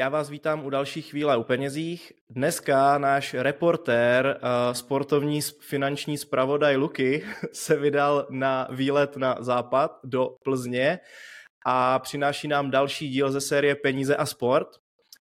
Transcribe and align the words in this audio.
já 0.00 0.08
vás 0.08 0.30
vítám 0.30 0.64
u 0.64 0.70
další 0.70 1.02
chvíle 1.02 1.36
u 1.36 1.42
penězích. 1.42 2.12
Dneska 2.30 2.98
náš 2.98 3.34
reportér, 3.34 4.40
uh, 4.42 4.74
sportovní 4.74 5.40
finanční 5.60 6.18
zpravodaj 6.18 6.76
Luky 6.76 7.24
se 7.52 7.76
vydal 7.76 8.26
na 8.30 8.68
výlet 8.70 9.16
na 9.16 9.36
západ 9.40 10.00
do 10.04 10.36
Plzně 10.44 10.98
a 11.66 11.98
přináší 11.98 12.48
nám 12.48 12.70
další 12.70 13.08
díl 13.08 13.30
ze 13.30 13.40
série 13.40 13.74
Peníze 13.74 14.16
a 14.16 14.26
sport. 14.26 14.68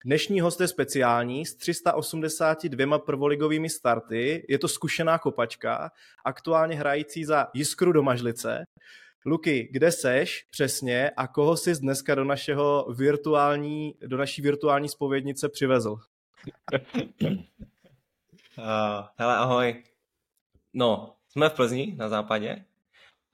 Dnešní 0.05 0.41
host 0.41 0.61
je 0.61 0.67
speciální 0.67 1.45
s 1.45 1.55
382 1.55 2.99
prvoligovými 2.99 3.69
starty. 3.69 4.45
Je 4.49 4.59
to 4.59 4.67
zkušená 4.67 5.17
kopačka, 5.17 5.91
aktuálně 6.25 6.75
hrající 6.75 7.25
za 7.25 7.47
Jiskru 7.53 7.91
do 7.91 8.03
Mažlice. 8.03 8.65
Luky, 9.25 9.69
kde 9.71 9.91
seš 9.91 10.47
přesně 10.49 11.09
a 11.09 11.27
koho 11.27 11.57
jsi 11.57 11.73
dneska 11.75 12.15
do 12.15 12.23
našeho 12.23 12.93
virtuální, 12.97 13.95
do 14.01 14.17
naší 14.17 14.41
virtuální 14.41 14.89
spovědnice 14.89 15.49
přivezl? 15.49 15.91
uh, 15.91 15.99
hele, 19.17 19.35
ahoj. 19.35 19.83
No, 20.73 21.15
jsme 21.29 21.49
v 21.49 21.53
Plzni 21.53 21.95
na 21.97 22.09
západě 22.09 22.65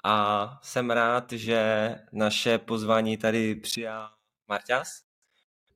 a 0.03 0.59
jsem 0.63 0.91
rád, 0.91 1.31
že 1.31 1.95
naše 2.11 2.57
pozvání 2.57 3.17
tady 3.17 3.55
přijal 3.55 4.09
Marťas 4.47 5.03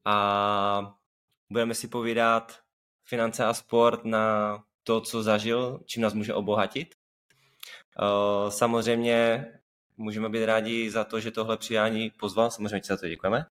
a 0.06 0.96
budeme 1.50 1.74
si 1.74 1.88
povídat 1.88 2.60
finance 3.04 3.46
a 3.46 3.54
sport 3.54 4.06
na 4.06 4.58
to, 4.84 5.02
co 5.02 5.24
zažil, 5.24 5.80
čím 5.86 6.04
nás 6.04 6.14
může 6.14 6.34
obohatit. 6.34 6.96
Uh, 8.02 8.50
samozřejmě 8.50 9.46
můžeme 10.00 10.30
být 10.30 10.46
rádi 10.46 10.92
za 10.92 11.04
to, 11.04 11.20
že 11.20 11.32
tohle 11.32 11.58
přijání 11.58 12.10
pozval, 12.10 12.52
samozřejmě 12.52 12.80
ti 12.80 12.88
za 12.88 12.98
to 12.98 13.08
děkujeme. 13.08 13.46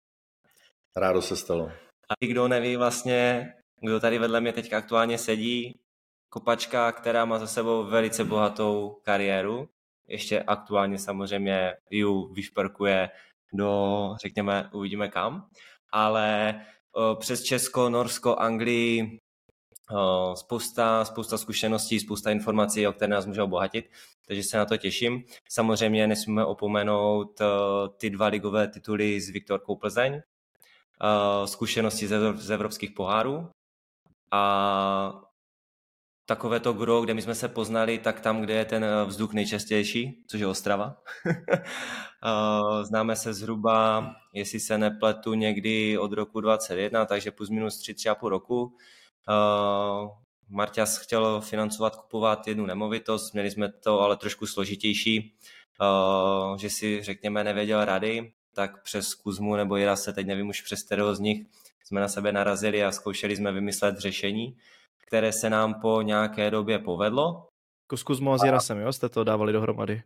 Rádo 0.96 1.22
se 1.22 1.36
stalo. 1.36 1.72
A 2.08 2.14
i 2.20 2.26
kdo 2.26 2.48
neví 2.48 2.76
vlastně, 2.76 3.52
kdo 3.80 4.00
tady 4.00 4.18
vedle 4.18 4.40
mě 4.40 4.52
teď 4.52 4.72
aktuálně 4.72 5.18
sedí, 5.18 5.80
kopačka, 6.28 6.92
která 6.92 7.24
má 7.24 7.38
za 7.38 7.46
sebou 7.46 7.84
velice 7.84 8.24
bohatou 8.24 9.00
kariéru, 9.02 9.68
ještě 10.06 10.42
aktuálně 10.42 10.98
samozřejmě 10.98 11.76
ju 11.90 12.32
vyšperkuje 12.32 13.10
do, 13.52 14.14
řekněme, 14.22 14.70
uvidíme 14.72 15.08
kam, 15.08 15.48
ale 15.92 16.54
přes 17.18 17.42
Česko, 17.42 17.90
Norsko, 17.90 18.36
Anglii 18.36 19.20
spousta, 20.34 21.04
spousta 21.04 21.38
zkušeností, 21.38 22.00
spousta 22.00 22.30
informací, 22.30 22.86
o 22.86 22.92
které 22.92 23.10
nás 23.10 23.26
může 23.26 23.42
obohatit, 23.42 23.90
takže 24.26 24.42
se 24.42 24.58
na 24.58 24.64
to 24.64 24.76
těším. 24.76 25.24
Samozřejmě 25.48 26.06
nesmíme 26.06 26.44
opomenout 26.44 27.40
ty 27.96 28.10
dva 28.10 28.26
ligové 28.26 28.68
tituly 28.68 29.20
s 29.20 29.30
Viktorkou 29.30 29.76
Plzeň, 29.76 30.20
zkušenosti 31.44 32.08
z 32.34 32.50
evropských 32.50 32.90
pohárů 32.90 33.48
a 34.30 35.22
takové 36.26 36.60
to 36.60 36.72
gro, 36.72 37.00
kde 37.00 37.14
my 37.14 37.22
jsme 37.22 37.34
se 37.34 37.48
poznali, 37.48 37.98
tak 37.98 38.20
tam, 38.20 38.40
kde 38.40 38.54
je 38.54 38.64
ten 38.64 38.86
vzduch 39.06 39.32
nejčastější, 39.32 40.24
což 40.26 40.40
je 40.40 40.46
Ostrava. 40.46 40.96
Známe 42.82 43.16
se 43.16 43.34
zhruba, 43.34 44.12
jestli 44.32 44.60
se 44.60 44.78
nepletu, 44.78 45.34
někdy 45.34 45.98
od 45.98 46.12
roku 46.12 46.40
2021, 46.40 47.06
takže 47.06 47.30
plus 47.30 47.50
minus 47.50 47.82
3-3,5 47.82 48.28
roku. 48.28 48.76
Uh, 49.28 50.08
Marťas 50.48 50.98
chtěl 50.98 51.40
financovat, 51.40 51.96
kupovat 51.96 52.48
jednu 52.48 52.66
nemovitost, 52.66 53.32
měli 53.32 53.50
jsme 53.50 53.72
to 53.72 54.00
ale 54.00 54.16
trošku 54.16 54.46
složitější, 54.46 55.34
uh, 55.80 56.56
že 56.56 56.70
si 56.70 57.02
řekněme 57.02 57.44
nevěděl 57.44 57.84
rady, 57.84 58.32
tak 58.54 58.82
přes 58.82 59.14
Kuzmu 59.14 59.56
nebo 59.56 59.76
Jira 59.76 59.96
se 59.96 60.12
teď 60.12 60.26
nevím 60.26 60.48
už 60.48 60.62
přes 60.62 60.82
kterého 60.82 61.14
z 61.14 61.20
nich 61.20 61.46
jsme 61.84 62.00
na 62.00 62.08
sebe 62.08 62.32
narazili 62.32 62.84
a 62.84 62.92
zkoušeli 62.92 63.36
jsme 63.36 63.52
vymyslet 63.52 63.98
řešení, 63.98 64.56
které 65.06 65.32
se 65.32 65.50
nám 65.50 65.80
po 65.80 66.02
nějaké 66.02 66.50
době 66.50 66.78
povedlo. 66.78 67.48
S 67.94 68.02
Kuzmou 68.02 68.32
a 68.32 68.38
s 68.38 68.44
Jirasem, 68.44 68.78
jo? 68.78 68.92
Jste 68.92 69.08
to 69.08 69.24
dávali 69.24 69.52
dohromady? 69.52 70.02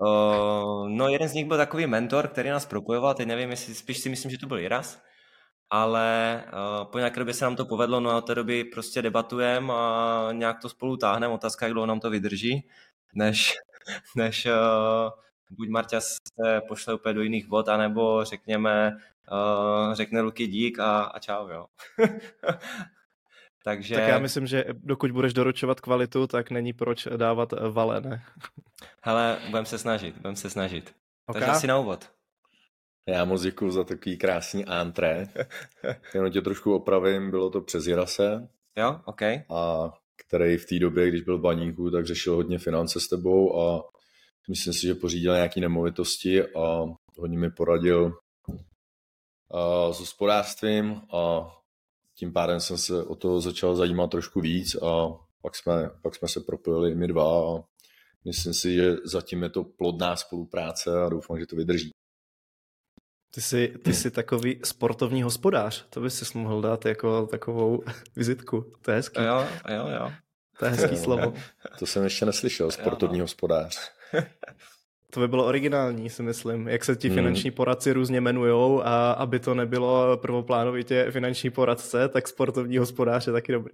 Uh, 0.00 0.88
no 0.88 1.08
jeden 1.08 1.28
z 1.28 1.34
nich 1.34 1.44
byl 1.44 1.56
takový 1.56 1.86
mentor, 1.86 2.28
který 2.28 2.48
nás 2.48 2.66
propojoval, 2.66 3.14
teď 3.14 3.26
nevím, 3.28 3.50
jestli 3.50 3.74
spíš 3.74 3.98
si 3.98 4.08
myslím, 4.08 4.30
že 4.30 4.38
to 4.38 4.46
byl 4.46 4.58
Jiras, 4.58 5.02
ale 5.70 6.42
uh, 6.46 6.84
po 6.84 6.98
nějaké 6.98 7.18
době 7.18 7.34
se 7.34 7.44
nám 7.44 7.56
to 7.56 7.64
povedlo, 7.64 8.00
no 8.00 8.10
a 8.10 8.16
od 8.16 8.26
té 8.26 8.34
doby 8.34 8.64
prostě 8.64 9.02
debatujeme 9.02 9.72
a 9.72 10.28
nějak 10.32 10.60
to 10.60 10.68
spolu 10.68 10.96
táhneme, 10.96 11.34
otázka, 11.34 11.66
jak 11.66 11.72
dlouho 11.72 11.86
nám 11.86 12.00
to 12.00 12.10
vydrží, 12.10 12.68
než, 13.14 13.54
než 14.16 14.46
uh, 14.46 15.10
buď 15.50 15.68
Marťa 15.68 16.00
se 16.00 16.60
pošle 16.68 16.94
úplně 16.94 17.14
do 17.14 17.22
jiných 17.22 17.48
vod, 17.48 17.68
anebo 17.68 18.24
řekněme, 18.24 18.96
uh, 19.32 19.94
řekne 19.94 20.20
Luky 20.20 20.46
dík 20.46 20.78
a, 20.78 21.02
a 21.02 21.18
čau, 21.18 21.48
jo. 21.48 21.66
Takže... 23.64 23.94
Tak 23.94 24.08
já 24.08 24.18
myslím, 24.18 24.46
že 24.46 24.64
dokud 24.72 25.10
budeš 25.10 25.32
doručovat 25.32 25.80
kvalitu, 25.80 26.26
tak 26.26 26.50
není 26.50 26.72
proč 26.72 27.08
dávat 27.16 27.52
vale, 27.70 28.00
ne? 28.00 28.22
Hele, 29.02 29.38
budem 29.46 29.64
se 29.64 29.78
snažit, 29.78 30.16
budem 30.16 30.36
se 30.36 30.50
snažit. 30.50 30.94
Okay. 31.26 31.40
Takže 31.40 31.52
asi 31.52 31.66
na 31.66 31.78
úvod. 31.78 32.10
Já 33.10 33.24
moc 33.24 33.42
děkuji 33.42 33.70
za 33.70 33.84
takový 33.84 34.16
krásný 34.16 34.64
antré. 34.64 35.28
Jenom 36.14 36.30
tě 36.32 36.40
trošku 36.40 36.74
opravím, 36.74 37.30
bylo 37.30 37.50
to 37.50 37.60
přes 37.60 37.86
Jirase. 37.86 38.48
Jo, 38.76 39.00
OK. 39.04 39.22
A 39.50 39.92
který 40.26 40.56
v 40.56 40.66
té 40.66 40.78
době, 40.78 41.08
když 41.08 41.22
byl 41.22 41.38
v 41.38 41.40
baníku, 41.40 41.90
tak 41.90 42.06
řešil 42.06 42.34
hodně 42.34 42.58
finance 42.58 43.00
s 43.00 43.08
tebou 43.08 43.60
a 43.60 43.84
myslím 44.48 44.72
si, 44.72 44.80
že 44.86 44.94
pořídil 44.94 45.34
nějaké 45.34 45.60
nemovitosti 45.60 46.42
a 46.42 46.84
hodně 47.18 47.38
mi 47.38 47.50
poradil 47.50 48.18
a, 49.50 49.92
s 49.92 50.00
hospodářstvím 50.00 51.00
a 51.12 51.50
tím 52.14 52.32
pádem 52.32 52.60
jsem 52.60 52.78
se 52.78 53.04
o 53.04 53.14
to 53.14 53.40
začal 53.40 53.76
zajímat 53.76 54.10
trošku 54.10 54.40
víc 54.40 54.74
a 54.74 55.08
pak 55.42 55.56
jsme, 55.56 55.90
pak 56.02 56.14
jsme 56.14 56.28
se 56.28 56.40
propojili 56.40 56.94
my 56.94 57.08
dva 57.08 57.24
a 57.24 57.62
myslím 58.24 58.54
si, 58.54 58.74
že 58.74 58.96
zatím 59.04 59.42
je 59.42 59.48
to 59.48 59.64
plodná 59.64 60.16
spolupráce 60.16 61.02
a 61.02 61.08
doufám, 61.08 61.38
že 61.38 61.46
to 61.46 61.56
vydrží. 61.56 61.90
Ty 63.34 63.40
jsi, 63.40 63.74
ty 63.84 63.94
jsi 63.94 64.10
takový 64.10 64.60
sportovní 64.64 65.22
hospodář, 65.22 65.86
to 65.90 66.00
bys 66.00 66.28
si 66.28 66.38
mohl 66.38 66.60
dát 66.60 66.86
jako 66.86 67.26
takovou 67.26 67.82
vizitku, 68.16 68.72
to 68.82 68.90
je 68.90 68.96
hezký. 68.96 69.22
Jo, 69.22 69.46
jo, 69.68 69.88
jo. 69.88 70.12
To 70.58 70.64
je 70.64 70.70
hezký 70.70 70.96
slovo. 70.96 71.34
To 71.78 71.86
jsem 71.86 72.04
ještě 72.04 72.26
neslyšel, 72.26 72.70
sportovní 72.70 73.18
jo, 73.18 73.22
no. 73.22 73.24
hospodář. 73.24 73.90
To 75.12 75.20
by 75.20 75.28
bylo 75.28 75.46
originální, 75.46 76.10
si 76.10 76.22
myslím, 76.22 76.68
jak 76.68 76.84
se 76.84 76.96
ti 76.96 77.08
hmm. 77.08 77.14
finanční 77.14 77.50
poradci 77.50 77.92
různě 77.92 78.18
jmenujou 78.18 78.82
a 78.82 79.12
aby 79.12 79.38
to 79.38 79.54
nebylo 79.54 80.16
prvoplánovitě 80.16 81.06
finanční 81.10 81.50
poradce, 81.50 82.08
tak 82.08 82.28
sportovní 82.28 82.78
hospodář 82.78 83.26
je 83.26 83.32
taky 83.32 83.52
dobrý. 83.52 83.72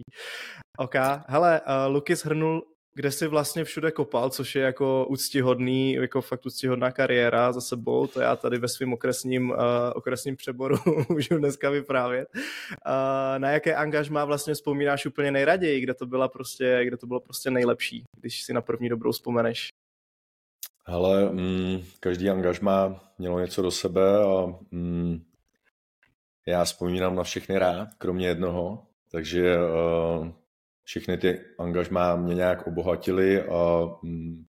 OK, 0.78 0.94
hele, 1.28 1.60
uh, 1.60 1.94
Luky 1.94 2.16
shrnul 2.16 2.62
kde 2.96 3.10
si 3.12 3.26
vlastně 3.26 3.64
všude 3.64 3.90
kopal, 3.90 4.30
což 4.30 4.54
je 4.54 4.62
jako 4.62 5.06
úctihodný, 5.08 5.92
jako 5.92 6.20
fakt 6.20 6.46
úctihodná 6.46 6.90
kariéra 6.90 7.52
za 7.52 7.60
sebou, 7.60 8.06
to 8.06 8.20
já 8.20 8.36
tady 8.36 8.58
ve 8.58 8.68
svém 8.68 8.92
okresním, 8.92 9.50
uh, 9.50 9.56
okresním 9.94 10.36
přeboru 10.36 10.76
můžu 11.08 11.38
dneska 11.38 11.70
vyprávět. 11.70 12.28
Uh, 12.34 12.40
na 13.38 13.50
jaké 13.50 13.74
angažmá 13.74 14.24
vlastně 14.24 14.54
vzpomínáš 14.54 15.06
úplně 15.06 15.30
nejraději, 15.30 15.80
kde 15.80 15.94
to, 15.94 16.06
byla 16.06 16.28
prostě, 16.28 16.80
kde 16.84 16.96
to 16.96 17.06
bylo 17.06 17.20
prostě 17.20 17.50
nejlepší, 17.50 18.04
když 18.20 18.42
si 18.42 18.52
na 18.52 18.60
první 18.60 18.88
dobrou 18.88 19.12
vzpomeneš? 19.12 19.68
Ale 20.86 21.32
mm, 21.32 21.82
každý 22.00 22.30
angažmá 22.30 23.00
mělo 23.18 23.40
něco 23.40 23.62
do 23.62 23.70
sebe 23.70 24.24
a 24.24 24.46
mm, 24.70 25.22
já 26.46 26.64
vzpomínám 26.64 27.16
na 27.16 27.22
všechny 27.22 27.58
rád, 27.58 27.88
kromě 27.98 28.26
jednoho, 28.26 28.86
takže 29.10 29.56
uh, 29.56 30.28
všechny 30.86 31.18
ty 31.18 31.40
angažmá 31.58 32.16
mě 32.16 32.34
nějak 32.34 32.66
obohatily 32.66 33.42
a 33.42 33.88
mm, 34.02 34.44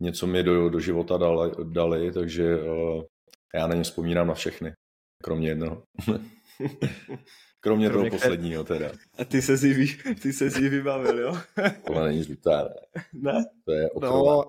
něco 0.00 0.26
mi 0.26 0.42
do, 0.42 0.68
do 0.68 0.80
života 0.80 1.16
dali, 1.16 1.50
dali 1.64 2.12
takže 2.12 2.56
uh, 2.56 3.02
já 3.54 3.66
na 3.66 3.74
ně 3.74 3.82
vzpomínám 3.82 4.26
na 4.26 4.34
všechny, 4.34 4.72
kromě 5.22 5.48
jednoho. 5.48 5.82
kromě, 7.60 7.88
kromě 7.88 7.90
toho 7.90 8.04
které... 8.04 8.10
posledního 8.10 8.64
teda. 8.64 8.90
A 9.18 9.24
ty 9.24 9.42
se 9.42 9.58
si, 9.58 9.98
ty 10.22 10.32
se 10.32 10.50
si 10.50 10.68
vybavil, 10.68 11.18
jo? 11.18 11.38
Tohle 11.86 12.08
není 12.08 12.24
žlutá, 12.24 12.62
ne? 12.62 13.32
Ne? 13.32 13.44
To 13.64 13.72
je. 13.72 13.88
No, 14.00 14.44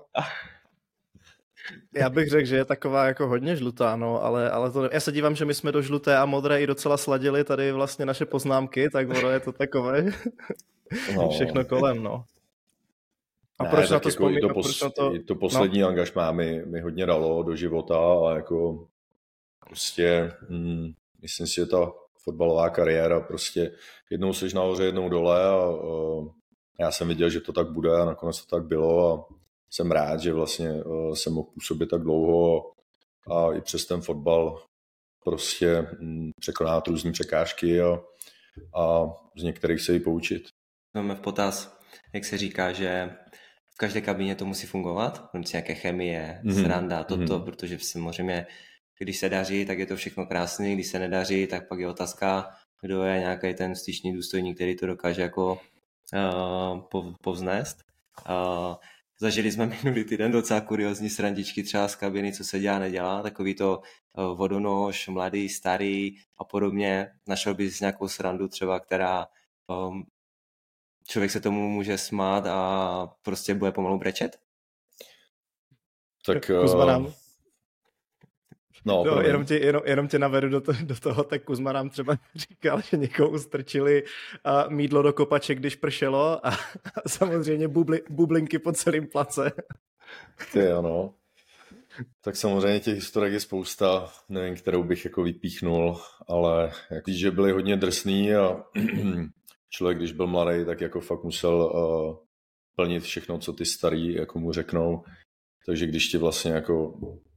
já 1.94 2.10
bych 2.10 2.28
řekl, 2.28 2.46
že 2.46 2.56
je 2.56 2.64
taková 2.64 3.06
jako 3.06 3.26
hodně 3.26 3.56
žlutá, 3.56 3.96
no, 3.96 4.24
ale, 4.24 4.50
ale 4.50 4.70
to, 4.70 4.88
já 4.92 5.00
se 5.00 5.12
dívám, 5.12 5.34
že 5.34 5.44
my 5.44 5.54
jsme 5.54 5.72
do 5.72 5.82
žluté 5.82 6.16
a 6.16 6.26
modré 6.26 6.62
i 6.62 6.66
docela 6.66 6.96
sladili 6.96 7.44
tady 7.44 7.72
vlastně 7.72 8.06
naše 8.06 8.26
poznámky, 8.26 8.90
tak 8.90 9.08
ono 9.10 9.30
je 9.30 9.40
to 9.40 9.52
takové 9.52 10.04
no. 11.16 11.30
všechno 11.30 11.64
kolem, 11.64 12.02
no. 12.02 12.24
A 13.58 13.64
ne, 13.64 13.70
proč 13.70 13.90
na 13.90 14.00
to 14.00 14.08
jako 14.08 14.30
to, 14.48 14.54
pos, 14.54 14.82
na 14.82 14.90
to... 14.90 15.12
to 15.26 15.34
poslední 15.34 15.80
no. 15.80 15.88
angažmá 15.88 16.32
mi, 16.32 16.66
mi 16.66 16.80
hodně 16.80 17.06
dalo 17.06 17.42
do 17.42 17.56
života 17.56 17.96
a 17.96 18.34
jako 18.34 18.86
prostě 19.68 20.32
hm, 20.50 20.92
myslím 21.22 21.46
si, 21.46 21.54
že 21.54 21.66
ta 21.66 21.92
fotbalová 22.18 22.70
kariéra 22.70 23.20
prostě 23.20 23.72
jednou 24.10 24.32
seš 24.32 24.54
nahoře, 24.54 24.84
jednou 24.84 25.08
dole 25.08 25.44
a, 25.44 25.54
a 25.54 25.76
já 26.80 26.90
jsem 26.90 27.08
viděl, 27.08 27.30
že 27.30 27.40
to 27.40 27.52
tak 27.52 27.70
bude 27.70 28.00
a 28.00 28.04
nakonec 28.04 28.44
to 28.44 28.56
tak 28.56 28.66
bylo 28.66 29.14
a 29.14 29.34
jsem 29.70 29.90
rád, 29.90 30.20
že 30.20 30.32
vlastně 30.32 30.72
uh, 30.84 31.14
jsem 31.14 31.32
mohl 31.32 31.48
působit 31.54 31.86
tak 31.86 32.02
dlouho 32.02 32.72
a 33.30 33.52
i 33.52 33.60
přes 33.60 33.86
ten 33.86 34.00
fotbal 34.00 34.62
prostě 35.24 35.86
mm, 36.00 36.30
překonat 36.40 36.88
různé 36.88 37.12
překážky 37.12 37.80
a, 37.80 38.00
a 38.74 39.04
z 39.36 39.42
některých 39.42 39.80
se 39.80 39.96
i 39.96 40.00
poučit. 40.00 40.42
Máme 40.94 41.14
v 41.14 41.20
potaz, 41.20 41.78
jak 42.12 42.24
se 42.24 42.38
říká, 42.38 42.72
že 42.72 43.16
v 43.74 43.76
každé 43.76 44.00
kabině 44.00 44.34
to 44.34 44.46
musí 44.46 44.66
fungovat, 44.66 45.30
v 45.34 45.52
nějaké 45.52 45.74
chemie, 45.74 46.40
mm-hmm. 46.44 46.62
sranda, 46.62 47.04
toto, 47.04 47.22
mm-hmm. 47.22 47.44
protože 47.44 47.78
samozřejmě, 47.78 48.46
když 48.98 49.18
se 49.18 49.28
daří, 49.28 49.64
tak 49.64 49.78
je 49.78 49.86
to 49.86 49.96
všechno 49.96 50.26
krásné, 50.26 50.74
když 50.74 50.86
se 50.86 50.98
nedaří, 50.98 51.46
tak 51.46 51.68
pak 51.68 51.78
je 51.78 51.88
otázka, 51.88 52.50
kdo 52.82 53.02
je 53.02 53.18
nějaký 53.18 53.54
ten 53.54 53.74
styčný 53.74 54.12
důstojník, 54.12 54.54
který 54.56 54.76
to 54.76 54.86
dokáže 54.86 55.22
jako 55.22 55.60
uh, 56.14 57.12
povznést. 57.22 57.78
Uh, 58.28 58.74
zažili 59.20 59.52
jsme 59.52 59.66
minulý 59.84 60.04
týden 60.04 60.32
docela 60.32 60.60
kuriozní 60.60 61.10
srandičky 61.10 61.62
třeba 61.62 61.88
z 61.88 61.96
kabiny, 61.96 62.32
co 62.32 62.44
se 62.44 62.60
dělá, 62.60 62.78
nedělá, 62.78 63.22
takový 63.22 63.54
to 63.54 63.78
uh, 63.78 64.36
vodonož, 64.38 65.08
mladý, 65.08 65.48
starý 65.48 66.16
a 66.38 66.44
podobně. 66.44 67.08
Našel 67.26 67.54
bys 67.54 67.80
nějakou 67.80 68.08
srandu 68.08 68.48
třeba, 68.48 68.80
která 68.80 69.26
um, 69.66 70.04
člověk 71.08 71.30
se 71.30 71.40
tomu 71.40 71.68
může 71.68 71.98
smát 71.98 72.46
a 72.46 73.10
prostě 73.22 73.54
bude 73.54 73.72
pomalu 73.72 73.98
brečet? 73.98 74.38
Tak 76.26 76.50
uh, 76.64 77.06
No, 78.84 79.04
no 79.04 79.20
jenom, 79.22 79.44
tě, 79.44 79.54
jenom, 79.54 79.82
jenom 79.84 80.08
tě 80.08 80.18
navedu 80.18 80.48
do, 80.48 80.60
to, 80.60 80.72
do 80.82 80.96
toho, 80.96 81.24
tak 81.24 81.44
Kuzma 81.44 81.72
nám 81.72 81.90
třeba 81.90 82.16
říkal, 82.34 82.80
že 82.80 82.96
někomu 82.96 83.38
strčili 83.38 84.04
a 84.44 84.68
mídlo 84.68 85.02
do 85.02 85.12
kopače, 85.12 85.54
když 85.54 85.76
pršelo 85.76 86.46
a, 86.46 86.50
a 87.04 87.08
samozřejmě 87.08 87.68
bubli, 87.68 88.02
bublinky 88.10 88.58
po 88.58 88.72
celém 88.72 89.06
place. 89.06 89.52
Ty 90.52 90.68
ano. 90.68 91.14
Tak 92.20 92.36
samozřejmě 92.36 92.80
těch 92.80 92.94
historiek 92.94 93.32
je 93.32 93.40
spousta, 93.40 94.12
nevím, 94.28 94.56
kterou 94.56 94.82
bych 94.82 95.04
jako 95.04 95.22
vypíchnul, 95.22 96.00
ale 96.28 96.72
jak 96.90 97.08
že 97.08 97.30
byli 97.30 97.52
hodně 97.52 97.76
drsný 97.76 98.34
a 98.34 98.56
člověk, 99.74 99.98
když 99.98 100.12
byl 100.12 100.26
mladý, 100.26 100.64
tak 100.64 100.80
jako 100.80 101.00
fakt 101.00 101.24
musel 101.24 101.54
uh, 101.54 102.16
plnit 102.76 103.02
všechno, 103.02 103.38
co 103.38 103.52
ty 103.52 103.64
starý 103.64 104.14
jako 104.14 104.38
mu 104.38 104.52
řeknou. 104.52 105.04
Takže 105.66 105.86
když 105.86 106.08
ti 106.08 106.18
vlastně 106.18 106.52
jako 106.52 106.94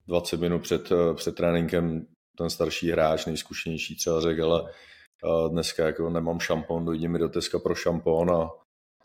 20 0.08 0.40
minut 0.40 0.62
před, 0.62 0.92
eh, 0.92 1.14
před 1.14 1.36
tréninkem 1.36 2.08
ten 2.38 2.50
starší 2.50 2.92
hráč, 2.92 3.26
nejzkušenější 3.26 3.96
třeba 3.96 4.22
řekl, 4.22 4.44
ale 4.44 4.64
eh, 4.70 5.50
dneska 5.50 5.86
jako 5.86 6.10
nemám 6.10 6.40
šampon, 6.40 6.86
dojdi 6.86 7.08
mi 7.08 7.20
do 7.20 7.30
Teska 7.30 7.60
pro 7.60 7.76
šampon 7.76 8.32
a 8.32 8.50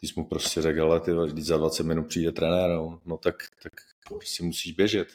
ty 0.01 0.07
jsi 0.07 0.13
mu 0.17 0.29
prostě 0.29 0.63
řekl, 0.63 0.83
ale 0.83 1.01
ty 1.01 1.11
když 1.33 1.45
za 1.45 1.57
20 1.57 1.87
minut 1.87 2.07
přijde 2.09 2.33
trenér, 2.33 2.71
no, 2.71 3.01
no 3.07 3.17
tak, 3.17 3.35
tak 3.63 3.73
prostě 4.09 4.45
musíš 4.45 4.73
běžet 4.73 5.09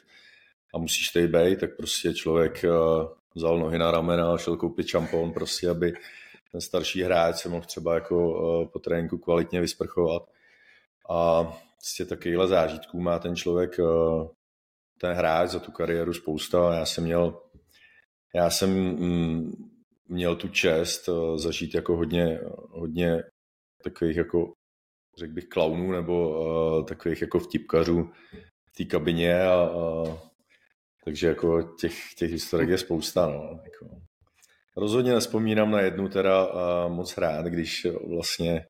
a 0.75 0.77
musíš 0.77 1.09
tady 1.09 1.27
být, 1.27 1.59
tak 1.59 1.77
prostě 1.77 2.13
člověk 2.13 2.65
uh, 2.69 3.07
vzal 3.35 3.59
nohy 3.59 3.77
na 3.77 3.91
ramena 3.91 4.33
a 4.33 4.37
šel 4.37 4.57
koupit 4.57 4.87
šampon, 4.87 5.33
prostě, 5.33 5.69
aby 5.69 5.93
ten 6.51 6.61
starší 6.61 7.03
hráč 7.03 7.35
se 7.35 7.49
mohl 7.49 7.65
třeba 7.65 7.95
jako 7.95 8.29
uh, 8.29 8.67
po 8.67 8.79
tréninku 8.79 9.17
kvalitně 9.17 9.61
vysprchovat. 9.61 10.23
A 11.09 11.43
prostě 11.77 12.05
takovýhle 12.05 12.47
zážitků 12.47 12.99
má 12.99 13.19
ten 13.19 13.35
člověk 13.35 13.79
uh, 13.79 14.27
ten 15.01 15.13
hráč 15.13 15.49
za 15.49 15.59
tu 15.59 15.71
kariéru 15.71 16.13
spousta. 16.13 16.73
Já 16.73 16.85
jsem 16.85 17.03
měl, 17.03 17.41
já 18.35 18.49
jsem 18.49 18.69
mm, 18.69 19.51
měl 20.09 20.35
tu 20.35 20.47
čest 20.47 21.07
uh, 21.07 21.37
zažít 21.37 21.75
jako 21.75 21.95
hodně, 21.95 22.39
hodně 22.69 23.23
takových 23.83 24.17
jako 24.17 24.53
řekl 25.17 25.33
bych 25.33 25.45
klaunů 25.45 25.91
nebo 25.91 26.83
takových 26.83 27.21
jako 27.21 27.39
vtipkařů 27.39 28.09
v 28.65 28.71
té 28.77 28.85
kabině 28.85 29.43
a, 29.43 29.69
uh, 29.69 30.17
takže 31.05 31.27
jako 31.27 31.61
těch, 31.61 32.13
těch 32.17 32.31
historiek 32.31 32.69
je 32.69 32.77
spousta. 32.77 33.27
No, 33.27 33.59
jako. 33.63 34.04
Rozhodně 34.77 35.13
nespomínám 35.13 35.71
na 35.71 35.81
jednu 35.81 36.09
teda 36.09 36.49
moc 36.87 37.17
rád, 37.17 37.45
když 37.45 37.87
vlastně 38.09 38.65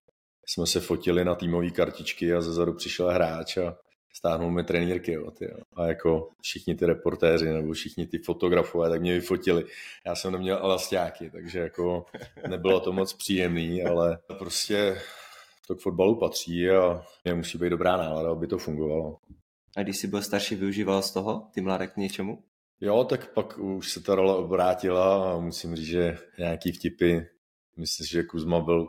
jsme 0.45 0.67
se 0.67 0.79
fotili 0.79 1.25
na 1.25 1.35
týmové 1.35 1.69
kartičky 1.69 2.33
a 2.33 2.41
zezadu 2.41 2.73
přišel 2.73 3.09
hráč 3.09 3.57
a 3.57 3.77
stáhnul 4.13 4.51
mi 4.51 4.63
trenýrky, 4.63 5.11
jo, 5.11 5.31
ty, 5.31 5.45
jo. 5.45 5.57
A 5.75 5.85
jako 5.85 6.29
všichni 6.41 6.75
ty 6.75 6.85
reportéři 6.85 7.45
nebo 7.45 7.73
všichni 7.73 8.07
ty 8.07 8.17
fotografové, 8.17 8.89
tak 8.89 9.01
mě 9.01 9.13
vyfotili. 9.13 9.65
Já 10.05 10.15
jsem 10.15 10.31
neměl 10.31 10.57
elastáky, 10.57 11.29
takže 11.29 11.59
jako 11.59 12.05
nebylo 12.49 12.79
to 12.79 12.91
moc 12.91 13.13
příjemný, 13.13 13.83
ale 13.83 14.17
prostě 14.37 14.97
to 15.67 15.75
k 15.75 15.81
fotbalu 15.81 16.19
patří 16.19 16.69
a 16.69 17.05
mě 17.23 17.33
musí 17.33 17.57
být 17.57 17.69
dobrá 17.69 17.97
nálada, 17.97 18.31
aby 18.31 18.47
to 18.47 18.57
fungovalo. 18.57 19.17
A 19.77 19.83
když 19.83 19.97
jsi 19.97 20.07
byl 20.07 20.21
starší, 20.21 20.55
využíval 20.55 21.01
z 21.01 21.11
toho 21.11 21.47
ty 21.53 21.61
mladé 21.61 21.87
k 21.87 21.97
něčemu? 21.97 22.43
Jo, 22.81 23.03
tak 23.03 23.33
pak 23.33 23.57
už 23.57 23.91
se 23.91 24.01
ta 24.01 24.15
role 24.15 24.35
obrátila 24.35 25.33
a 25.33 25.37
musím 25.39 25.75
říct, 25.75 25.87
že 25.87 26.17
nějaký 26.37 26.71
vtipy, 26.71 27.17
myslím, 27.77 28.07
že 28.07 28.23
Kuzma 28.23 28.59
byl 28.59 28.87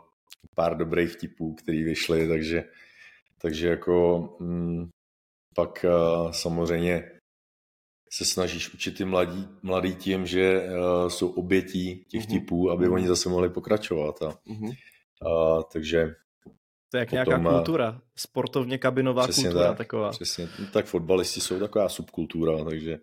pár 0.55 0.77
dobrých 0.77 1.11
vtipů, 1.11 1.53
který 1.55 1.83
vyšly, 1.83 2.27
takže, 2.27 2.63
takže 3.41 3.67
jako 3.67 4.19
mm, 4.39 4.89
pak 5.55 5.85
uh, 5.89 6.31
samozřejmě 6.31 7.11
se 8.11 8.25
snažíš 8.25 8.73
učit 8.73 8.97
ty 8.97 9.05
mladí, 9.05 9.47
mladý 9.61 9.95
tím, 9.95 10.25
že 10.25 10.61
uh, 10.61 11.09
jsou 11.09 11.29
obětí 11.29 12.05
těch 12.07 12.23
mm-hmm. 12.23 12.39
typů, 12.39 12.71
aby 12.71 12.87
mm-hmm. 12.87 12.93
oni 12.93 13.07
zase 13.07 13.29
mohli 13.29 13.49
pokračovat. 13.49 14.21
A, 14.21 14.29
mm-hmm. 14.29 14.73
uh, 15.25 15.63
takže 15.73 16.15
to 16.91 16.97
je 16.97 17.01
jak 17.01 17.09
potom, 17.09 17.43
nějaká 17.43 17.57
kultura, 17.57 18.01
sportovně 18.15 18.77
kabinová 18.77 19.23
přesně 19.23 19.43
kultura 19.43 19.67
tak, 19.67 19.77
taková. 19.77 20.09
Přesně, 20.09 20.49
no, 20.59 20.67
tak 20.73 20.85
fotbalisti 20.85 21.41
jsou 21.41 21.59
taková 21.59 21.89
subkultura, 21.89 22.63
takže, 22.63 22.99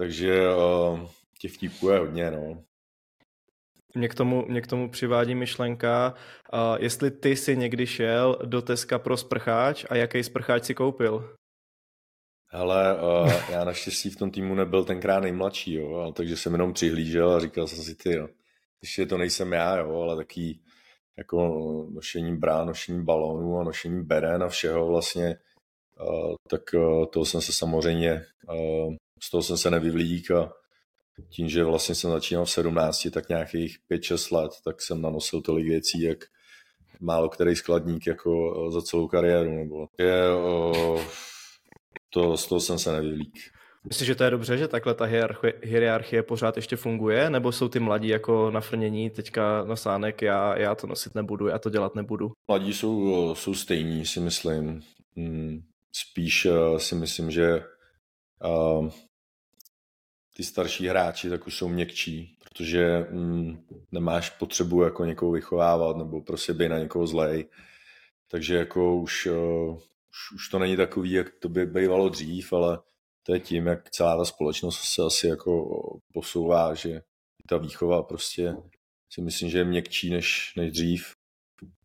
takže 0.00 0.42
uh, 0.54 1.00
těch 1.38 1.52
vtipů 1.52 1.88
je 1.88 1.98
hodně, 1.98 2.30
no. 2.30 2.64
Mě 3.94 4.08
k 4.08 4.14
tomu, 4.14 4.46
mě 4.48 4.60
k 4.60 4.66
tomu 4.66 4.90
přivádí 4.90 5.34
myšlenka, 5.34 6.14
uh, 6.52 6.76
jestli 6.78 7.10
ty 7.10 7.36
si 7.36 7.56
někdy 7.56 7.86
šel 7.86 8.38
do 8.44 8.62
Teska 8.62 8.98
pro 8.98 9.16
sprcháč 9.16 9.84
a 9.90 9.96
jaký 9.96 10.22
sprcháč 10.22 10.64
si 10.64 10.74
koupil? 10.74 11.36
Hele, 12.46 12.96
uh, 13.02 13.32
já 13.50 13.64
naštěstí 13.64 14.10
v 14.10 14.16
tom 14.16 14.30
týmu 14.30 14.54
nebyl 14.54 14.84
tenkrát 14.84 15.20
nejmladší, 15.20 15.74
jo, 15.74 16.12
takže 16.16 16.36
jsem 16.36 16.52
jenom 16.52 16.72
přihlížel 16.72 17.30
a 17.30 17.40
říkal 17.40 17.66
jsem 17.66 17.84
si, 17.84 17.94
ty, 17.94 18.16
jo, 18.16 18.28
ještě 18.82 19.06
to 19.06 19.18
nejsem 19.18 19.52
já, 19.52 19.76
jo, 19.76 20.00
ale 20.00 20.16
taký 20.16 20.62
jako 21.18 21.38
nošení 21.90 22.36
brán, 22.36 22.66
nošení 22.66 23.04
balónů 23.04 23.58
a 23.58 23.64
nošení 23.64 24.04
beren 24.04 24.42
a 24.42 24.48
všeho 24.48 24.86
vlastně, 24.86 25.36
uh, 26.00 26.34
tak 26.48 26.62
uh, 26.74 27.06
toho 27.06 27.24
jsem 27.24 27.40
se 27.40 27.52
samozřejmě, 27.52 28.26
uh, 28.48 28.94
z 29.22 29.30
toho 29.30 29.42
jsem 29.42 29.56
se 29.56 29.70
nevyvlík 29.70 30.30
a 30.30 30.52
tím, 31.28 31.48
že 31.48 31.64
vlastně 31.64 31.94
jsem 31.94 32.10
začínal 32.10 32.44
v 32.44 32.50
17, 32.50 33.08
tak 33.12 33.28
nějakých 33.28 33.78
5-6 33.90 34.36
let, 34.36 34.52
tak 34.64 34.82
jsem 34.82 35.02
nanosil 35.02 35.42
tolik 35.42 35.66
věcí, 35.66 36.02
jak 36.02 36.18
málo 37.00 37.28
který 37.28 37.56
skladník 37.56 38.06
jako 38.06 38.54
za 38.70 38.82
celou 38.82 39.08
kariéru. 39.08 39.50
Nebo 39.50 39.88
je, 39.98 40.34
uh, 40.34 41.00
to, 42.10 42.36
z 42.36 42.46
toho 42.46 42.60
jsem 42.60 42.78
se 42.78 42.92
nevyvlík. 42.92 43.38
Myslíš, 43.88 44.06
že 44.06 44.14
to 44.14 44.24
je 44.24 44.30
dobře, 44.30 44.58
že 44.58 44.68
takhle 44.68 44.94
ta 44.94 45.04
hierarchie, 45.04 45.52
hierarchie 45.62 46.22
pořád 46.22 46.56
ještě 46.56 46.76
funguje, 46.76 47.30
nebo 47.30 47.52
jsou 47.52 47.68
ty 47.68 47.80
mladí 47.80 48.08
jako 48.08 48.50
nafrnění 48.50 49.10
teďka 49.10 49.64
na 49.64 49.76
sánek, 49.76 50.22
já, 50.22 50.58
já 50.58 50.74
to 50.74 50.86
nosit 50.86 51.14
nebudu, 51.14 51.48
já 51.48 51.58
to 51.58 51.70
dělat 51.70 51.94
nebudu? 51.94 52.32
Mladí 52.48 52.74
jsou, 52.74 53.34
jsou 53.34 53.54
stejní, 53.54 54.06
si 54.06 54.20
myslím. 54.20 54.82
Hmm, 55.16 55.62
spíš 55.92 56.46
si 56.78 56.94
myslím, 56.94 57.30
že 57.30 57.62
ty 60.40 60.44
starší 60.44 60.86
hráči 60.86 61.30
tak 61.30 61.46
už 61.46 61.56
jsou 61.56 61.68
měkčí, 61.68 62.36
protože 62.44 63.06
um, 63.10 63.66
nemáš 63.92 64.30
potřebu 64.30 64.82
jako 64.82 65.04
někoho 65.04 65.32
vychovávat 65.32 65.96
nebo 65.96 66.20
prostě 66.20 66.54
být 66.54 66.68
na 66.68 66.78
někoho 66.78 67.06
zlej. 67.06 67.48
Takže 68.30 68.56
jako 68.56 68.96
už, 68.96 69.26
uh, 69.26 69.74
už, 70.10 70.32
už 70.34 70.48
to 70.48 70.58
není 70.58 70.76
takový, 70.76 71.12
jak 71.12 71.30
to 71.30 71.48
by 71.48 71.66
bývalo 71.66 72.08
dřív, 72.08 72.52
ale 72.52 72.78
to 73.22 73.34
je 73.34 73.40
tím, 73.40 73.66
jak 73.66 73.90
celá 73.90 74.16
ta 74.16 74.24
společnost 74.24 74.80
se 74.80 75.02
asi 75.02 75.26
jako 75.26 75.68
posouvá, 76.12 76.74
že 76.74 77.02
ta 77.48 77.56
výchova 77.56 78.02
prostě 78.02 78.56
si 79.12 79.20
myslím, 79.22 79.50
že 79.50 79.58
je 79.58 79.64
měkčí 79.64 80.10
než, 80.10 80.52
než 80.56 80.72
dřív 80.72 81.12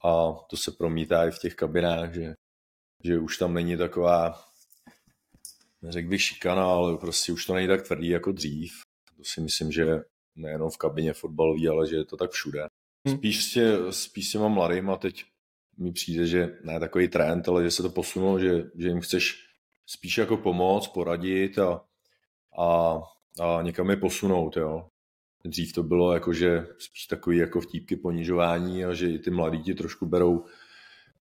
a 0.03 0.33
to 0.49 0.57
se 0.57 0.71
promítá 0.71 1.27
i 1.27 1.31
v 1.31 1.39
těch 1.39 1.55
kabinách, 1.55 2.13
že, 2.13 2.33
že 3.03 3.19
už 3.19 3.37
tam 3.37 3.53
není 3.53 3.77
taková, 3.77 4.45
neřekl 5.85 6.09
bych 6.09 6.21
šikana, 6.21 6.65
ale 6.65 6.97
prostě 6.97 7.31
už 7.31 7.45
to 7.45 7.53
není 7.53 7.67
tak 7.67 7.81
tvrdý 7.81 8.07
jako 8.07 8.31
dřív. 8.31 8.73
To 9.17 9.23
si 9.23 9.41
myslím, 9.41 9.71
že 9.71 9.85
nejenom 10.35 10.69
v 10.69 10.77
kabině 10.77 11.13
fotbalový, 11.13 11.67
ale 11.67 11.87
že 11.87 11.95
je 11.95 12.05
to 12.05 12.17
tak 12.17 12.31
všude. 12.31 12.67
Hm. 13.07 13.17
Spíš, 13.17 13.53
tě, 13.53 13.77
spíš 13.89 14.29
s 14.29 14.31
těma 14.31 14.47
mladýma 14.47 14.97
teď 14.97 15.23
mi 15.77 15.91
přijde, 15.91 16.27
že 16.27 16.57
ne 16.63 16.79
takový 16.79 17.07
trend, 17.07 17.47
ale 17.47 17.63
že 17.63 17.71
se 17.71 17.83
to 17.83 17.89
posunulo, 17.89 18.39
že, 18.39 18.63
že 18.77 18.87
jim 18.87 19.01
chceš 19.01 19.45
spíš 19.85 20.17
jako 20.17 20.37
pomoct, 20.37 20.87
poradit 20.87 21.59
a, 21.59 21.81
a, 22.59 22.99
a 23.41 23.61
někam 23.61 23.89
je 23.89 23.97
posunout, 23.97 24.57
jo. 24.57 24.87
Dřív 25.45 25.73
to 25.73 25.83
bylo 25.83 26.13
jako, 26.13 26.33
že 26.33 26.67
spíš 26.77 27.05
takový 27.07 27.37
jako 27.37 27.61
vtípky 27.61 27.95
ponižování 27.95 28.85
a 28.85 28.93
že 28.93 29.09
i 29.09 29.19
ty 29.19 29.31
mladí 29.31 29.63
ti 29.63 29.73
trošku 29.73 30.05
berou 30.05 30.45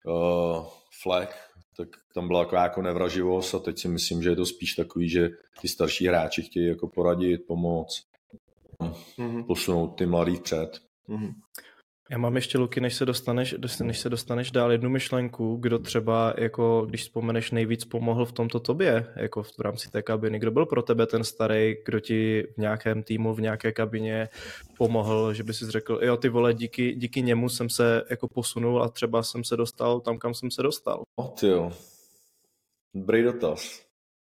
uh, 0.04 0.66
flek, 1.02 1.36
tak 1.76 1.88
tam 2.14 2.26
byla 2.26 2.40
jako, 2.40 2.56
jako 2.56 2.82
nevraživost 2.82 3.54
a 3.54 3.58
teď 3.58 3.78
si 3.78 3.88
myslím, 3.88 4.22
že 4.22 4.28
je 4.30 4.36
to 4.36 4.46
spíš 4.46 4.74
takový, 4.74 5.08
že 5.08 5.28
ty 5.60 5.68
starší 5.68 6.06
hráči 6.06 6.42
chtějí 6.42 6.66
jako 6.66 6.88
poradit, 6.88 7.46
pomoct. 7.46 8.06
mm-hmm. 8.80 9.46
posunout 9.46 9.88
ty 9.88 10.06
mladý 10.06 10.40
před. 10.40 10.80
Mm-hmm. 11.08 11.34
Já 12.10 12.18
mám 12.18 12.36
ještě, 12.36 12.58
Luky, 12.58 12.80
než 12.80 12.94
se 12.94 13.06
dostaneš, 13.06 13.54
než 13.82 14.00
se 14.00 14.10
dostaneš 14.10 14.50
dál 14.50 14.72
jednu 14.72 14.90
myšlenku, 14.90 15.56
kdo 15.56 15.78
třeba, 15.78 16.34
jako 16.38 16.86
když 16.88 17.02
vzpomeneš, 17.02 17.50
nejvíc 17.50 17.84
pomohl 17.84 18.24
v 18.24 18.32
tomto 18.32 18.60
tobě, 18.60 19.06
jako 19.16 19.42
v, 19.42 19.58
rámci 19.58 19.90
té 19.90 20.02
kabiny, 20.02 20.38
kdo 20.38 20.50
byl 20.50 20.66
pro 20.66 20.82
tebe 20.82 21.06
ten 21.06 21.24
starý, 21.24 21.76
kdo 21.84 22.00
ti 22.00 22.42
v 22.42 22.58
nějakém 22.58 23.02
týmu, 23.02 23.34
v 23.34 23.40
nějaké 23.40 23.72
kabině 23.72 24.28
pomohl, 24.78 25.34
že 25.34 25.42
by 25.42 25.54
si 25.54 25.70
řekl, 25.70 26.00
jo 26.02 26.16
ty 26.16 26.28
vole, 26.28 26.54
díky, 26.54 26.94
díky 26.94 27.22
němu 27.22 27.48
jsem 27.48 27.70
se 27.70 28.02
jako 28.10 28.28
posunul 28.28 28.82
a 28.82 28.88
třeba 28.88 29.22
jsem 29.22 29.44
se 29.44 29.56
dostal 29.56 30.00
tam, 30.00 30.18
kam 30.18 30.34
jsem 30.34 30.50
se 30.50 30.62
dostal. 30.62 31.02
O 31.16 31.28
ty 31.28 31.46
jo, 31.46 31.72
dobrý 32.94 33.22
dotaz, 33.22 33.82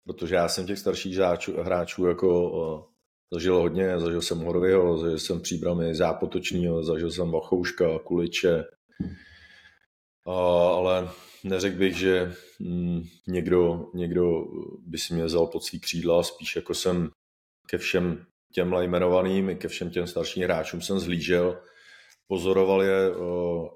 protože 0.06 0.36
já 0.36 0.48
jsem 0.48 0.66
těch 0.66 0.80
starších 0.80 1.18
hráčů, 1.18 1.62
hráčů 1.62 2.06
jako 2.06 2.91
Zažil 3.34 3.58
hodně, 3.60 4.00
zažil 4.00 4.22
jsem 4.22 4.40
Horvyho, 4.40 4.98
zažil 4.98 5.20
jsem 5.20 5.42
příbramy 5.42 5.96
Zápotočního, 5.96 6.84
zažil 6.84 7.12
jsem 7.12 7.32
Vachouška, 7.32 8.00
Kuliče, 8.00 8.64
a, 10.28 10.32
ale 10.68 11.10
neřekl 11.44 11.78
bych, 11.78 11.98
že 11.98 12.34
mm, 12.60 13.04
někdo, 13.28 13.90
někdo 13.94 14.46
by 14.88 14.98
si 14.98 15.14
mě 15.14 15.24
vzal 15.24 15.48
pod 15.48 15.64
svý 15.64 15.80
křídla, 15.80 16.24
spíš 16.24 16.56
jako 16.56 16.74
jsem 16.74 17.10
ke 17.68 17.78
všem 17.78 18.26
těm 18.54 18.74
jmenovaným 18.74 19.50
i 19.50 19.56
ke 19.56 19.68
všem 19.68 19.90
těm 19.90 20.08
starším 20.08 20.44
hráčům 20.44 20.82
jsem 20.82 21.00
zhlížel, 21.00 21.64
pozoroval 22.28 22.84
je 22.84 23.12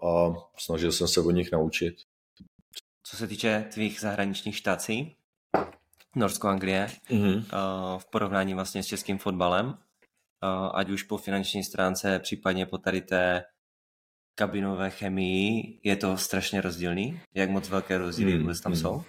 a 0.07 0.33
snažil 0.59 0.91
jsem 0.91 1.07
se 1.07 1.21
od 1.21 1.31
nich 1.31 1.51
naučit. 1.51 1.95
Co 3.03 3.17
se 3.17 3.27
týče 3.27 3.65
tvých 3.73 3.99
zahraničních 3.99 4.57
štací, 4.57 5.15
Norsko-Anglie 6.15 6.87
mm-hmm. 7.09 7.43
v 7.97 8.05
porovnání 8.11 8.53
vlastně 8.53 8.83
s 8.83 8.87
českým 8.87 9.17
fotbalem, 9.17 9.77
ať 10.73 10.89
už 10.89 11.03
po 11.03 11.17
finanční 11.17 11.63
stránce, 11.63 12.19
případně 12.19 12.65
po 12.65 12.77
tady 12.77 13.01
té 13.01 13.43
kabinové 14.35 14.89
chemii, 14.89 15.79
je 15.83 15.95
to 15.95 16.17
strašně 16.17 16.61
rozdílný? 16.61 17.19
Jak 17.33 17.49
moc 17.49 17.69
velké 17.69 17.97
rozdíly 17.97 18.33
mm, 18.33 18.41
vůbec 18.41 18.61
tam 18.61 18.71
mm. 18.71 18.75
jsou? 18.75 19.03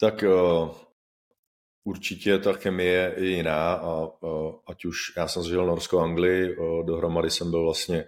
Tak 0.00 0.22
uh, 0.22 0.70
určitě 1.84 2.38
ta 2.38 2.52
chemie 2.52 3.14
je 3.16 3.36
jiná 3.36 3.72
a 3.72 4.00
uh, 4.22 4.54
ať 4.66 4.84
už 4.84 4.96
já 5.16 5.28
jsem 5.28 5.42
zažil 5.42 5.66
Norsko-Anglii, 5.66 6.56
uh, 6.56 6.86
dohromady 6.86 7.30
jsem 7.30 7.50
byl 7.50 7.62
vlastně 7.62 8.04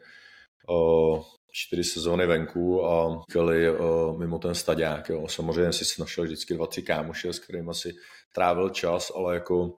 čtyři 1.53 1.85
sezóny 1.85 2.27
venku 2.27 2.85
a 2.87 3.23
kali 3.33 3.71
uh, 3.71 4.19
mimo 4.19 4.39
ten 4.39 4.55
stadiák. 4.55 5.09
Jo. 5.09 5.29
Samozřejmě 5.29 5.73
si 5.73 6.01
našel 6.01 6.25
vždycky 6.25 6.55
dva, 6.55 6.67
tři 6.67 6.83
kámoše, 6.83 7.33
s 7.33 7.39
kterými 7.39 7.75
si 7.75 7.93
trávil 8.35 8.69
čas, 8.69 9.13
ale 9.17 9.35
jako 9.35 9.75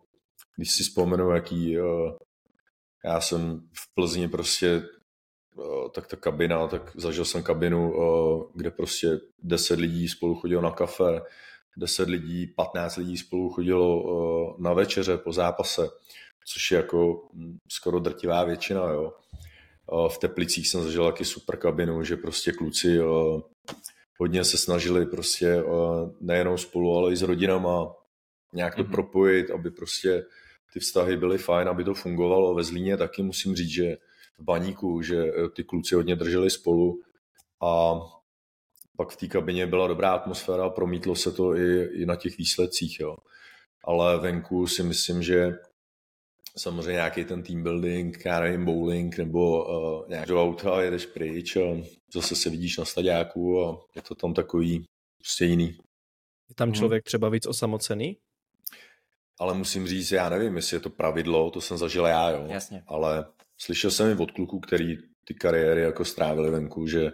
když 0.56 0.72
si 0.72 0.82
vzpomenu, 0.82 1.30
jaký 1.30 1.80
uh, 1.80 1.86
já 3.04 3.20
jsem 3.20 3.60
v 3.72 3.94
Plzni 3.94 4.28
prostě 4.28 4.82
uh, 5.56 5.88
tak 5.90 6.06
ta 6.06 6.16
kabina, 6.16 6.66
tak 6.66 6.92
zažil 6.96 7.24
jsem 7.24 7.42
kabinu, 7.42 7.94
kde 8.54 8.70
prostě 8.70 9.20
deset 9.42 9.78
lidí 9.78 10.08
spolu 10.08 10.34
chodilo 10.34 10.62
na 10.62 10.70
kafe, 10.70 11.20
deset 11.76 12.08
lidí, 12.08 12.46
patnáct 12.46 12.96
lidí 12.96 13.16
spolu 13.16 13.50
chodilo 13.50 14.56
na 14.58 14.72
večeře 14.72 15.16
po 15.16 15.32
zápase, 15.32 15.88
což 16.46 16.70
je 16.70 16.76
jako 16.76 17.28
hm, 17.34 17.58
skoro 17.68 18.00
drtivá 18.00 18.44
většina, 18.44 18.80
jo 18.80 19.12
v 20.08 20.18
Teplicích 20.18 20.68
jsem 20.68 20.82
zažil 20.82 21.04
taky 21.04 21.24
super 21.24 21.56
kabinu, 21.56 22.04
že 22.04 22.16
prostě 22.16 22.52
kluci 22.52 22.98
hodně 24.18 24.44
se 24.44 24.58
snažili 24.58 25.06
prostě 25.06 25.62
nejenom 26.20 26.58
spolu, 26.58 26.96
ale 26.96 27.12
i 27.12 27.16
s 27.16 27.22
rodinama 27.22 27.94
nějak 28.52 28.74
to 28.74 28.82
mm-hmm. 28.82 28.90
propojit, 28.90 29.50
aby 29.50 29.70
prostě 29.70 30.24
ty 30.72 30.80
vztahy 30.80 31.16
byly 31.16 31.38
fajn, 31.38 31.68
aby 31.68 31.84
to 31.84 31.94
fungovalo. 31.94 32.54
Ve 32.54 32.64
Zlíně 32.64 32.96
taky 32.96 33.22
musím 33.22 33.56
říct, 33.56 33.70
že 33.70 33.96
v 34.38 34.44
baníku, 34.44 35.02
že 35.02 35.16
e, 35.16 35.48
ty 35.48 35.64
kluci 35.64 35.94
hodně 35.94 36.16
drželi 36.16 36.50
spolu 36.50 37.00
a 37.62 38.00
pak 38.96 39.10
v 39.10 39.16
té 39.16 39.26
kabině 39.26 39.66
byla 39.66 39.88
dobrá 39.88 40.12
atmosféra 40.12 40.64
a 40.64 40.70
promítlo 40.70 41.16
se 41.16 41.32
to 41.32 41.56
i, 41.56 41.84
i 41.84 42.06
na 42.06 42.16
těch 42.16 42.38
výsledcích. 42.38 43.00
Jo. 43.00 43.16
Ale 43.84 44.18
venku 44.18 44.66
si 44.66 44.82
myslím, 44.82 45.22
že 45.22 45.58
samozřejmě 46.56 46.92
nějaký 46.92 47.24
ten 47.24 47.42
team 47.42 47.62
building, 47.62 48.24
já 48.24 48.40
nevím, 48.40 48.64
bowling 48.64 49.18
nebo 49.18 49.64
uh, 49.64 50.08
nějak 50.08 50.28
do 50.28 50.42
auta 50.42 50.82
jedeš 50.82 51.06
pryč 51.06 51.56
a 51.56 51.60
zase 52.14 52.36
se 52.36 52.50
vidíš 52.50 52.78
na 52.78 52.84
stadiáku 52.84 53.64
a 53.64 53.80
je 53.96 54.02
to 54.02 54.14
tam 54.14 54.34
takový 54.34 54.84
prostě 55.18 55.44
jiný. 55.44 55.76
Je 56.48 56.54
tam 56.54 56.68
mhm. 56.68 56.74
člověk 56.74 57.04
třeba 57.04 57.28
víc 57.28 57.46
osamocený? 57.46 58.16
Ale 59.38 59.54
musím 59.54 59.86
říct, 59.86 60.12
já 60.12 60.28
nevím, 60.28 60.56
jestli 60.56 60.76
je 60.76 60.80
to 60.80 60.90
pravidlo, 60.90 61.50
to 61.50 61.60
jsem 61.60 61.78
zažil 61.78 62.06
já, 62.06 62.30
jo. 62.30 62.46
Jasně. 62.48 62.82
Ale 62.86 63.24
slyšel 63.58 63.90
jsem 63.90 64.10
i 64.10 64.22
od 64.22 64.30
kluků, 64.30 64.60
který 64.60 64.96
ty 65.24 65.34
kariéry 65.34 65.82
jako 65.82 66.04
strávili 66.04 66.50
venku, 66.50 66.86
že, 66.86 67.12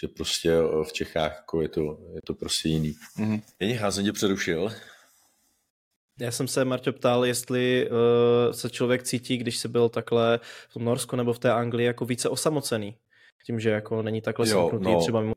že 0.00 0.08
prostě 0.08 0.52
eh, 0.52 0.84
v 0.84 0.92
Čechách 0.92 1.36
jako 1.36 1.62
je, 1.62 1.68
to, 1.68 1.80
je 2.14 2.20
to 2.26 2.34
prostě 2.34 2.68
jiný. 2.68 2.94
Mm-hmm. 3.18 3.42
Jen 3.60 3.70
já 3.70 3.90
jsem 3.90 4.04
tě 4.04 4.12
přerušil. 4.12 4.70
Já 6.20 6.30
jsem 6.30 6.48
se, 6.48 6.64
Marťo, 6.64 6.92
ptal, 6.92 7.26
jestli 7.26 7.90
uh, 7.90 8.52
se 8.52 8.70
člověk 8.70 9.02
cítí, 9.02 9.36
když 9.36 9.56
se 9.56 9.68
byl 9.68 9.88
takhle 9.88 10.40
v 10.68 10.72
tom 10.72 10.84
Norsku 10.84 11.16
nebo 11.16 11.32
v 11.32 11.38
té 11.38 11.52
Anglii 11.52 11.86
jako 11.86 12.04
více 12.04 12.28
osamocený. 12.28 12.96
Tím, 13.46 13.60
že 13.60 13.70
jako 13.70 14.02
není 14.02 14.20
takhle 14.20 14.46
semknutý 14.46 14.84
no, 14.84 15.00
třeba 15.00 15.20
mimo 15.20 15.34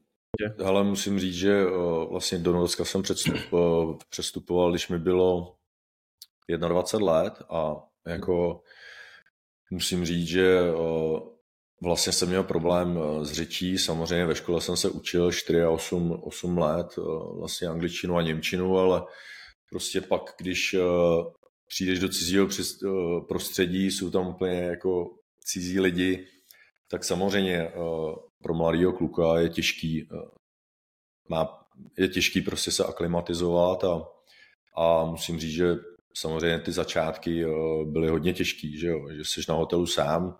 ale 0.66 0.84
musím 0.84 1.20
říct, 1.20 1.36
že 1.36 1.66
uh, 1.66 2.10
vlastně 2.10 2.38
do 2.38 2.54
Norska 2.54 2.86
jsem 2.86 3.02
předstup, 3.02 3.36
uh, 3.52 3.98
přestupoval, 4.10 4.72
když 4.72 4.90
mi 4.90 5.00
bylo 5.00 5.56
21 6.68 7.14
let 7.14 7.34
a 7.50 7.76
jako 8.08 8.62
musím 9.72 10.06
říct, 10.06 10.28
že 10.28 10.62
uh, 10.72 11.20
vlastně 11.82 12.14
jsem 12.14 12.30
měl 12.30 12.44
problém 12.44 13.00
s 13.22 13.32
řečí, 13.32 13.78
samozřejmě 13.78 14.26
ve 14.26 14.36
škole 14.36 14.62
jsem 14.62 14.78
se 14.78 14.90
učil 14.90 15.32
4 15.32 15.62
a 15.62 15.70
8, 15.70 16.20
8 16.24 16.58
let 16.58 16.88
vlastně 17.38 17.68
angličtinu 17.68 18.18
a 18.18 18.22
němčinu, 18.22 18.78
ale 18.78 19.02
prostě 19.70 20.02
pak, 20.02 20.36
když 20.38 20.74
uh, 20.74 21.32
přijdeš 21.68 22.00
do 22.00 22.10
cizího 22.10 22.46
uh, 22.46 23.28
prostředí, 23.28 23.92
jsou 23.92 24.12
tam 24.12 24.28
úplně 24.28 24.62
jako 24.62 25.10
cizí 25.40 25.80
lidi, 25.80 26.28
tak 26.88 27.04
samozřejmě 27.04 27.70
uh, 27.70 28.16
pro 28.44 28.54
mladého 28.54 28.94
kluka 28.94 29.40
je 29.40 29.50
těžký, 29.50 30.10
má, 31.30 31.68
je 31.98 32.08
těžký 32.08 32.42
prostě 32.42 32.72
se 32.72 32.84
aklimatizovat 32.84 33.84
a, 33.84 34.08
a 34.78 35.06
musím 35.06 35.40
říct, 35.40 35.54
že 35.54 35.76
samozřejmě 36.14 36.60
ty 36.60 36.72
začátky 36.72 37.46
byly 37.86 38.10
hodně 38.10 38.34
těžký, 38.34 38.80
že, 38.80 38.88
jo? 38.88 39.08
že 39.12 39.26
jsi 39.26 39.42
na 39.50 39.56
hotelu 39.56 39.88
sám 39.88 40.38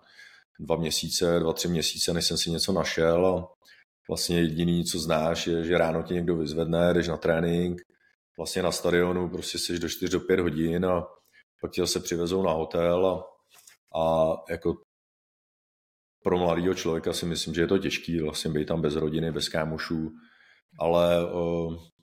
dva 0.60 0.76
měsíce, 0.76 1.38
dva, 1.40 1.52
tři 1.52 1.68
měsíce, 1.68 2.12
než 2.12 2.26
jsem 2.26 2.38
si 2.38 2.50
něco 2.50 2.72
našel 2.72 3.26
a 3.26 3.48
vlastně 4.08 4.40
jediný, 4.40 4.84
co 4.84 4.98
znáš, 4.98 5.46
je, 5.46 5.64
že 5.64 5.78
ráno 5.78 6.02
tě 6.02 6.14
někdo 6.14 6.36
vyzvedne, 6.36 6.94
jdeš 6.94 7.08
na 7.08 7.16
trénink, 7.16 7.82
vlastně 8.38 8.62
na 8.62 8.72
stadionu 8.72 9.28
prostě 9.28 9.58
jsi 9.58 9.78
do 9.78 9.88
4 9.88 10.12
do 10.12 10.20
5 10.20 10.40
hodin 10.40 10.86
a 10.86 11.06
pak 11.60 11.72
tě 11.72 11.86
se 11.86 12.00
přivezou 12.00 12.42
na 12.42 12.52
hotel 12.52 13.06
a, 13.06 13.24
a 14.00 14.34
jako 14.50 14.74
pro 16.22 16.38
mladého 16.38 16.74
člověka 16.74 17.12
si 17.12 17.26
myslím, 17.26 17.54
že 17.54 17.60
je 17.60 17.66
to 17.66 17.78
těžký 17.78 18.20
vlastně 18.20 18.50
být 18.50 18.68
tam 18.68 18.82
bez 18.82 18.96
rodiny, 18.96 19.32
bez 19.32 19.48
kámošů, 19.48 20.10
ale 20.78 21.16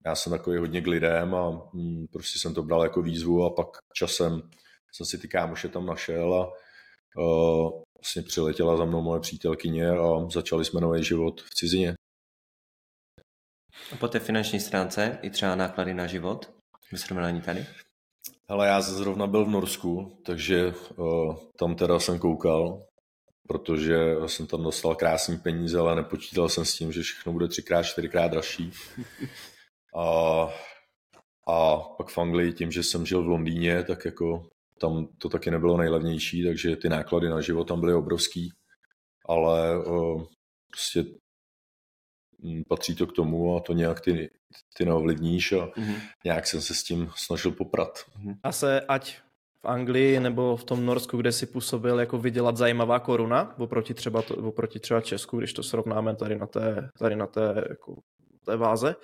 já 0.06 0.16
jsem 0.16 0.32
takový 0.32 0.58
hodně 0.58 0.82
k 0.82 0.88
lidem 0.88 1.36
a 1.36 1.48
um, 1.74 2.08
prostě 2.12 2.40
jsem 2.40 2.54
to 2.54 2.64
bral 2.64 2.84
jako 2.84 3.02
výzvu 3.02 3.44
a 3.46 3.50
pak 3.50 3.68
časem 3.94 4.42
jsem 4.92 5.06
si 5.06 5.18
ty 5.18 5.28
kámoše 5.28 5.70
tam 5.70 5.86
našel 5.86 6.34
a 6.34 6.50
vlastně 8.00 8.22
přiletěla 8.22 8.78
za 8.78 8.86
mnou 8.86 9.02
moje 9.02 9.20
přítelkyně 9.20 9.90
a 9.90 10.30
začali 10.30 10.66
jsme 10.66 10.82
nový 10.82 11.04
život 11.04 11.42
v 11.42 11.56
cizině. 11.56 11.95
A 13.92 13.96
po 13.96 14.08
té 14.08 14.20
finanční 14.20 14.60
stránce 14.60 15.20
i 15.22 15.30
třeba 15.30 15.56
náklady 15.56 15.94
na 15.94 16.08
život 16.08 16.52
ve 16.92 16.98
srovnání 16.98 17.42
tady? 17.42 17.66
Hele, 18.50 18.68
já 18.68 18.82
zrovna 18.82 19.28
byl 19.28 19.46
v 19.46 19.50
Norsku, 19.50 20.22
takže 20.26 20.74
uh, 20.96 21.36
tam 21.60 21.76
teda 21.76 22.00
jsem 22.00 22.20
koukal, 22.20 22.86
protože 23.48 23.98
jsem 24.26 24.48
tam 24.48 24.64
dostal 24.64 24.96
krásný 24.96 25.38
peníze, 25.38 25.80
ale 25.80 25.96
nepočítal 25.96 26.50
jsem 26.50 26.66
s 26.66 26.76
tím, 26.76 26.92
že 26.92 27.02
všechno 27.02 27.34
bude 27.34 27.48
třikrát, 27.48 27.84
čtyřikrát 27.84 28.32
dražší. 28.32 28.72
A, 29.98 30.50
a 31.48 31.78
pak 31.78 32.10
v 32.10 32.18
Anglii 32.18 32.54
tím, 32.54 32.72
že 32.72 32.84
jsem 32.84 33.06
žil 33.06 33.24
v 33.24 33.28
Londýně, 33.28 33.84
tak 33.84 34.06
jako 34.06 34.48
tam 34.80 35.08
to 35.18 35.30
taky 35.30 35.52
nebylo 35.52 35.78
nejlevnější, 35.78 36.44
takže 36.44 36.76
ty 36.76 36.90
náklady 36.90 37.30
na 37.30 37.42
život 37.42 37.68
tam 37.68 37.80
byly 37.80 37.94
obrovský. 37.94 38.50
Ale 39.30 39.86
uh, 39.86 40.24
prostě 40.72 41.04
patří 42.68 42.96
to 42.96 43.08
k 43.08 43.14
tomu 43.14 43.58
a 43.58 43.60
to 43.60 43.74
nějak 43.74 44.02
ty, 44.02 44.30
ty 44.78 44.86
neovlivníš 44.86 45.52
a 45.52 45.66
mm-hmm. 45.66 45.96
nějak 46.26 46.48
jsem 46.48 46.62
se 46.62 46.74
s 46.74 46.84
tím 46.84 47.12
snažil 47.16 47.52
poprat. 47.52 48.00
Mm-hmm. 48.00 48.36
A 48.44 48.52
se 48.52 48.82
ať 48.82 49.18
v 49.62 49.68
Anglii 49.68 50.20
nebo 50.20 50.58
v 50.58 50.64
tom 50.64 50.86
Norsku, 50.86 51.18
kde 51.18 51.32
si 51.32 51.46
působil, 51.46 52.00
jako 52.00 52.18
vydělat 52.18 52.58
zajímavá 52.58 53.00
koruna, 53.00 53.56
oproti 53.58 53.94
třeba, 53.94 54.22
to, 54.22 54.36
oproti 54.36 54.80
třeba 54.80 55.02
Česku, 55.02 55.38
když 55.38 55.54
to 55.54 55.64
srovnáme 55.64 56.16
tady 56.16 56.36
na 56.36 56.48
té, 56.48 56.90
tady 57.00 57.16
na 57.16 57.28
té, 57.28 57.66
jako, 57.70 57.96
té 58.46 58.58
váze? 58.58 58.96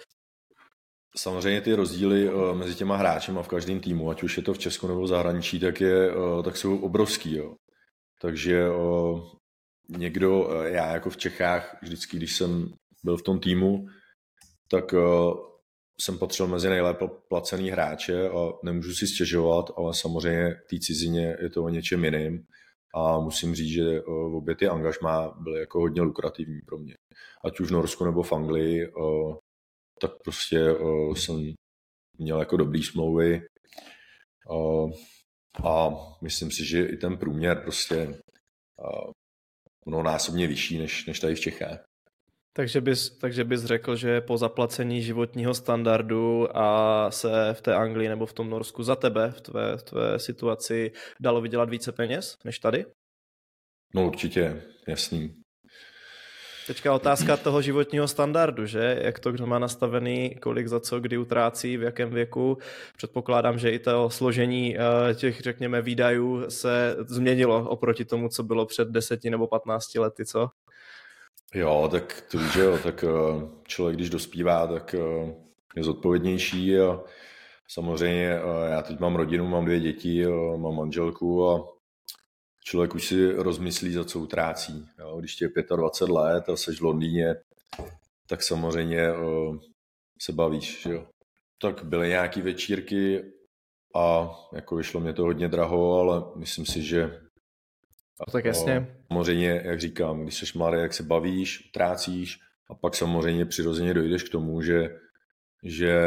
Samozřejmě 1.17 1.61
ty 1.61 1.73
rozdíly 1.73 2.33
uh, 2.33 2.55
mezi 2.55 2.75
těma 2.75 2.97
hráči 2.97 3.31
v 3.31 3.47
každém 3.47 3.79
týmu, 3.79 4.09
ať 4.09 4.23
už 4.23 4.37
je 4.37 4.43
to 4.43 4.53
v 4.53 4.57
Česku 4.57 4.87
nebo 4.87 5.01
v 5.01 5.07
zahraničí, 5.07 5.59
tak, 5.59 5.81
je, 5.81 6.15
uh, 6.15 6.43
tak 6.43 6.57
jsou 6.57 6.77
obrovský. 6.77 7.35
Jo. 7.35 7.55
takže 8.21 8.69
o, 8.69 9.23
někdo, 9.97 10.49
já 10.63 10.93
jako 10.93 11.09
v 11.09 11.17
Čechách, 11.17 11.77
vždycky, 11.81 12.17
když 12.17 12.35
jsem 12.35 12.73
byl 13.03 13.17
v 13.17 13.23
tom 13.23 13.39
týmu, 13.39 13.85
tak 14.69 14.93
o, 14.93 15.33
jsem 16.01 16.19
patřil 16.19 16.47
mezi 16.47 16.69
nejlépe 16.69 17.05
placený 17.27 17.69
hráče 17.69 18.29
a 18.29 18.49
nemůžu 18.63 18.93
si 18.93 19.07
stěžovat, 19.07 19.65
ale 19.77 19.93
samozřejmě 19.93 20.53
v 20.53 20.67
té 20.69 20.79
cizině 20.79 21.37
je 21.41 21.49
to 21.49 21.63
o 21.63 21.69
něčem 21.69 22.05
jiným 22.05 22.45
a 22.95 23.19
musím 23.19 23.55
říct, 23.55 23.73
že 23.73 23.99
v 23.99 24.35
obě 24.35 24.55
ty 24.55 24.67
angažmá 24.67 25.31
byly 25.39 25.59
jako 25.59 25.79
hodně 25.79 26.01
lukrativní 26.01 26.59
pro 26.61 26.77
mě. 26.77 26.93
Ať 27.45 27.59
už 27.59 27.67
v 27.67 27.71
Norsku 27.71 28.05
nebo 28.05 28.23
v 28.23 28.33
Anglii, 28.33 28.91
tak 30.01 30.11
prostě 30.23 30.59
jsem 31.13 31.53
měl 32.17 32.39
jako 32.39 32.57
dobrý 32.57 32.83
smlouvy 32.83 33.41
a 35.63 35.89
myslím 36.21 36.51
si, 36.51 36.65
že 36.65 36.85
i 36.85 36.97
ten 36.97 37.17
průměr 37.17 37.61
prostě 37.61 38.19
mnohonásobně 39.85 40.47
vyšší 40.47 40.77
než, 40.77 41.05
než 41.05 41.19
tady 41.19 41.35
v 41.35 41.39
Čechách. 41.39 41.90
Takže 42.53 42.81
bys, 42.81 43.09
takže 43.09 43.43
bys 43.43 43.63
řekl, 43.63 43.95
že 43.95 44.21
po 44.21 44.37
zaplacení 44.37 45.01
životního 45.01 45.53
standardu 45.53 46.57
a 46.57 47.07
se 47.11 47.53
v 47.53 47.61
té 47.61 47.75
Anglii 47.75 48.09
nebo 48.09 48.25
v 48.25 48.33
tom 48.33 48.49
Norsku 48.49 48.83
za 48.83 48.95
tebe, 48.95 49.31
v 49.31 49.41
tvé, 49.41 49.77
v 49.77 49.83
tvé 49.83 50.19
situaci, 50.19 50.91
dalo 51.19 51.41
vydělat 51.41 51.69
více 51.69 51.91
peněz 51.91 52.37
než 52.45 52.59
tady? 52.59 52.85
No 53.95 54.07
určitě, 54.07 54.61
jasný. 54.87 55.41
Teďka 56.67 56.93
otázka 56.93 57.37
toho 57.37 57.61
životního 57.61 58.07
standardu, 58.07 58.65
že? 58.65 58.99
Jak 59.01 59.19
to 59.19 59.31
kdo 59.31 59.47
má 59.47 59.59
nastavený, 59.59 60.35
kolik 60.41 60.67
za 60.67 60.79
co, 60.79 60.99
kdy 60.99 61.17
utrácí, 61.17 61.77
v 61.77 61.83
jakém 61.83 62.09
věku. 62.09 62.57
Předpokládám, 62.97 63.59
že 63.59 63.71
i 63.71 63.79
to 63.79 64.09
složení 64.09 64.77
eh, 64.77 65.15
těch, 65.15 65.41
řekněme, 65.41 65.81
výdajů 65.81 66.49
se 66.49 66.95
změnilo 67.07 67.69
oproti 67.69 68.05
tomu, 68.05 68.29
co 68.29 68.43
bylo 68.43 68.65
před 68.65 68.87
deseti 68.87 69.29
nebo 69.29 69.47
patnácti 69.47 69.99
lety, 69.99 70.25
co? 70.25 70.49
Jo, 71.53 71.87
tak 71.91 72.23
to 72.31 72.37
víš, 72.37 72.55
jo, 72.55 72.79
tak 72.83 73.03
eh, 73.03 73.47
člověk, 73.63 73.97
když 73.97 74.09
dospívá, 74.09 74.67
tak 74.67 74.95
eh, 74.95 75.35
je 75.75 75.83
zodpovědnější 75.83 76.79
a 76.79 76.99
samozřejmě 77.67 78.39
já 78.67 78.81
teď 78.81 78.99
mám 78.99 79.15
rodinu, 79.15 79.47
mám 79.47 79.65
dvě 79.65 79.79
děti, 79.79 80.25
mám 80.57 80.75
manželku 80.75 81.49
a 81.49 81.67
člověk 82.63 82.95
už 82.95 83.07
si 83.07 83.33
rozmyslí, 83.33 83.93
za 83.93 84.03
co 84.03 84.19
utrácí. 84.19 84.87
Jo? 84.99 85.17
Když 85.19 85.35
tě 85.35 85.45
je 85.45 85.63
25 85.75 86.13
let 86.13 86.49
a 86.49 86.55
jsi 86.55 86.75
v 86.75 86.81
Londýně, 86.81 87.35
tak 88.27 88.43
samozřejmě 88.43 89.07
se 90.21 90.33
bavíš. 90.33 90.81
Že 90.81 90.93
jo? 90.93 91.07
Tak 91.61 91.83
byly 91.83 92.09
nějaké 92.09 92.41
večírky 92.41 93.23
a 93.95 94.31
jako 94.53 94.75
vyšlo 94.75 94.99
mě 94.99 95.13
to 95.13 95.23
hodně 95.23 95.47
draho, 95.47 95.99
ale 95.99 96.23
myslím 96.35 96.65
si, 96.65 96.83
že 96.83 97.21
no, 98.27 98.31
tak 98.31 98.45
jasně. 98.45 98.79
Uh, 98.79 98.85
samozřejmě, 99.07 99.61
jak 99.65 99.79
říkám, 99.79 100.23
když 100.23 100.35
jsi 100.35 100.57
mladý, 100.57 100.77
jak 100.77 100.93
se 100.93 101.03
bavíš, 101.03 101.69
utrácíš 101.69 102.39
a 102.69 102.75
pak 102.75 102.95
samozřejmě 102.95 103.45
přirozeně 103.45 103.93
dojdeš 103.93 104.23
k 104.23 104.31
tomu, 104.31 104.61
že, 104.61 104.89
že 105.63 105.99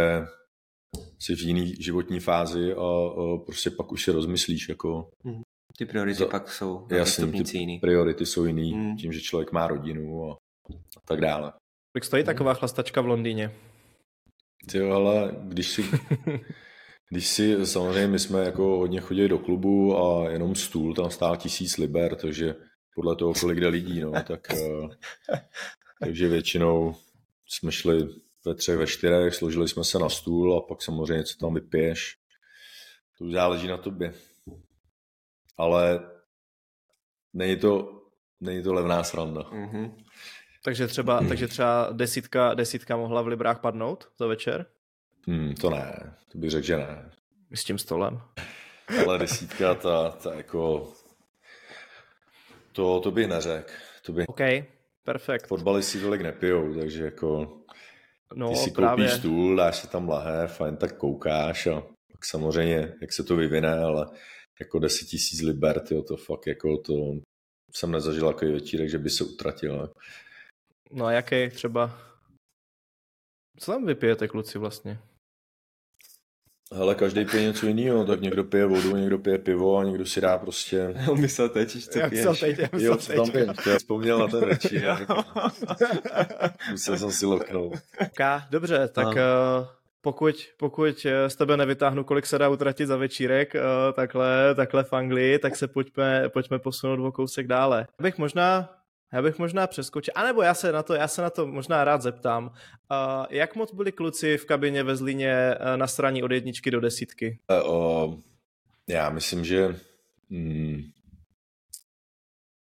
jsi 1.19 1.37
v 1.37 1.41
jiný 1.41 1.75
životní 1.75 2.21
fázi 2.21 2.73
a, 2.73 2.77
a 2.77 3.39
prostě 3.47 3.71
pak 3.71 3.93
už 3.93 4.05
si 4.05 4.11
rozmyslíš, 4.11 4.69
jako, 4.69 5.11
mm. 5.25 5.43
Ty 5.79 5.87
priority 5.87 6.19
za, 6.19 6.27
pak 6.27 6.53
jsou 6.53 6.87
jasný, 6.91 7.45
ty 7.45 7.59
jiný. 7.59 7.79
priority 7.79 8.27
jsou 8.27 8.45
jiný, 8.45 8.73
hmm. 8.73 8.97
tím, 8.97 9.13
že 9.13 9.21
člověk 9.21 9.53
má 9.53 9.67
rodinu 9.67 10.31
a, 10.31 10.33
a 10.73 11.01
tak 11.09 11.21
dále. 11.21 11.53
Jak 11.95 12.05
stojí 12.05 12.25
taková 12.25 12.55
chlastačka 12.55 13.01
v 13.01 13.07
Londýně? 13.07 13.53
Ty 14.71 14.81
ale 14.81 15.37
když 15.43 15.69
si, 15.69 15.83
když 17.11 17.29
si, 17.29 17.67
samozřejmě 17.67 18.07
my 18.07 18.19
jsme 18.19 18.45
jako 18.45 18.63
hodně 18.63 19.01
chodili 19.01 19.29
do 19.29 19.39
klubu 19.39 19.99
a 19.99 20.31
jenom 20.31 20.55
stůl 20.55 20.95
tam 20.95 21.11
stál 21.11 21.37
tisíc 21.37 21.77
liber, 21.77 22.17
takže 22.17 22.55
podle 22.95 23.17
toho, 23.17 23.35
kolik 23.41 23.61
jde 23.61 23.69
lidí, 23.69 24.01
no, 24.01 24.13
tak 24.13 24.49
uh, 24.53 24.91
takže 26.01 26.29
většinou 26.29 26.95
jsme 27.47 27.73
šli 27.73 28.09
ve 28.47 28.55
třech, 28.55 28.77
ve 28.77 28.87
čtyřech, 28.87 29.35
složili 29.35 29.69
jsme 29.69 29.85
se 29.85 29.99
na 29.99 30.09
stůl 30.09 30.57
a 30.57 30.61
pak 30.69 30.83
samozřejmě 30.83 31.25
co 31.25 31.39
tam 31.39 31.55
vypiješ, 31.55 32.17
to 33.19 33.25
už 33.25 33.33
záleží 33.33 33.69
na 33.69 33.77
tobě 33.77 34.15
ale 35.57 36.11
není 37.33 37.57
to, 37.57 38.03
není 38.41 38.63
to 38.63 38.75
levná 38.75 39.05
sranda. 39.05 39.41
Mm-hmm. 39.41 39.95
Takže 40.65 40.87
třeba, 40.87 41.21
takže 41.29 41.49
třeba 41.49 41.89
desítka, 41.93 42.55
desítka 42.55 42.97
mohla 42.97 43.23
v 43.23 43.27
Librách 43.27 43.61
padnout 43.61 44.09
za 44.19 44.27
večer? 44.27 44.67
Hmm, 45.27 45.55
to 45.55 45.71
ne, 45.71 46.15
to 46.33 46.39
bych 46.39 46.51
řekl, 46.51 46.67
že 46.67 46.77
ne. 46.77 47.11
S 47.55 47.65
tím 47.65 47.79
stolem. 47.79 48.21
Ale 49.07 49.19
desítka, 49.19 49.75
ta, 49.75 50.11
ta 50.11 50.35
jako... 50.35 50.93
To, 52.73 53.01
to 53.01 53.11
bych 53.11 53.27
neřekl. 53.27 53.73
To 54.03 54.13
by... 54.13 54.27
OK, 54.27 54.41
perfekt. 55.05 55.47
Fotbalisti 55.47 56.01
tolik 56.01 56.21
nepijou, 56.21 56.75
takže 56.75 57.05
jako... 57.05 57.59
No, 58.35 58.51
ty 58.51 58.57
si 58.57 58.71
právě. 58.71 59.07
koupíš 59.07 59.19
stůl, 59.19 59.57
dáš 59.57 59.77
si 59.77 59.89
tam 59.89 60.09
lahé, 60.09 60.47
fajn, 60.49 60.77
tak 60.77 60.97
koukáš 60.97 61.67
a 61.67 61.81
pak 62.13 62.25
samozřejmě, 62.25 62.95
jak 63.01 63.13
se 63.13 63.25
to 63.25 63.37
vyvine, 63.37 63.79
ale 63.79 64.07
jako 64.61 64.79
10 64.79 65.05
tisíc 65.05 65.43
liber, 65.43 65.81
tyjo, 65.81 66.03
to 66.03 66.17
fakt 66.17 66.47
jako 66.47 66.79
to 66.79 66.95
jsem 67.75 67.91
nezažil 67.91 68.27
jako 68.27 68.47
večírek, 68.47 68.91
že 68.91 68.99
by 68.99 69.11
se 69.11 69.25
utratil. 69.25 69.93
No 70.91 71.05
a 71.05 71.13
jaký 71.13 71.49
třeba, 71.49 71.99
co 73.59 73.73
tam 73.73 73.87
vypijete 73.87 74.29
kluci 74.29 74.59
vlastně? 74.59 74.99
Hele, 76.73 76.95
každý 76.95 77.25
pije 77.25 77.43
něco 77.43 77.67
jiného, 77.67 78.05
tak 78.05 78.21
někdo 78.21 78.45
pije 78.45 78.67
vodu, 78.67 78.97
někdo 78.97 79.19
pije 79.19 79.39
pivo 79.39 79.79
a 79.79 79.85
někdo 79.85 80.07
si 80.07 80.21
dá 80.21 80.39
prostě... 80.39 80.95
Myslel 81.15 81.49
teď, 81.49 81.85
co 81.93 81.99
Jak 81.99 82.11
piješ. 82.11 82.41
teď, 82.41 82.59
já 82.59 82.69
jo, 82.73 82.97
co 82.97 83.13
tam 83.13 83.31
piješ, 83.31 83.49
já 83.67 83.79
vzpomněl 83.79 84.19
na 84.19 84.29
ten 84.29 84.45
večer. 84.45 85.07
Musel 86.71 86.99
jsem 86.99 87.11
si 87.11 87.27
loknout. 87.27 87.75
Dobře, 88.51 88.89
tak 88.89 89.07
uh, 89.07 89.67
pokud, 90.05 90.35
pokud 90.57 91.07
eh, 91.07 91.31
z 91.31 91.37
tebe 91.37 91.57
nevytáhnu, 91.57 92.05
kolik 92.05 92.27
se 92.27 92.39
dá 92.39 92.49
utratit 92.49 92.87
za 92.87 92.97
večírek, 92.97 93.55
eh, 93.55 93.61
takhle, 93.93 94.55
takhle 94.55 94.85
v 94.85 94.93
Anglii, 94.93 95.39
tak 95.39 95.57
se 95.57 95.69
pojďme, 95.69 96.29
pojďme 96.29 96.59
posunout 96.59 97.09
o 97.09 97.13
kousek 97.13 97.47
dále. 97.47 97.87
Já 97.99 98.03
bych 98.03 98.19
možná, 98.19 98.71
já 99.13 99.23
bych 99.23 99.39
možná 99.39 99.67
přeskočil, 99.67 100.13
anebo 100.17 100.43
já 100.43 100.55
se 100.55 100.73
na 100.73 100.83
to, 100.83 100.95
já 100.95 101.09
se 101.09 101.23
na 101.23 101.31
to 101.31 101.47
možná 101.47 101.85
rád 101.85 102.03
zeptám. 102.03 102.53
Jak 103.31 103.57
moc 103.57 103.75
byli 103.75 103.93
kluci 103.93 104.37
v 104.37 104.47
kabině 104.47 104.83
ve 104.83 104.97
Zlíně 104.97 105.31
eh, 105.33 105.77
na 105.77 105.87
straně 105.87 106.25
od 106.25 106.31
jedničky 106.31 106.71
do 106.71 106.81
desítky? 106.81 107.39
Uh, 107.67 108.15
já 108.89 109.11
myslím, 109.11 109.45
že 109.45 109.77
hmm, 110.31 110.83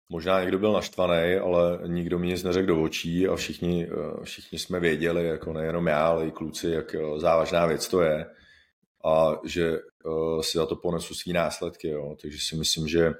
Možná 0.08 0.40
někdo 0.40 0.58
byl 0.58 0.72
naštvaný, 0.72 1.34
ale 1.34 1.78
nikdo 1.86 2.18
mi 2.18 2.26
nic 2.26 2.42
neřekl 2.42 2.66
do 2.66 2.82
očí 2.82 3.28
a 3.28 3.36
všichni, 3.36 3.86
eh, 3.86 4.24
všichni 4.24 4.58
jsme 4.58 4.80
věděli, 4.80 5.24
jako 5.26 5.52
nejenom 5.52 5.86
já, 5.86 6.06
ale 6.06 6.26
i 6.26 6.30
kluci, 6.30 6.68
jak 6.68 6.94
eh, 6.94 7.20
závažná 7.20 7.66
věc 7.66 7.88
to 7.88 8.00
je 8.00 8.26
a 9.06 9.38
že 9.44 9.78
uh, 10.04 10.40
si 10.40 10.58
za 10.58 10.66
to 10.66 10.76
ponesu 10.76 11.14
svý 11.14 11.32
následky. 11.32 11.88
Jo. 11.88 12.16
Takže 12.22 12.38
si 12.38 12.56
myslím, 12.56 12.88
že 12.88 13.12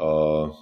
uh, 0.00 0.56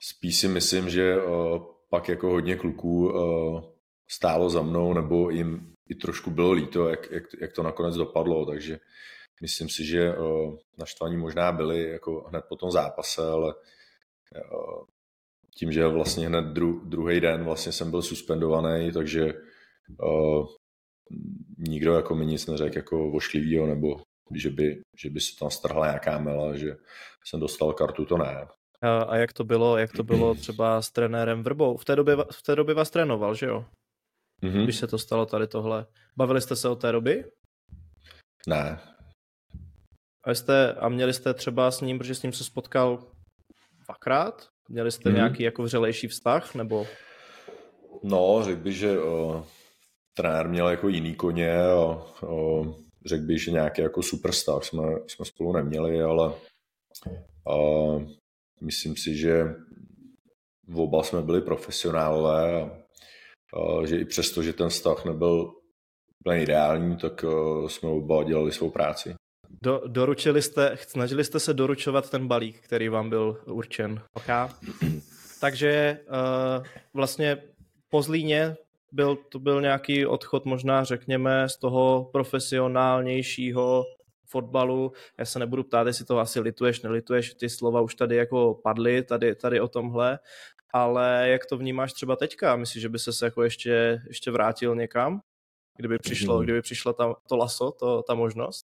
spíš 0.00 0.40
si 0.40 0.48
myslím, 0.48 0.90
že 0.90 1.22
uh, 1.22 1.62
pak 1.90 2.08
jako 2.08 2.30
hodně 2.30 2.56
kluků 2.56 3.08
uh, 3.08 3.62
stálo 4.10 4.50
za 4.50 4.62
mnou, 4.62 4.92
nebo 4.92 5.30
jim 5.30 5.72
i 5.88 5.94
trošku 5.94 6.30
bylo 6.30 6.52
líto, 6.52 6.88
jak, 6.88 7.10
jak, 7.10 7.24
jak 7.40 7.52
to 7.52 7.62
nakonec 7.62 7.94
dopadlo, 7.96 8.46
takže 8.46 8.78
myslím 9.42 9.68
si, 9.68 9.84
že 9.84 10.16
uh, 10.16 10.56
naštvaní 10.78 11.16
možná 11.16 11.52
byli 11.52 11.90
jako 11.90 12.20
hned 12.28 12.44
po 12.48 12.56
tom 12.56 12.70
zápase, 12.70 13.30
ale 13.30 13.54
tím, 15.58 15.72
že 15.72 15.86
vlastně 15.86 16.26
hned 16.26 16.44
dru, 16.44 16.80
druhý 16.84 17.20
den 17.20 17.44
vlastně 17.44 17.72
jsem 17.72 17.90
byl 17.90 18.02
suspendovaný, 18.02 18.92
takže 18.92 19.34
nikdo 21.58 21.94
jako 21.94 22.14
mi 22.14 22.26
nic 22.26 22.46
neřekl 22.46 22.76
jako 22.76 23.10
vošklivýho, 23.10 23.66
nebo 23.66 24.00
že 24.34 24.50
by, 24.50 24.82
že 24.96 25.10
by 25.10 25.20
se 25.20 25.36
tam 25.38 25.50
strhla 25.50 25.86
nějaká 25.86 26.18
mela, 26.18 26.56
že 26.56 26.76
jsem 27.24 27.40
dostal 27.40 27.72
kartu, 27.72 28.04
to 28.04 28.18
ne. 28.18 28.46
A, 28.82 29.16
jak 29.16 29.32
to 29.32 29.44
bylo, 29.44 29.78
jak 29.78 29.92
to 29.92 30.02
bylo 30.02 30.34
třeba 30.34 30.82
s 30.82 30.90
trenérem 30.90 31.42
Vrbou? 31.42 31.76
V 31.76 31.84
té 31.84 31.96
době, 31.96 32.16
v 32.16 32.42
té 32.42 32.56
době 32.56 32.74
vás 32.74 32.90
trénoval, 32.90 33.34
že 33.34 33.46
jo? 33.46 33.64
Mm-hmm. 34.42 34.64
Když 34.64 34.76
se 34.76 34.86
to 34.86 34.98
stalo 34.98 35.26
tady 35.26 35.46
tohle. 35.46 35.86
Bavili 36.16 36.40
jste 36.40 36.56
se 36.56 36.68
o 36.68 36.76
té 36.76 36.92
doby? 36.92 37.24
Ne. 38.46 38.80
A, 40.24 40.30
jste, 40.30 40.72
a 40.72 40.88
měli 40.88 41.12
jste 41.12 41.34
třeba 41.34 41.70
s 41.70 41.80
ním, 41.80 41.98
protože 41.98 42.14
s 42.14 42.22
ním 42.22 42.32
se 42.32 42.44
spotkal 42.44 42.98
dvakrát? 43.84 44.48
Měli 44.68 44.92
jste 44.92 45.08
hmm. 45.08 45.16
nějaký 45.16 45.42
jako 45.42 45.62
vřelejší 45.62 46.08
vztah, 46.08 46.54
nebo? 46.54 46.86
No, 48.02 48.40
řekl 48.44 48.60
bych, 48.60 48.76
že 48.76 49.00
o, 49.00 49.46
trenér 50.16 50.48
měl 50.48 50.68
jako 50.68 50.88
jiný 50.88 51.14
koně 51.14 51.62
a 51.62 51.76
o, 52.26 52.74
řekl 53.06 53.24
bych, 53.24 53.42
že 53.42 53.50
nějaký 53.50 53.82
jako 53.82 54.02
superstar 54.02 54.62
jsme, 54.62 54.82
jsme 55.06 55.24
spolu 55.24 55.52
neměli, 55.52 56.02
ale 56.02 56.32
a, 57.46 57.54
myslím 58.60 58.96
si, 58.96 59.16
že 59.16 59.44
v 60.68 60.80
oba 60.80 61.02
jsme 61.02 61.22
byli 61.22 61.40
profesionálové 61.40 62.62
a, 62.62 62.70
a 63.58 63.86
že 63.86 63.98
i 63.98 64.04
přesto, 64.04 64.42
že 64.42 64.52
ten 64.52 64.68
vztah 64.68 65.04
nebyl 65.04 65.52
úplně 66.20 66.42
ideální, 66.42 66.96
tak 66.96 67.24
jsme 67.66 67.88
oba 67.88 68.24
dělali 68.24 68.52
svou 68.52 68.70
práci. 68.70 69.14
Do, 69.62 69.82
doručili 69.86 70.42
jste, 70.42 70.76
snažili 70.80 71.24
jste 71.24 71.40
se 71.40 71.54
doručovat 71.54 72.10
ten 72.10 72.28
balík, 72.28 72.60
který 72.60 72.88
vám 72.88 73.10
byl 73.10 73.40
určen. 73.46 74.02
Okay. 74.14 74.48
Takže 75.40 76.00
uh, 76.08 76.66
vlastně 76.94 77.42
po 77.90 78.02
Zlíně 78.02 78.56
byl, 78.92 79.16
to 79.16 79.38
byl 79.38 79.60
nějaký 79.60 80.06
odchod 80.06 80.44
možná, 80.44 80.84
řekněme, 80.84 81.48
z 81.48 81.56
toho 81.56 82.08
profesionálnějšího 82.12 83.84
fotbalu. 84.28 84.92
Já 85.18 85.24
se 85.24 85.38
nebudu 85.38 85.64
ptát, 85.64 85.86
jestli 85.86 86.04
to 86.04 86.18
asi 86.18 86.40
lituješ, 86.40 86.82
nelituješ, 86.82 87.34
ty 87.34 87.48
slova 87.48 87.80
už 87.80 87.94
tady 87.94 88.16
jako 88.16 88.60
padly, 88.62 89.02
tady, 89.02 89.34
tady 89.34 89.60
o 89.60 89.68
tomhle, 89.68 90.18
ale 90.70 91.28
jak 91.28 91.46
to 91.46 91.56
vnímáš 91.56 91.92
třeba 91.92 92.16
teďka? 92.16 92.56
Myslíš, 92.56 92.82
že 92.82 92.88
by 92.88 92.98
se 92.98 93.24
jako 93.24 93.42
ještě, 93.42 94.02
ještě 94.06 94.30
vrátil 94.30 94.76
někam? 94.76 95.20
Kdyby 95.76 95.98
přišlo, 95.98 96.36
hmm. 96.36 96.44
kdyby 96.44 96.62
přišlo 96.62 96.92
ta, 96.92 97.14
to 97.28 97.36
laso, 97.36 97.70
to, 97.70 98.02
ta 98.02 98.14
možnost? 98.14 98.66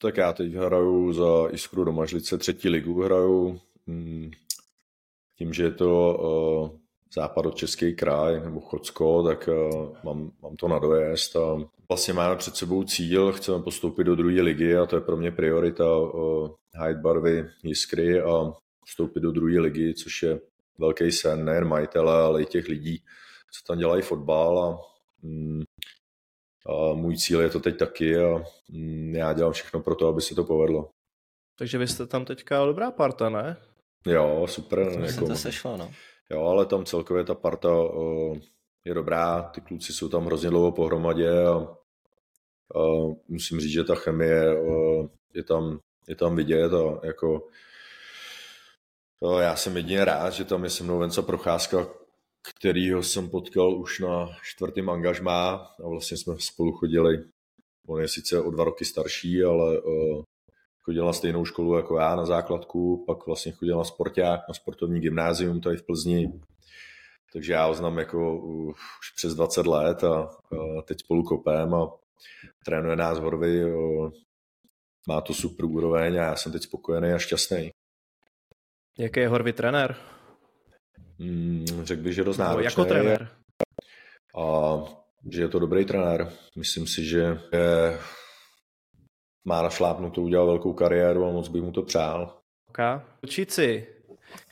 Tak 0.00 0.16
já 0.16 0.32
teď 0.32 0.52
hraju 0.52 1.12
za 1.12 1.48
Iskru 1.50 1.84
Domažlice, 1.84 2.38
třetí 2.38 2.68
ligu 2.68 3.02
hraju. 3.02 3.60
Hmm, 3.86 4.30
tím, 5.38 5.52
že 5.52 5.62
je 5.62 5.70
to 5.70 6.78
uh, 7.08 7.22
západ 7.22 7.46
od 7.46 7.54
Český 7.54 7.94
kraj 7.94 8.40
nebo 8.40 8.60
Chocko, 8.60 9.22
tak 9.22 9.48
uh, 9.48 9.96
mám, 10.04 10.32
mám 10.42 10.56
to 10.56 10.68
na 10.68 10.78
dojezd 10.78 11.36
a 11.36 11.56
vlastně 11.88 12.14
máme 12.14 12.36
před 12.36 12.56
sebou 12.56 12.84
cíl, 12.84 13.32
chceme 13.32 13.62
postoupit 13.62 14.04
do 14.04 14.16
druhé 14.16 14.42
ligy 14.42 14.76
a 14.76 14.86
to 14.86 14.96
je 14.96 15.00
pro 15.00 15.16
mě 15.16 15.30
priorita 15.30 15.96
uh, 15.96 16.50
hajt 16.74 16.96
barvy 16.96 17.48
Jiskry 17.62 18.20
a 18.20 18.52
vstoupit 18.86 19.20
do 19.20 19.32
druhé 19.32 19.60
ligy, 19.60 19.94
což 19.94 20.22
je 20.22 20.40
velký 20.78 21.12
sen 21.12 21.44
nejen 21.44 21.68
majitele, 21.68 22.22
ale 22.22 22.42
i 22.42 22.46
těch 22.46 22.68
lidí, 22.68 23.02
co 23.52 23.64
tam 23.66 23.78
dělají 23.78 24.02
fotbal 24.02 24.64
a, 24.64 24.78
mm, 25.22 25.62
a 26.66 26.94
můj 26.94 27.16
cíl 27.16 27.40
je 27.40 27.50
to 27.50 27.60
teď 27.60 27.78
taky 27.78 28.16
a 28.16 28.44
mm, 28.68 29.14
já 29.14 29.32
dělám 29.32 29.52
všechno 29.52 29.80
pro 29.80 29.94
to, 29.94 30.08
aby 30.08 30.20
se 30.20 30.34
to 30.34 30.44
povedlo. 30.44 30.88
Takže 31.58 31.78
vy 31.78 31.86
jste 31.88 32.06
tam 32.06 32.24
teďka 32.24 32.64
dobrá 32.64 32.90
parta, 32.90 33.30
ne? 33.30 33.56
Jo, 34.06 34.46
super. 34.48 34.92
To 34.94 35.00
jako, 35.00 35.12
se 35.12 35.20
to 35.20 35.34
sešlo, 35.34 35.76
no. 35.76 35.90
Jo, 36.30 36.42
ale 36.42 36.66
tam 36.66 36.84
celkově 36.84 37.24
ta 37.24 37.34
parta 37.34 37.68
je 38.84 38.94
dobrá, 38.94 39.42
ty 39.42 39.60
kluci 39.60 39.92
jsou 39.92 40.08
tam 40.08 40.26
hrozně 40.26 40.50
dlouho 40.50 40.72
pohromadě 40.72 41.46
a, 41.46 41.54
a 42.78 42.80
musím 43.28 43.60
říct, 43.60 43.72
že 43.72 43.84
ta 43.84 43.94
chemie 43.94 44.56
je 45.34 45.44
tam, 45.44 45.78
je 46.08 46.16
tam 46.16 46.36
vidět 46.36 46.72
a 46.72 47.06
jako 47.06 47.48
o, 49.20 49.38
já 49.38 49.56
jsem 49.56 49.76
jedině 49.76 50.04
rád, 50.04 50.30
že 50.30 50.44
tam 50.44 50.64
je 50.64 50.70
se 50.70 50.84
mnou 50.84 50.98
Venca 50.98 51.22
Procházka, 51.22 51.88
kterýho 52.42 53.02
jsem 53.02 53.30
potkal 53.30 53.80
už 53.80 54.00
na 54.00 54.28
čtvrtém 54.42 54.90
angažmá 54.90 55.50
a 55.84 55.88
vlastně 55.88 56.16
jsme 56.16 56.34
spolu 56.38 56.72
chodili. 56.72 57.24
On 57.86 58.00
je 58.00 58.08
sice 58.08 58.40
o 58.40 58.50
dva 58.50 58.64
roky 58.64 58.84
starší, 58.84 59.44
ale 59.44 59.80
chodil 60.88 61.06
na 61.06 61.12
stejnou 61.12 61.44
školu 61.44 61.76
jako 61.76 61.98
já 61.98 62.16
na 62.16 62.24
základku, 62.24 63.04
pak 63.06 63.26
vlastně 63.26 63.52
chodil 63.52 63.78
na 63.78 63.84
sporták, 63.84 64.40
na 64.48 64.54
sportovní 64.54 65.00
gymnázium 65.00 65.60
tady 65.60 65.76
v 65.76 65.86
Plzni. 65.86 66.32
Takže 67.32 67.52
já 67.52 67.66
ho 67.66 67.74
znám 67.74 67.98
jako 67.98 68.40
už 69.00 69.10
přes 69.16 69.34
20 69.34 69.66
let 69.66 70.04
a, 70.04 70.22
a 70.78 70.82
teď 70.84 71.00
spolu 71.00 71.22
kopem 71.22 71.74
a 71.74 71.90
trénuje 72.64 72.96
nás 72.96 73.18
Horvy. 73.18 73.64
Má 75.08 75.20
to 75.20 75.34
super 75.34 75.64
úroveň 75.64 76.20
a 76.20 76.24
já 76.24 76.36
jsem 76.36 76.52
teď 76.52 76.62
spokojený 76.62 77.12
a 77.12 77.18
šťastný. 77.18 77.70
Jaký 78.98 79.20
je 79.20 79.28
Horvy 79.28 79.52
trenér? 79.52 79.96
Hmm, 81.18 81.66
řekl 81.82 82.02
bych, 82.02 82.14
že 82.14 82.24
dost 82.24 82.38
náročný. 82.38 82.64
Jako 82.64 82.84
trenér. 82.84 83.28
A 84.36 84.78
že 85.32 85.42
je 85.42 85.48
to 85.48 85.58
dobrý 85.58 85.84
trenér. 85.84 86.32
Myslím 86.56 86.86
si, 86.86 87.04
že 87.04 87.40
je 87.52 87.98
má 89.48 89.62
našlápnutou, 89.62 90.22
udělal 90.22 90.46
velkou 90.46 90.72
kariéru 90.72 91.24
a 91.24 91.30
moc 91.30 91.48
bych 91.48 91.62
mu 91.62 91.72
to 91.72 91.82
přál. 91.82 92.38
Okay. 92.68 93.00
Učíci, 93.22 93.86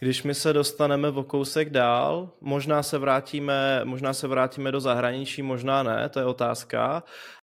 když 0.00 0.22
my 0.22 0.34
se 0.34 0.52
dostaneme 0.52 1.08
o 1.08 1.24
kousek 1.24 1.70
dál, 1.70 2.30
možná 2.40 2.82
se 2.82 2.98
vrátíme, 2.98 3.80
možná 3.84 4.12
se 4.12 4.28
vrátíme 4.28 4.72
do 4.72 4.80
zahraničí, 4.80 5.42
možná 5.42 5.82
ne, 5.82 6.08
to 6.08 6.18
je 6.18 6.24
otázka, 6.24 7.02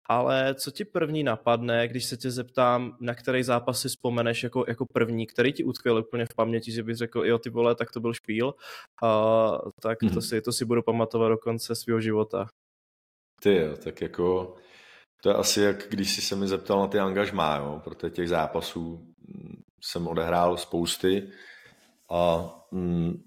ale 0.09 0.55
co 0.55 0.71
ti 0.71 0.85
první 0.85 1.23
napadne, 1.23 1.89
když 1.89 2.05
se 2.05 2.17
tě 2.17 2.31
zeptám, 2.31 2.97
na 3.01 3.15
který 3.15 3.43
zápas 3.43 3.81
si 3.81 3.89
vzpomeneš 3.89 4.43
jako, 4.43 4.65
jako 4.69 4.87
první, 4.93 5.27
který 5.27 5.53
ti 5.53 5.65
utkvěl 5.65 5.99
úplně 5.99 6.25
v 6.25 6.35
paměti, 6.37 6.73
že 6.73 6.83
bys 6.83 6.99
řekl, 6.99 7.27
jo 7.27 7.39
ty 7.39 7.51
vole, 7.51 7.75
tak 7.75 7.93
to 7.93 8.01
byl 8.01 8.15
špíl, 8.15 8.47
uh, 8.47 9.71
tak 9.83 10.03
mm-hmm. 10.03 10.09
to, 10.09 10.21
mhm. 10.21 10.23
si, 10.23 10.41
to 10.41 10.53
si 10.53 10.65
budu 10.65 10.83
pamatovat 10.83 11.31
do 11.31 11.39
konce 11.39 11.75
svého 11.75 12.01
života. 12.01 12.47
Ty 13.43 13.57
jo, 13.57 13.77
tak 13.77 14.01
jako 14.01 14.55
to 15.23 15.29
je 15.29 15.35
asi 15.35 15.61
jak 15.61 15.89
když 15.89 16.15
jsi 16.15 16.21
se 16.21 16.37
mi 16.37 16.49
zeptal 16.49 16.81
na 16.81 16.87
ty 16.87 16.99
angažmá, 16.99 17.57
jo, 17.57 17.81
protože 17.85 18.11
těch 18.11 18.29
zápasů 18.29 19.01
mm, 19.29 19.63
jsem 19.83 20.07
odehrál 20.07 20.57
spousty 20.57 21.29
a 22.11 22.51
mm, 22.73 23.23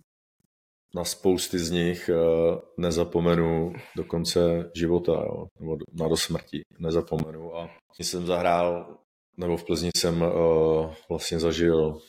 na 0.95 1.03
spousty 1.03 1.59
z 1.59 1.71
nich 1.71 2.09
uh, 2.09 2.59
nezapomenu 2.77 3.73
do 3.95 4.03
konce 4.03 4.71
života, 4.75 5.11
jo, 5.11 5.45
nebo 5.59 5.77
na 5.93 6.07
do 6.07 6.17
smrti 6.17 6.61
nezapomenu. 6.79 7.57
A 7.57 7.69
jsem 7.99 8.25
zahrál, 8.25 8.97
nebo 9.37 9.57
v 9.57 9.65
Plzni 9.65 9.89
jsem 9.97 10.21
uh, 10.21 10.93
vlastně 11.09 11.39
zažil 11.39 12.01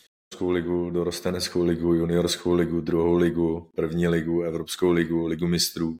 ligu, 0.50 0.90
dorosteneckou 0.90 1.64
ligu, 1.64 1.94
juniorskou 1.94 2.54
ligu, 2.54 2.80
druhou 2.80 3.16
ligu, 3.16 3.70
první 3.76 4.08
ligu, 4.08 4.42
Evropskou 4.42 4.90
ligu, 4.90 5.26
ligu 5.26 5.46
mistrů. 5.46 5.98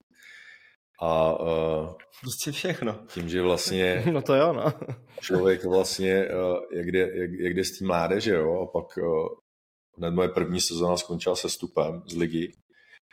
A 1.01 1.41
uh, 1.41 1.95
prostě 2.21 2.53
všechno. 2.53 3.05
Tím, 3.07 3.29
že 3.29 3.43
vlastně 3.43 4.05
no 4.13 4.23
to 4.23 4.35
jo, 4.35 4.53
no. 4.53 4.73
člověk 5.21 5.65
vlastně, 5.65 6.29
uh, 6.29 6.59
jak, 6.73 6.87
jde, 6.87 6.99
jak, 6.99 7.31
jak 7.31 7.55
jde 7.55 7.65
s 7.65 7.79
tím 7.79 7.87
mládeže, 7.87 8.35
jo, 8.35 8.61
a 8.61 8.67
pak 8.67 8.97
uh, 8.97 9.29
hned 9.99 10.11
moje 10.11 10.29
první 10.29 10.61
sezóna 10.61 10.97
skončila 10.97 11.37
se 11.37 11.49
stupem 11.49 12.03
z 12.07 12.17
ligy. 12.17 12.53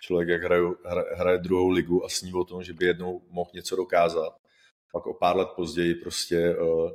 Člověk, 0.01 0.29
jak 0.29 0.43
hraje, 0.43 0.63
hraje 1.15 1.37
druhou 1.37 1.69
ligu 1.69 2.05
a 2.05 2.09
sní 2.09 2.33
o 2.33 2.43
tom, 2.43 2.63
že 2.63 2.73
by 2.73 2.85
jednou 2.85 3.21
mohl 3.29 3.49
něco 3.53 3.75
dokázat. 3.75 4.35
Pak 4.93 5.07
o 5.07 5.13
pár 5.13 5.37
let 5.37 5.47
později 5.55 5.95
prostě 5.95 6.57
uh, 6.57 6.91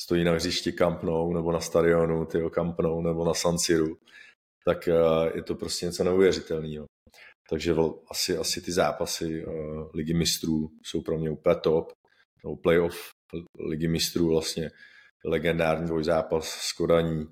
stojí 0.00 0.24
na 0.24 0.32
hřišti 0.32 0.72
Camp 0.72 1.02
Nou, 1.02 1.32
nebo 1.32 1.52
na 1.52 1.60
stadionu 1.60 2.26
tyjo, 2.26 2.50
Camp 2.50 2.80
Nou, 2.80 3.02
nebo 3.02 3.24
na 3.24 3.34
San 3.34 3.58
Siru, 3.58 3.98
tak 4.64 4.88
uh, 4.88 5.36
je 5.36 5.42
to 5.42 5.54
prostě 5.54 5.86
něco 5.86 6.04
neuvěřitelného. 6.04 6.86
Takže 7.50 7.74
asi, 8.10 8.36
asi 8.36 8.62
ty 8.62 8.72
zápasy 8.72 9.44
uh, 9.46 9.52
ligy 9.94 10.14
mistrů 10.14 10.68
jsou 10.82 11.02
pro 11.02 11.18
mě 11.18 11.30
úplně 11.30 11.54
top. 11.54 11.92
No, 12.44 12.56
playoff 12.56 13.10
ligy 13.68 13.88
mistrů 13.88 14.28
vlastně 14.28 14.70
legendární 15.24 15.86
dvojzápas 15.86 16.48
s 16.48 16.72
Kodaní. 16.72 17.26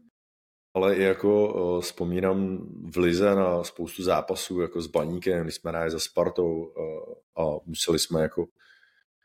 Ale 0.74 0.96
i 0.96 1.02
jako 1.02 1.54
uh, 1.54 1.80
vzpomínám 1.80 2.58
v 2.94 2.96
Lize 2.96 3.34
na 3.34 3.64
spoustu 3.64 4.02
zápasů 4.02 4.60
jako 4.60 4.80
s 4.80 4.86
Baníkem, 4.86 5.42
když 5.42 5.54
jsme 5.54 5.70
hráli 5.70 5.90
za 5.90 5.98
Spartou 5.98 6.64
uh, 6.64 7.44
a 7.44 7.58
museli 7.66 7.98
jsme 7.98 8.22
jako 8.22 8.46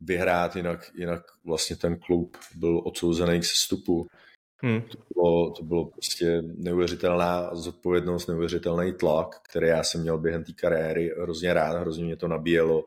vyhrát, 0.02 0.56
jinak, 0.56 0.92
jinak 0.96 1.22
vlastně 1.46 1.76
ten 1.76 2.00
klub 2.00 2.38
byl 2.56 2.82
odsouzený 2.86 3.40
k 3.40 3.46
sestupu. 3.46 4.08
Hmm. 4.64 4.82
To, 4.82 4.98
bylo, 5.14 5.52
to 5.52 5.64
bylo 5.64 5.86
prostě 5.86 6.42
neuvěřitelná 6.42 7.56
zodpovědnost, 7.56 8.28
neuvěřitelný 8.28 8.94
tlak, 8.94 9.42
který 9.50 9.68
já 9.68 9.84
jsem 9.84 10.02
měl 10.02 10.18
během 10.18 10.44
té 10.44 10.54
kariéry 10.54 11.12
hrozně 11.22 11.54
rád, 11.54 11.80
hrozně 11.80 12.06
mě 12.06 12.16
to 12.16 12.28
nabíjelo. 12.28 12.86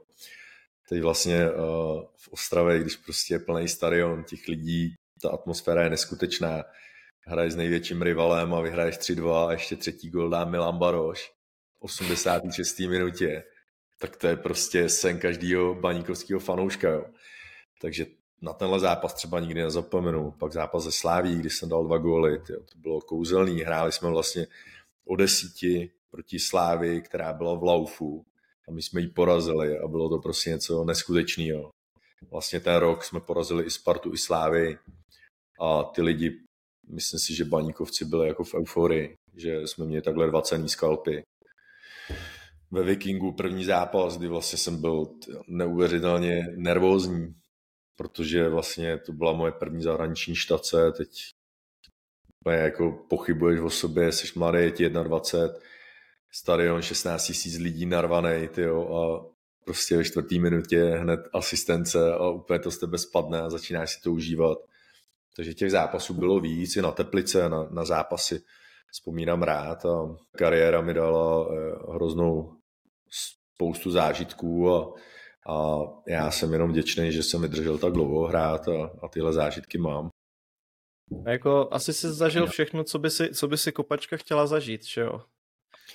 Teď 0.88 1.02
vlastně 1.02 1.50
uh, 1.50 2.02
v 2.16 2.28
Ostravě, 2.28 2.78
když 2.78 2.96
prostě 2.96 3.34
je 3.34 3.38
plný 3.38 3.68
stadion 3.68 4.24
těch 4.24 4.48
lidí, 4.48 4.94
ta 5.22 5.30
atmosféra 5.30 5.82
je 5.82 5.90
neskutečná. 5.90 6.64
Hraješ 7.26 7.52
s 7.52 7.56
největším 7.56 8.02
rivalem 8.02 8.54
a 8.54 8.60
vyhraješ 8.60 8.96
3-2 8.96 9.46
a 9.46 9.52
ještě 9.52 9.76
třetí 9.76 10.10
gol 10.10 10.30
dá 10.30 10.44
Milan 10.44 10.78
Baroš 10.78 11.32
v 11.78 11.82
86. 11.82 12.78
minutě. 12.78 13.44
Tak 14.00 14.16
to 14.16 14.26
je 14.26 14.36
prostě 14.36 14.88
sen 14.88 15.18
každého 15.18 15.74
baníkovského 15.74 16.40
fanouška. 16.40 16.88
Jo. 16.88 17.04
Takže 17.80 18.06
na 18.44 18.52
tenhle 18.52 18.80
zápas 18.80 19.14
třeba 19.14 19.40
nikdy 19.40 19.62
nezapomenu. 19.62 20.30
Pak 20.30 20.52
zápas 20.52 20.84
ze 20.84 20.92
Sláví, 20.92 21.36
kdy 21.36 21.50
jsem 21.50 21.68
dal 21.68 21.84
dva 21.84 21.98
góly, 21.98 22.38
tyjo, 22.38 22.60
to 22.60 22.78
bylo 22.78 23.00
kouzelný. 23.00 23.60
Hráli 23.60 23.92
jsme 23.92 24.10
vlastně 24.10 24.46
o 25.04 25.16
desíti 25.16 25.90
proti 26.10 26.38
Slávy, 26.38 27.02
která 27.02 27.32
byla 27.32 27.54
v 27.54 27.62
laufu 27.62 28.24
a 28.68 28.72
my 28.72 28.82
jsme 28.82 29.00
ji 29.00 29.08
porazili 29.08 29.78
a 29.78 29.88
bylo 29.88 30.08
to 30.08 30.18
prostě 30.18 30.50
něco 30.50 30.84
neskutečného. 30.84 31.70
Vlastně 32.30 32.60
ten 32.60 32.74
rok 32.74 33.04
jsme 33.04 33.20
porazili 33.20 33.64
i 33.64 33.70
Spartu, 33.70 34.12
i 34.12 34.18
Slávy 34.18 34.78
a 35.60 35.82
ty 35.82 36.02
lidi, 36.02 36.40
myslím 36.88 37.20
si, 37.20 37.34
že 37.34 37.44
baníkovci 37.44 38.04
byli 38.04 38.28
jako 38.28 38.44
v 38.44 38.54
euforii, 38.54 39.14
že 39.36 39.60
jsme 39.66 39.84
měli 39.84 40.02
takhle 40.02 40.26
dva 40.26 40.42
cený 40.42 40.68
skalpy. 40.68 41.22
Ve 42.70 42.82
Vikingu 42.82 43.32
první 43.32 43.64
zápas, 43.64 44.18
kdy 44.18 44.28
vlastně 44.28 44.58
jsem 44.58 44.80
byl 44.80 45.06
neuvěřitelně 45.48 46.46
nervózní, 46.56 47.34
protože 47.96 48.48
vlastně 48.48 48.98
to 48.98 49.12
byla 49.12 49.32
moje 49.32 49.52
první 49.52 49.82
zahraniční 49.82 50.34
štace, 50.34 50.92
teď 50.92 51.08
jako 52.50 52.92
pochybuješ 53.08 53.60
o 53.60 53.70
sobě, 53.70 54.12
jsi 54.12 54.38
mladý, 54.38 54.58
je 54.58 54.70
ti 54.70 54.88
21, 54.88 55.58
stadion 56.32 56.82
16 56.82 57.32
000 57.46 57.62
lidí 57.62 57.86
narvaný, 57.86 58.48
tyjo, 58.48 58.96
a 58.96 59.34
prostě 59.64 59.96
ve 59.96 60.04
čtvrtý 60.04 60.40
minutě 60.40 60.84
hned 60.84 61.20
asistence 61.32 62.12
a 62.12 62.28
úplně 62.28 62.58
to 62.58 62.70
z 62.70 62.78
tebe 62.78 62.98
spadne 62.98 63.40
a 63.40 63.50
začínáš 63.50 63.94
si 63.94 64.00
to 64.00 64.12
užívat. 64.12 64.58
Takže 65.36 65.54
těch 65.54 65.70
zápasů 65.70 66.14
bylo 66.14 66.40
víc, 66.40 66.76
i 66.76 66.82
na 66.82 66.90
Teplice, 66.90 67.48
na, 67.48 67.68
na 67.70 67.84
zápasy 67.84 68.42
vzpomínám 68.92 69.42
rád 69.42 69.86
a 69.86 70.16
kariéra 70.36 70.80
mi 70.80 70.94
dala 70.94 71.46
eh, 71.50 71.92
hroznou 71.94 72.56
spoustu 73.54 73.90
zážitků 73.90 74.70
a, 74.70 74.92
a 75.48 75.84
já 76.06 76.30
jsem 76.30 76.52
jenom 76.52 76.70
vděčný, 76.70 77.12
že 77.12 77.22
jsem 77.22 77.42
vydržel 77.42 77.78
tak 77.78 77.92
dlouho 77.92 78.26
hrát 78.26 78.68
a, 78.68 78.90
a 79.02 79.08
tyhle 79.08 79.32
zážitky 79.32 79.78
mám. 79.78 80.08
A 81.26 81.30
jako 81.30 81.68
asi 81.70 81.92
jsi 81.92 82.12
zažil 82.12 82.46
všechno, 82.46 82.84
co 82.84 82.98
by 82.98 83.10
si, 83.10 83.34
co 83.34 83.48
by 83.48 83.58
si 83.58 83.72
kopačka 83.72 84.16
chtěla 84.16 84.46
zažít, 84.46 84.84
že 84.84 85.00
jo? 85.00 85.20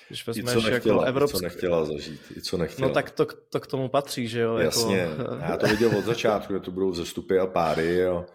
Když 0.08 0.28
vezmeš 0.28 0.44
I 0.44 0.48
co 0.48 0.60
jako 0.60 0.70
nechtěla, 0.70 0.96
jako 0.96 1.08
evropské... 1.08 1.38
i 1.38 1.40
co 1.40 1.44
nechtěla 1.44 1.86
zažít, 1.86 2.22
i 2.38 2.42
co 2.42 2.58
nechtěla. 2.58 2.88
No 2.88 2.94
tak 2.94 3.12
to, 3.12 3.26
to 3.26 3.60
k 3.60 3.68
tomu 3.68 3.90
patří, 3.90 4.28
že 4.28 4.40
jo? 4.40 4.58
Jasně, 4.58 4.98
jako... 4.98 5.36
já 5.42 5.58
to 5.58 5.68
viděl 5.68 5.98
od 5.98 6.06
začátku, 6.06 6.54
že 6.54 6.60
to 6.60 6.72
budou 6.72 6.94
zestupy 6.94 7.40
a 7.40 7.48
páry 7.48 8.06
a, 8.06 8.26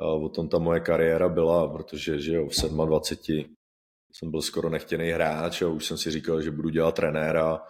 a 0.00 0.04
o 0.04 0.28
tom 0.28 0.48
ta 0.48 0.58
moje 0.58 0.80
kariéra 0.80 1.28
byla, 1.28 1.68
protože 1.68 2.18
že 2.18 2.34
jo, 2.34 2.48
v 2.48 2.86
27 2.86 3.54
jsem 4.12 4.30
byl 4.30 4.42
skoro 4.42 4.70
nechtěný 4.70 5.10
hráč 5.10 5.62
a 5.62 5.68
už 5.68 5.86
jsem 5.86 5.98
si 5.98 6.10
říkal, 6.10 6.42
že 6.42 6.50
budu 6.50 6.68
dělat 6.68 6.94
trenéra 6.94 7.60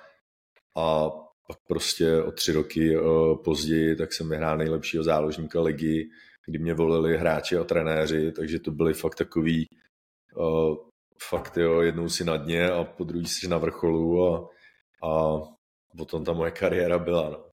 a 0.76 1.10
pak 1.50 1.58
prostě 1.68 2.22
o 2.22 2.32
tři 2.32 2.52
roky 2.52 2.98
uh, 2.98 3.42
později 3.44 3.96
tak 3.96 4.12
jsem 4.12 4.28
vyhrál 4.28 4.58
nejlepšího 4.58 5.04
záložníka 5.04 5.60
ligy, 5.60 6.08
kdy 6.46 6.58
mě 6.58 6.74
volili 6.74 7.16
hráči 7.16 7.56
a 7.56 7.64
trenéři, 7.64 8.32
takže 8.32 8.58
to 8.58 8.70
byly 8.70 8.94
fakt 8.94 9.14
takový 9.14 9.66
uh, 10.36 10.76
fakt 11.28 11.56
jo, 11.56 11.80
jednou 11.80 12.08
si 12.08 12.24
na 12.24 12.36
dně 12.36 12.70
a 12.70 12.84
po 12.84 13.04
druhý 13.04 13.26
si 13.26 13.48
na 13.48 13.58
vrcholu 13.58 14.26
a, 14.26 14.48
a 15.08 15.40
potom 15.96 16.24
ta 16.24 16.32
moje 16.32 16.50
kariéra 16.50 16.98
byla. 16.98 17.30
No. 17.30 17.49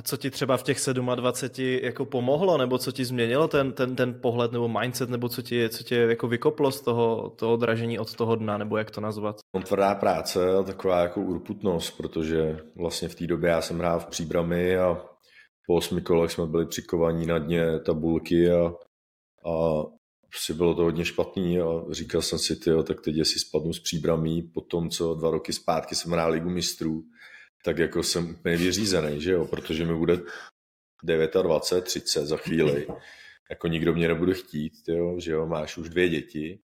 A 0.00 0.02
co 0.02 0.16
ti 0.16 0.30
třeba 0.30 0.56
v 0.56 0.62
těch 0.62 0.78
27 1.14 1.78
jako 1.82 2.04
pomohlo, 2.04 2.58
nebo 2.58 2.78
co 2.78 2.92
ti 2.92 3.04
změnilo 3.04 3.48
ten, 3.48 3.72
ten, 3.72 3.96
ten 3.96 4.20
pohled 4.20 4.52
nebo 4.52 4.68
mindset, 4.68 5.10
nebo 5.10 5.28
co 5.28 5.42
ti, 5.42 5.68
co 5.68 5.84
tě 5.84 5.94
jako 5.94 6.28
vykoplo 6.28 6.72
z 6.72 6.80
toho, 6.80 7.30
toho 7.36 7.56
dražení 7.56 7.98
od 7.98 8.14
toho 8.14 8.36
dna, 8.36 8.58
nebo 8.58 8.76
jak 8.76 8.90
to 8.90 9.00
nazvat? 9.00 9.36
On 9.54 9.62
tvrdá 9.62 9.94
práce 9.94 10.54
a 10.58 10.62
taková 10.62 11.00
jako 11.00 11.20
urputnost, 11.20 11.90
protože 11.96 12.58
vlastně 12.76 13.08
v 13.08 13.14
té 13.14 13.26
době 13.26 13.50
já 13.50 13.60
jsem 13.60 13.78
hrál 13.78 14.00
v 14.00 14.06
příbrami 14.06 14.78
a 14.78 15.02
po 15.66 15.74
osmi 15.74 16.00
kolech 16.00 16.32
jsme 16.32 16.46
byli 16.46 16.66
přikovaní 16.66 17.26
na 17.26 17.38
dně 17.38 17.80
tabulky 17.80 18.50
a, 18.50 18.66
a 19.50 19.82
prostě 20.28 20.54
bylo 20.54 20.74
to 20.74 20.82
hodně 20.82 21.04
špatný 21.04 21.60
a 21.60 21.64
říkal 21.90 22.22
jsem 22.22 22.38
si, 22.38 22.56
tyjo, 22.56 22.82
tak 22.82 23.00
teď 23.00 23.14
si 23.22 23.38
spadnu 23.38 23.72
z 23.72 23.80
příbramí 23.80 24.42
po 24.42 24.60
tom, 24.60 24.90
co 24.90 25.14
dva 25.14 25.30
roky 25.30 25.52
zpátky 25.52 25.94
jsem 25.94 26.12
hrál 26.12 26.30
ligu 26.30 26.50
mistrů 26.50 27.02
tak 27.64 27.78
jako 27.78 28.02
jsem 28.02 28.30
úplně 28.30 28.56
vyřízený, 28.56 29.20
že 29.20 29.32
jo, 29.32 29.44
protože 29.44 29.84
mi 29.84 29.94
bude 29.94 30.16
29, 31.42 31.84
30 31.84 32.26
za 32.26 32.36
chvíli. 32.36 32.86
Jako 33.50 33.68
nikdo 33.68 33.94
mě 33.94 34.08
nebude 34.08 34.34
chtít, 34.34 34.72
tyjo, 34.84 35.20
že 35.20 35.32
jo, 35.32 35.46
máš 35.46 35.76
už 35.76 35.88
dvě 35.88 36.08
děti. 36.08 36.60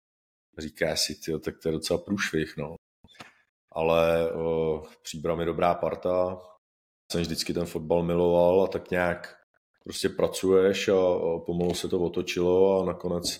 Říká 0.58 0.95
si, 0.95 1.15
tyjo, 1.15 1.39
tak 1.39 1.55
to 1.63 1.67
je 1.67 1.71
docela 1.71 1.99
průšvih, 1.99 2.58
no. 2.58 2.75
Ale 3.71 4.31
o, 4.31 4.84
příbram 5.03 5.39
je 5.39 5.45
dobrá 5.45 5.73
parta. 5.73 6.41
Jsem 7.12 7.21
vždycky 7.21 7.53
ten 7.53 7.65
fotbal 7.65 8.03
miloval 8.03 8.63
a 8.63 8.67
tak 8.67 8.91
nějak 8.91 9.38
prostě 9.84 10.10
pracuješ 10.10 10.88
a, 10.88 10.93
a 10.95 11.39
pomalu 11.45 11.73
se 11.73 11.88
to 11.88 11.99
otočilo 11.99 12.81
a 12.81 12.86
nakonec 12.86 13.38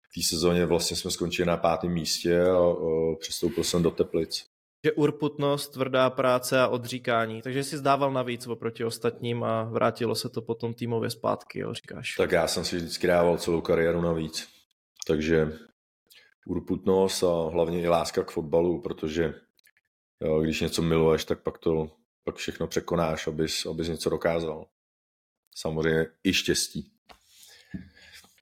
v 0.00 0.14
té 0.14 0.20
sezóně 0.28 0.66
vlastně 0.66 0.96
jsme 0.96 1.10
skončili 1.10 1.46
na 1.46 1.56
pátém 1.56 1.92
místě 1.92 2.40
a, 2.42 2.56
a 2.56 3.14
přestoupil 3.20 3.64
jsem 3.64 3.82
do 3.82 3.90
Teplic 3.90 4.53
že 4.84 4.92
urputnost, 4.92 5.68
tvrdá 5.68 6.10
práce 6.10 6.60
a 6.60 6.68
odříkání. 6.68 7.42
Takže 7.42 7.64
si 7.64 7.76
zdával 7.76 8.12
navíc 8.12 8.46
oproti 8.46 8.84
ostatním 8.84 9.44
a 9.44 9.64
vrátilo 9.64 10.14
se 10.14 10.28
to 10.28 10.42
potom 10.42 10.74
týmově 10.74 11.10
zpátky, 11.10 11.58
jo, 11.58 11.74
říkáš. 11.74 12.14
Tak 12.14 12.32
já 12.32 12.46
jsem 12.46 12.64
si 12.64 12.76
vždycky 12.76 13.06
dával 13.06 13.38
celou 13.38 13.60
kariéru 13.60 14.00
navíc. 14.00 14.48
Takže 15.06 15.52
urputnost 16.46 17.22
a 17.22 17.50
hlavně 17.52 17.82
i 17.82 17.88
láska 17.88 18.24
k 18.24 18.30
fotbalu, 18.30 18.82
protože 18.82 19.34
jo, 20.20 20.40
když 20.40 20.60
něco 20.60 20.82
miluješ, 20.82 21.24
tak 21.24 21.42
pak 21.42 21.58
to 21.58 21.90
pak 22.24 22.36
všechno 22.36 22.66
překonáš, 22.66 23.26
abys, 23.26 23.66
abys 23.66 23.88
něco 23.88 24.10
dokázal. 24.10 24.66
Samozřejmě 25.54 26.06
i 26.24 26.32
štěstí. 26.32 26.90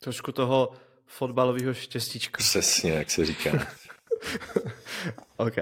Trošku 0.01 0.33
toho 0.33 0.73
fotbalového 1.07 1.75
štěstíčka. 1.75 2.39
Přesně, 2.39 2.93
jak 2.93 3.11
se 3.11 3.27
říká. 3.27 3.51
OK. 5.37 5.57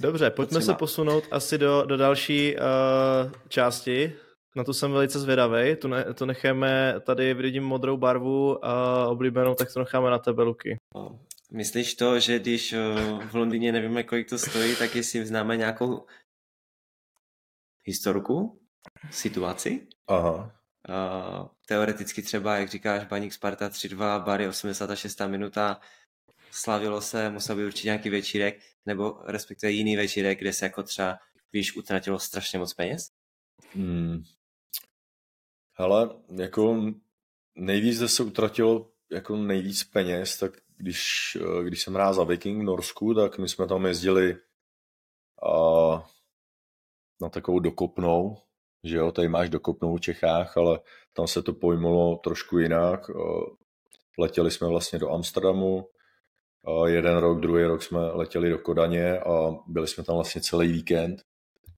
Dobře, 0.00 0.30
pojďme 0.30 0.60
se 0.60 0.74
posunout 0.74 1.24
asi 1.30 1.58
do, 1.58 1.84
do 1.84 1.96
další 1.96 2.56
uh, 2.56 3.32
části. 3.48 4.12
Na 4.56 4.64
to 4.64 4.74
jsem 4.74 4.92
velice 4.92 5.20
zvědavý. 5.20 5.76
Tu, 5.76 5.88
ne, 5.88 6.14
to 6.14 6.26
necháme, 6.26 6.94
tady 7.00 7.34
vidím 7.34 7.64
modrou 7.64 7.96
barvu 7.96 8.48
uh, 8.48 8.58
oblíbenou, 9.06 9.54
tak 9.54 9.72
to 9.72 9.80
necháme 9.80 10.10
na 10.10 10.18
tebe, 10.18 10.42
Luky. 10.42 10.76
Myslíš 11.52 11.94
to, 11.94 12.20
že 12.20 12.38
když 12.38 12.72
uh, 12.72 13.24
v 13.24 13.34
Londýně 13.34 13.72
nevíme, 13.72 14.02
kolik 14.02 14.28
to 14.28 14.38
stojí, 14.38 14.76
tak 14.76 14.96
jestli 14.96 15.26
známe 15.26 15.56
nějakou 15.56 16.06
historku, 17.84 18.60
situaci? 19.10 19.86
Aha. 20.08 20.52
Uh, 20.88 21.48
teoreticky 21.66 22.22
třeba, 22.22 22.56
jak 22.56 22.68
říkáš, 22.68 23.04
Baník 23.04 23.32
Sparta 23.32 23.68
3-2, 23.68 24.24
Bary 24.24 24.48
86. 24.48 25.20
minuta, 25.26 25.80
slavilo 26.52 27.00
se, 27.00 27.30
musel 27.30 27.56
být 27.56 27.64
určitě 27.64 27.88
nějaký 27.88 28.10
večírek, 28.10 28.60
nebo 28.86 29.18
respektive 29.24 29.72
jiný 29.72 29.96
večírek, 29.96 30.38
kde 30.38 30.52
se 30.52 30.64
jako 30.64 30.82
třeba, 30.82 31.18
víš, 31.52 31.76
utratilo 31.76 32.18
strašně 32.18 32.58
moc 32.58 32.74
peněz? 32.74 33.10
Hmm. 33.74 34.22
Hele, 35.74 36.10
jako 36.38 36.92
nejvíc, 37.54 37.98
kde 37.98 38.08
se 38.08 38.22
utratilo 38.22 38.90
jako 39.10 39.36
nejvíc 39.36 39.84
peněz, 39.84 40.38
tak 40.38 40.52
když, 40.76 41.36
když 41.64 41.82
jsem 41.82 41.94
hrál 41.94 42.14
za 42.14 42.24
Viking 42.24 42.62
v 42.62 42.64
Norsku, 42.64 43.14
tak 43.14 43.38
my 43.38 43.48
jsme 43.48 43.66
tam 43.66 43.86
jezdili 43.86 44.36
a, 45.52 45.56
na 47.20 47.28
takovou 47.28 47.58
dokopnou, 47.58 48.38
že 48.84 48.96
jo, 48.96 49.12
tady 49.12 49.28
máš 49.28 49.50
dokopnou 49.50 49.96
v 49.96 50.00
Čechách, 50.00 50.56
ale 50.56 50.80
tam 51.12 51.26
se 51.26 51.42
to 51.42 51.52
pojmulo 51.52 52.16
trošku 52.16 52.58
jinak. 52.58 53.10
Letěli 54.18 54.50
jsme 54.50 54.68
vlastně 54.68 54.98
do 54.98 55.10
Amsterdamu, 55.10 55.88
jeden 56.86 57.16
rok, 57.16 57.40
druhý 57.40 57.64
rok 57.64 57.82
jsme 57.82 57.98
letěli 58.00 58.50
do 58.50 58.58
Kodaně 58.58 59.18
a 59.18 59.50
byli 59.66 59.88
jsme 59.88 60.04
tam 60.04 60.14
vlastně 60.14 60.40
celý 60.40 60.72
víkend 60.72 61.22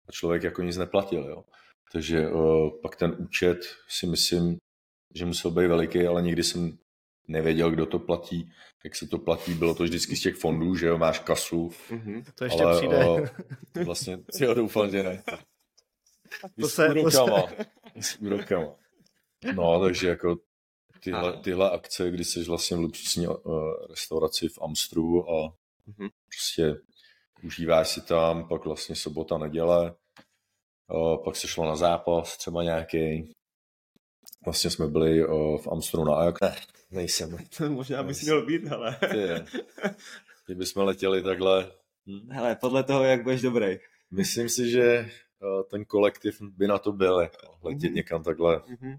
a 0.08 0.12
člověk 0.12 0.42
jako 0.42 0.62
nic 0.62 0.76
neplatil, 0.76 1.28
jo. 1.28 1.44
Takže 1.92 2.28
uh, 2.28 2.70
pak 2.82 2.96
ten 2.96 3.16
účet 3.18 3.58
si 3.88 4.06
myslím, 4.06 4.56
že 5.14 5.26
musel 5.26 5.50
být 5.50 5.66
veliký, 5.66 6.06
ale 6.06 6.22
nikdy 6.22 6.42
jsem 6.42 6.78
nevěděl, 7.28 7.70
kdo 7.70 7.86
to 7.86 7.98
platí, 7.98 8.52
jak 8.84 8.96
se 8.96 9.06
to 9.06 9.18
platí, 9.18 9.54
bylo 9.54 9.74
to 9.74 9.82
vždycky 9.82 10.16
z 10.16 10.20
těch 10.20 10.34
fondů, 10.34 10.76
že 10.76 10.86
jo, 10.86 10.98
máš 10.98 11.18
kasu. 11.18 11.70
Mm-hmm, 11.90 12.24
to 12.34 12.44
ještě 12.44 12.62
ale, 12.62 12.76
přijde. 12.76 13.06
Uh, 13.06 13.28
vlastně, 13.84 14.18
jo, 14.40 14.54
doufám, 14.54 14.90
že 14.90 15.02
ne. 15.02 15.22
To 16.60 16.68
se, 16.68 16.94
to 16.94 17.10
se... 17.10 17.18
S 18.00 18.16
úrokama. 18.16 18.74
No, 19.54 19.80
takže 19.80 20.08
jako 20.08 20.36
tyhle, 21.04 21.32
tyhle 21.32 21.70
akce, 21.70 22.10
kdy 22.10 22.24
jsi 22.24 22.44
vlastně 22.44 22.76
v 22.76 22.80
luxusní 22.80 23.26
uh, 23.26 23.34
restauraci 23.90 24.48
v 24.48 24.58
Amstru 24.62 25.30
a 25.30 25.48
mm-hmm. 25.88 26.10
prostě 26.28 26.80
užíváš 27.42 27.88
si 27.88 28.00
tam, 28.00 28.48
pak 28.48 28.64
vlastně 28.64 28.96
sobota, 28.96 29.38
neděle, 29.38 29.94
uh, 30.92 31.24
pak 31.24 31.36
se 31.36 31.48
šlo 31.48 31.66
na 31.66 31.76
zápas 31.76 32.36
třeba 32.36 32.62
nějaký. 32.62 33.34
Vlastně 34.44 34.70
jsme 34.70 34.86
byli 34.86 35.26
uh, 35.26 35.58
v 35.58 35.68
Amstru 35.68 36.04
na 36.04 36.14
Ajax. 36.14 36.40
Ne, 36.40 36.56
nejsem. 36.90 37.38
Možná 37.68 38.02
bys 38.02 38.22
měl 38.22 38.46
být, 38.46 38.72
ale... 38.72 38.98
Kdybychom 40.46 40.82
letěli 40.84 41.22
takhle... 41.22 41.72
Hm? 42.06 42.28
Hele, 42.30 42.56
podle 42.56 42.84
toho, 42.84 43.04
jak 43.04 43.22
budeš 43.22 43.42
dobrý. 43.42 43.76
Myslím 44.10 44.48
si, 44.48 44.70
že 44.70 45.10
ten 45.70 45.84
kolektiv 45.84 46.38
by 46.40 46.66
na 46.66 46.78
to 46.78 46.92
byl, 46.92 47.20
jako 47.20 47.58
letět 47.62 47.90
mm-hmm. 47.90 47.94
někam 47.94 48.22
takhle 48.22 48.56
mm-hmm 48.56 48.98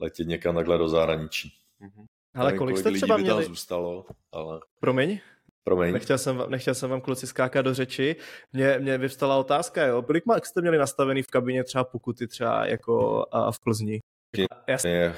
letět 0.00 0.26
někam 0.26 0.54
takhle 0.54 0.78
do 0.78 0.88
zahraničí. 0.88 1.52
Mm-hmm. 1.80 2.04
Ale 2.34 2.52
kolik, 2.52 2.58
kolik 2.58 2.78
jste 2.78 2.90
třeba 2.90 3.16
měli? 3.16 3.44
zůstalo, 3.44 4.04
ale... 4.32 4.60
Promiň? 4.80 5.20
Promiň. 5.64 5.92
Nechtěl 5.92 6.18
jsem, 6.18 6.44
nechtěl 6.48 6.74
jsem 6.74 6.90
vám 6.90 7.00
kluci 7.00 7.26
skákat 7.26 7.64
do 7.64 7.74
řeči. 7.74 8.16
Mě, 8.52 8.78
mě 8.78 8.98
vyvstala 8.98 9.36
otázka, 9.36 9.86
jo. 9.86 10.02
Kolik 10.02 10.24
jste 10.44 10.60
měli 10.60 10.78
nastavený 10.78 11.22
v 11.22 11.26
kabině 11.26 11.64
třeba 11.64 11.84
pokuty 11.84 12.28
třeba 12.28 12.66
jako 12.66 13.26
a 13.32 13.52
v 13.52 13.60
Plzni? 13.60 14.00
Jasně. 14.68 15.14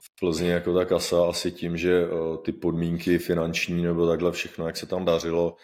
v 0.00 0.20
Plzni 0.20 0.48
jako 0.48 0.74
ta 0.74 0.84
kasa 0.84 1.28
asi 1.28 1.52
tím, 1.52 1.76
že 1.76 2.06
ty 2.42 2.52
podmínky 2.52 3.18
finanční 3.18 3.82
nebo 3.82 4.06
takhle 4.06 4.32
všechno, 4.32 4.66
jak 4.66 4.76
se 4.76 4.86
tam 4.86 5.04
dařilo, 5.04 5.56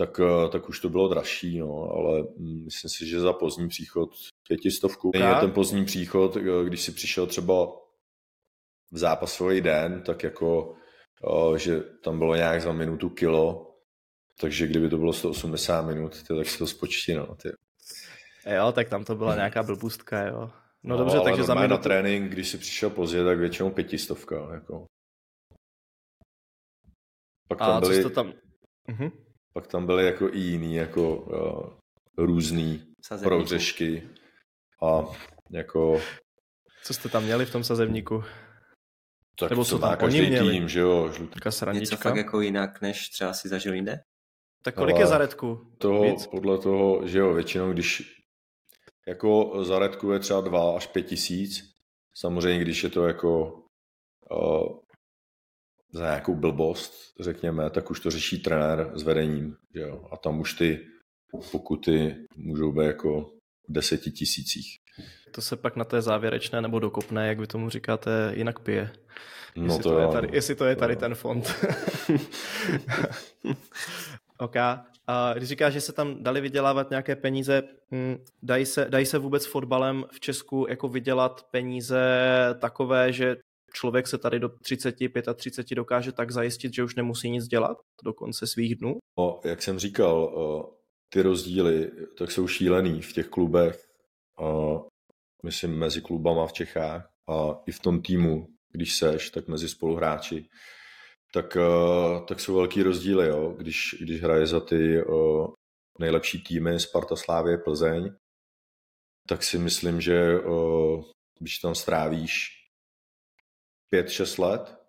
tak, 0.00 0.20
tak 0.52 0.68
už 0.68 0.80
to 0.80 0.88
bylo 0.88 1.08
dražší, 1.08 1.58
no, 1.58 1.90
ale 1.90 2.20
mm, 2.20 2.64
myslím 2.64 2.90
si, 2.90 3.06
že 3.06 3.20
za 3.20 3.32
pozdní 3.32 3.68
příchod 3.68 4.10
pětistovku. 4.48 5.10
Je 5.14 5.34
ten 5.40 5.50
pozdní 5.52 5.84
příchod, 5.84 6.36
když 6.64 6.80
si 6.80 6.92
přišel 6.92 7.26
třeba 7.26 7.66
v 8.92 8.98
zápasový 8.98 9.60
den, 9.60 10.02
tak 10.02 10.22
jako, 10.22 10.74
že 11.56 11.80
tam 11.80 12.18
bylo 12.18 12.34
nějak 12.34 12.62
za 12.62 12.72
minutu 12.72 13.10
kilo, 13.10 13.76
takže 14.40 14.66
kdyby 14.66 14.88
to 14.88 14.96
bylo 14.96 15.12
180 15.12 15.82
minut, 15.82 16.22
tak 16.22 16.46
si 16.46 16.58
to 16.58 16.66
spočti, 16.66 17.14
no. 17.14 17.36
Ty. 17.36 17.48
Jo, 18.54 18.72
tak 18.72 18.88
tam 18.88 19.04
to 19.04 19.14
byla 19.14 19.34
nějaká 19.34 19.62
blbůstka, 19.62 20.26
jo. 20.26 20.50
No, 20.82 20.96
no 20.96 20.96
dobře, 20.96 21.16
ale 21.16 21.24
takže 21.24 21.42
za 21.42 21.54
normálně 21.54 21.68
na 21.68 21.76
minutu... 21.76 21.82
trénink, 21.82 22.32
když 22.32 22.48
si 22.48 22.58
přišel 22.58 22.90
pozdě, 22.90 23.24
tak 23.24 23.38
většinou 23.38 23.70
pětistovka. 23.70 24.54
Jako. 24.54 24.86
Pak 27.48 27.58
tam 27.58 27.70
A 27.70 27.80
co 27.80 27.88
byly, 27.88 28.02
jste 28.02 28.10
tam... 28.10 28.32
Mhm. 28.88 29.10
Pak 29.52 29.66
tam 29.66 29.86
byly 29.86 30.06
jako 30.06 30.28
i 30.28 30.38
jiný, 30.38 30.74
jako 30.74 31.16
uh, 31.16 31.70
různý 32.26 32.82
Sazebníku. 33.04 33.28
prohřešky 33.28 34.08
a 34.82 35.02
jako 35.50 36.00
Co 36.84 36.94
jste 36.94 37.08
tam 37.08 37.24
měli 37.24 37.46
v 37.46 37.52
tom 37.52 37.64
sazebníku? 37.64 38.24
tak 39.38 39.50
Nebo 39.50 39.64
co 39.64 39.70
co 39.70 39.78
tam 39.78 39.96
každý 39.96 40.20
oni 40.20 40.28
měli? 40.30 40.50
tým, 40.50 40.68
že 40.68 40.80
jo, 40.80 41.12
žlutý. 41.12 41.32
Taká 41.34 41.48
Něco 41.48 41.58
srandička. 41.58 41.96
fakt 41.96 42.16
jako 42.16 42.40
jinak, 42.40 42.80
než 42.80 43.08
třeba 43.08 43.32
si 43.32 43.48
zažil 43.48 43.74
jinde? 43.74 44.00
Tak 44.62 44.74
kolik 44.74 44.94
Ale- 44.94 45.02
je 45.02 45.06
za 45.06 45.18
redku? 45.18 45.72
toho, 45.78 46.02
Víc? 46.02 46.26
podle 46.26 46.58
toho, 46.58 47.06
že 47.08 47.18
jo, 47.18 47.34
většinou, 47.34 47.72
když 47.72 48.02
jako 49.08 49.64
za 49.64 49.78
redku 49.78 50.10
je 50.12 50.18
třeba 50.18 50.40
2 50.40 50.76
až 50.76 50.86
5 50.86 51.02
tisíc, 51.02 51.60
samozřejmě, 52.14 52.60
když 52.60 52.82
je 52.84 52.90
to 52.90 53.06
jako 53.06 53.44
uh, 54.30 54.78
za 55.92 56.04
nějakou 56.04 56.34
blbost, 56.34 56.92
řekněme, 57.20 57.70
tak 57.70 57.90
už 57.90 58.00
to 58.00 58.10
řeší 58.10 58.38
trenér 58.38 58.90
s 58.94 59.02
vedením, 59.02 59.56
že 59.74 59.80
jo, 59.80 60.08
a 60.10 60.16
tam 60.16 60.40
už 60.40 60.54
ty 60.54 60.80
pokuty 61.52 62.16
můžou 62.36 62.72
být 62.72 62.86
jako 62.86 63.22
v 63.68 63.72
deseti 63.72 64.10
tisících. 64.10 64.76
To 65.30 65.40
se 65.40 65.56
pak 65.56 65.76
na 65.76 65.84
té 65.84 66.02
závěrečné 66.02 66.60
nebo 66.60 66.78
dokopné, 66.78 67.28
jak 67.28 67.40
vy 67.40 67.46
tomu 67.46 67.70
říkáte, 67.70 68.32
jinak 68.34 68.58
pije. 68.58 68.90
No 69.56 69.64
jestli, 69.64 69.82
to, 69.82 69.90
to 69.90 69.98
je 69.98 70.08
tady, 70.08 70.26
no. 70.26 70.34
jestli 70.34 70.54
to 70.54 70.64
je 70.64 70.76
tady 70.76 70.96
To- 70.96 71.00
ten 71.00 71.14
fond. 71.14 71.54
OK. 74.38 74.56
A 75.06 75.32
když 75.34 75.48
říkáš, 75.48 75.72
že 75.72 75.80
se 75.80 75.92
tam 75.92 76.22
dali 76.22 76.40
vydělávat 76.40 76.90
nějaké 76.90 77.16
peníze, 77.16 77.62
hm, 77.94 78.16
dají 78.42 78.66
se, 78.66 78.86
dají 78.88 79.06
se 79.06 79.18
vůbec 79.18 79.46
fotbalem 79.46 80.04
v 80.12 80.20
Česku 80.20 80.66
jako 80.68 80.88
vydělat 80.88 81.46
peníze 81.50 82.00
takové, 82.58 83.12
že 83.12 83.36
člověk 83.72 84.06
se 84.06 84.18
tady 84.18 84.38
do 84.38 84.48
30, 84.48 84.96
35 85.34 85.76
dokáže 85.76 86.12
tak 86.12 86.30
zajistit, 86.30 86.74
že 86.74 86.84
už 86.84 86.94
nemusí 86.94 87.30
nic 87.30 87.46
dělat 87.46 87.78
do 88.04 88.12
konce 88.12 88.46
svých 88.46 88.76
dnů? 88.76 88.98
No, 89.18 89.40
jak 89.44 89.62
jsem 89.62 89.78
říkal, 89.78 90.34
eh, 90.34 90.76
ty 91.08 91.22
rozdíly 91.22 91.90
tak 92.18 92.30
jsou 92.30 92.46
šílený 92.46 93.02
v 93.02 93.12
těch 93.12 93.28
klubech, 93.28 93.86
myslím 95.44 95.78
mezi 95.78 96.00
klubama 96.00 96.46
v 96.46 96.52
Čechách 96.52 97.10
a 97.28 97.62
i 97.66 97.72
v 97.72 97.80
tom 97.80 98.02
týmu, 98.02 98.46
když 98.72 98.96
seš, 98.96 99.30
tak 99.30 99.48
mezi 99.48 99.68
spoluhráči, 99.68 100.48
tak, 101.32 101.56
eh, 101.56 102.20
tak 102.28 102.40
jsou 102.40 102.54
velký 102.54 102.82
rozdíly, 102.82 103.28
jo? 103.28 103.54
Když, 103.58 103.96
když 104.00 104.22
hraje 104.22 104.46
za 104.46 104.60
ty 104.60 104.98
eh, 104.98 105.04
nejlepší 105.98 106.42
týmy 106.42 106.80
Sparta, 106.80 107.16
Slávě, 107.16 107.58
Plzeň, 107.58 108.10
tak 109.28 109.42
si 109.42 109.58
myslím, 109.58 110.00
že 110.00 110.38
když 111.38 111.58
tam 111.58 111.74
strávíš 111.74 112.59
5-6 113.92 114.42
let, 114.42 114.80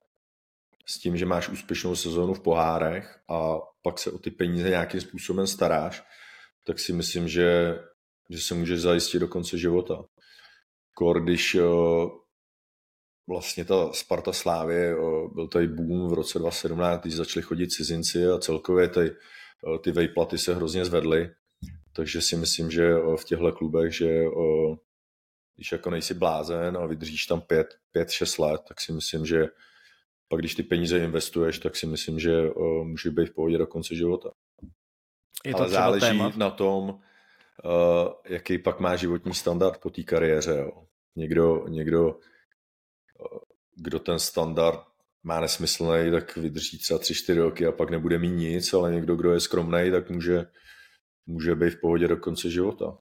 s 0.86 1.00
tím, 1.00 1.18
že 1.18 1.26
máš 1.26 1.50
úspěšnou 1.50 1.96
sezónu 1.96 2.34
v 2.34 2.40
pohárech 2.40 3.20
a 3.30 3.58
pak 3.82 4.00
se 4.00 4.12
o 4.12 4.18
ty 4.18 4.32
peníze 4.32 4.70
nějakým 4.70 5.02
způsobem 5.02 5.48
staráš, 5.48 6.04
tak 6.68 6.80
si 6.80 6.94
myslím, 6.94 7.28
že, 7.28 7.80
že 8.30 8.42
se 8.42 8.56
můžeš 8.56 8.82
zajistit 8.82 9.20
do 9.20 9.28
konce 9.28 9.58
života. 9.58 10.04
Kor, 10.94 11.24
když 11.24 11.56
eh, 11.56 11.62
vlastně 13.30 13.66
ta 13.66 13.94
Sparta 13.94 14.34
Slávě, 14.34 14.92
eh, 14.92 14.96
byl 15.34 15.48
tady 15.48 15.68
boom 15.68 16.10
v 16.10 16.14
roce 16.14 16.40
2017, 16.40 17.02
když 17.02 17.16
začali 17.16 17.44
chodit 17.44 17.68
cizinci 17.68 18.26
a 18.26 18.38
celkově 18.38 18.88
ty, 18.88 19.02
eh, 19.02 19.80
ty 19.84 19.92
vejplaty 19.92 20.38
se 20.38 20.56
hrozně 20.56 20.86
zvedly, 20.86 21.30
takže 21.94 22.22
si 22.22 22.38
myslím, 22.38 22.72
že 22.72 22.94
v 23.16 23.24
těchto 23.26 23.52
klubech, 23.52 23.96
že 23.96 24.24
když 25.56 25.72
jako 25.72 25.90
nejsi 25.90 26.14
blázen 26.14 26.78
a 26.78 26.86
vydržíš 26.86 27.26
tam 27.26 27.42
5-6 27.96 28.44
let, 28.44 28.62
tak 28.68 28.82
si 28.82 28.92
myslím, 28.92 29.26
že 29.26 29.48
pak 30.32 30.40
když 30.40 30.56
ty 30.56 30.64
peníze 30.64 30.98
investuješ, 30.98 31.60
tak 31.60 31.76
si 31.76 31.88
myslím, 31.88 32.20
že 32.20 32.50
uh, 32.50 32.84
může 32.84 33.12
být 33.12 33.30
v 33.30 33.34
pohodě 33.34 33.58
do 33.58 33.68
konce 33.68 33.96
života. 33.96 34.32
Je 35.46 35.54
to 35.54 35.60
Ale 35.60 35.70
záleží 35.70 36.06
téma? 36.06 36.32
na 36.36 36.50
tom, 36.50 36.90
uh, 36.90 37.00
jaký 38.26 38.58
pak 38.58 38.80
má 38.80 38.96
životní 38.96 39.34
standard 39.34 39.78
po 39.82 39.90
té 39.90 40.04
kariéře. 40.04 40.58
Jo. 40.58 40.72
Někdo, 41.16 41.66
někdo, 41.68 42.08
uh, 42.08 42.18
kdo 43.76 44.00
ten 44.00 44.20
standard 44.20 44.80
má 45.24 45.42
nesmyslný, 45.42 46.12
tak 46.12 46.38
vydrží 46.38 46.80
třeba 46.80 47.00
3-4 47.00 47.42
roky 47.42 47.66
a 47.66 47.72
pak 47.72 47.90
nebude 47.90 48.20
mít 48.20 48.32
nic, 48.32 48.74
ale 48.74 48.92
někdo, 48.92 49.16
kdo 49.16 49.34
je 49.34 49.40
skromný, 49.40 49.92
tak 49.92 50.10
může, 50.10 50.46
může 51.26 51.56
být 51.56 51.70
v 51.70 51.82
pohodě 51.82 52.08
do 52.08 52.18
konce 52.18 52.50
života. 52.50 52.98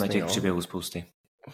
Na 0.00 0.08
těch 0.08 0.24
příběhů 0.24 0.62
spousty. 0.62 1.04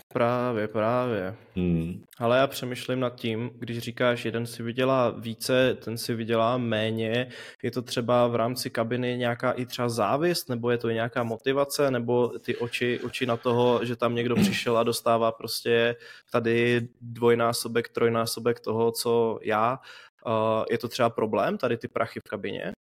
Právě, 0.08 0.68
právě. 0.68 1.36
Hmm. 1.56 2.02
Ale 2.18 2.38
já 2.38 2.46
přemýšlím 2.46 3.00
nad 3.00 3.14
tím, 3.14 3.50
když 3.54 3.78
říkáš, 3.78 4.24
jeden 4.24 4.46
si 4.46 4.62
vydělá 4.62 5.10
více, 5.10 5.74
ten 5.74 5.98
si 5.98 6.14
vydělá 6.14 6.58
méně, 6.58 7.28
je 7.62 7.70
to 7.70 7.82
třeba 7.82 8.26
v 8.26 8.34
rámci 8.34 8.70
kabiny 8.70 9.16
nějaká 9.16 9.52
i 9.52 9.66
třeba 9.66 9.88
závist, 9.88 10.48
nebo 10.48 10.70
je 10.70 10.78
to 10.78 10.90
nějaká 10.90 11.22
motivace, 11.22 11.90
nebo 11.90 12.28
ty 12.28 12.56
oči, 12.56 13.00
oči 13.00 13.26
na 13.26 13.36
toho, 13.36 13.84
že 13.84 13.96
tam 13.96 14.14
někdo 14.14 14.36
přišel 14.36 14.78
a 14.78 14.82
dostává 14.82 15.32
prostě 15.32 15.96
tady 16.32 16.88
dvojnásobek, 17.00 17.88
trojnásobek 17.88 18.60
toho, 18.60 18.92
co 18.92 19.38
já. 19.42 19.78
Uh, 20.26 20.64
je 20.70 20.78
to 20.78 20.88
třeba 20.88 21.10
problém, 21.10 21.58
tady 21.58 21.76
ty 21.76 21.88
prachy 21.88 22.20
v 22.20 22.28
kabině? 22.28 22.72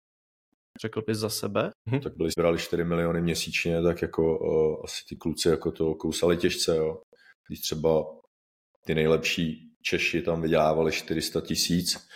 Řekl 0.82 1.02
bys 1.08 1.18
za 1.18 1.30
sebe? 1.30 1.72
Hm. 1.90 2.00
tak 2.00 2.18
byli 2.18 2.30
brali 2.38 2.58
4 2.60 2.84
miliony 2.84 3.22
měsíčně, 3.22 3.82
tak 3.82 4.02
jako 4.02 4.40
uh, 4.40 4.84
asi 4.84 5.04
ty 5.10 5.16
kluci 5.16 5.50
jako 5.50 5.72
to 5.72 5.96
kousali 5.96 6.38
těžce, 6.38 6.76
jo. 6.76 7.02
Když 7.48 7.60
třeba 7.60 8.06
ty 8.86 8.96
nejlepší 8.96 9.66
Češi 9.82 10.22
tam 10.22 10.42
vydělávali 10.42 10.92
400 10.92 11.42
tisíc, 11.42 12.08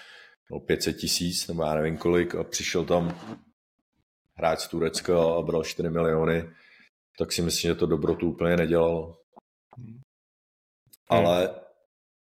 nebo 0.52 0.60
500 0.60 0.98
tisíc, 0.98 1.48
nebo 1.48 1.64
já 1.64 1.76
nevím 1.76 1.98
kolik, 1.98 2.36
a 2.36 2.44
přišel 2.44 2.86
tam 2.86 3.20
hráč 4.34 4.60
z 4.60 4.68
Turecka 4.68 5.24
a 5.24 5.42
bral 5.42 5.64
4 5.64 5.90
miliony, 5.90 6.50
tak 7.20 7.32
si 7.32 7.42
myslím, 7.42 7.72
že 7.72 7.76
to 7.76 7.86
dobrotu 7.86 8.30
úplně 8.30 8.58
nedělalo. 8.58 9.18
Ale 11.10 11.56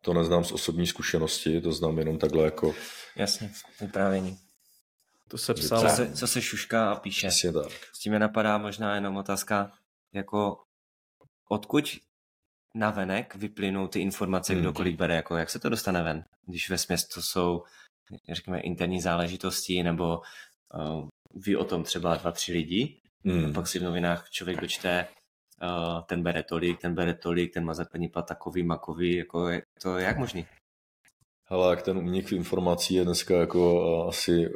to 0.00 0.14
neznám 0.14 0.44
z 0.44 0.52
osobní 0.52 0.86
zkušenosti, 0.86 1.60
to 1.60 1.72
znám 1.72 1.98
jenom 1.98 2.18
takhle 2.18 2.44
jako 2.44 2.74
Jasně, 3.16 3.52
vyprávění. 3.80 4.38
To 5.32 5.38
se 5.38 5.54
psalo. 5.54 5.82
Co 5.82 5.88
se, 5.96 6.12
co 6.12 6.26
se 6.26 6.42
šušká 6.42 6.90
a 6.92 6.96
píše. 7.00 7.28
přesně 7.28 7.52
tak. 7.52 7.72
S 7.72 7.98
tím 7.98 8.12
mě 8.12 8.18
napadá 8.18 8.58
možná 8.58 8.94
jenom 8.94 9.16
otázka, 9.16 9.72
jako 10.14 10.62
odkud 11.50 11.84
na 12.74 12.90
venek 12.90 13.34
vyplynou 13.34 13.88
ty 13.88 14.00
informace, 14.00 14.54
kdo 14.54 14.62
Hmm. 14.62 14.72
kolik 14.74 14.96
bere, 14.96 15.14
jako 15.16 15.36
jak 15.36 15.50
se 15.50 15.58
to 15.58 15.68
dostane 15.68 16.02
ven, 16.02 16.24
když 16.46 16.70
ve 16.70 16.78
směs 16.78 17.08
to 17.08 17.22
jsou, 17.22 17.62
řekněme, 18.32 18.60
interní 18.60 19.00
záležitosti, 19.00 19.82
nebo 19.82 20.20
uh, 20.74 21.08
ví 21.34 21.56
o 21.56 21.64
tom 21.64 21.82
třeba 21.84 22.16
dva, 22.16 22.32
tři 22.32 22.52
lidi, 22.52 22.98
Hmm. 23.24 23.52
pak 23.52 23.66
si 23.68 23.78
v 23.78 23.82
novinách 23.82 24.30
člověk 24.30 24.60
dočte, 24.60 25.08
uh, 25.62 26.00
ten 26.02 26.22
bere 26.22 26.42
tolik, 26.42 26.80
ten 26.80 26.94
bere 26.94 27.14
tolik, 27.14 27.54
ten 27.54 27.64
má 27.64 27.74
základní 27.74 28.08
plat 28.08 28.26
takový, 28.28 28.62
makový, 28.62 29.16
jako 29.16 29.48
je, 29.48 29.62
to 29.82 29.96
je 29.98 30.04
jak 30.04 30.18
možný? 30.18 30.46
Hele, 31.44 31.70
jak 31.70 31.82
ten 31.82 31.98
únik 31.98 32.32
informací 32.32 32.94
je 32.94 33.04
dneska 33.04 33.36
jako 33.36 33.74
uh, 34.02 34.08
asi 34.08 34.48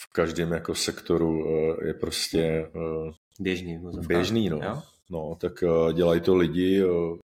v 0.00 0.12
každém 0.12 0.52
jako 0.52 0.74
sektoru 0.74 1.44
uh, 1.44 1.76
je 1.86 1.94
prostě 1.94 2.70
uh, 2.74 3.12
Běžný. 3.40 3.78
běžný, 4.06 4.48
no. 4.48 4.60
Jo? 4.62 4.82
No, 5.10 5.36
tak 5.40 5.52
uh, 5.62 5.92
dělají 5.92 6.20
to 6.20 6.36
lidi, 6.36 6.82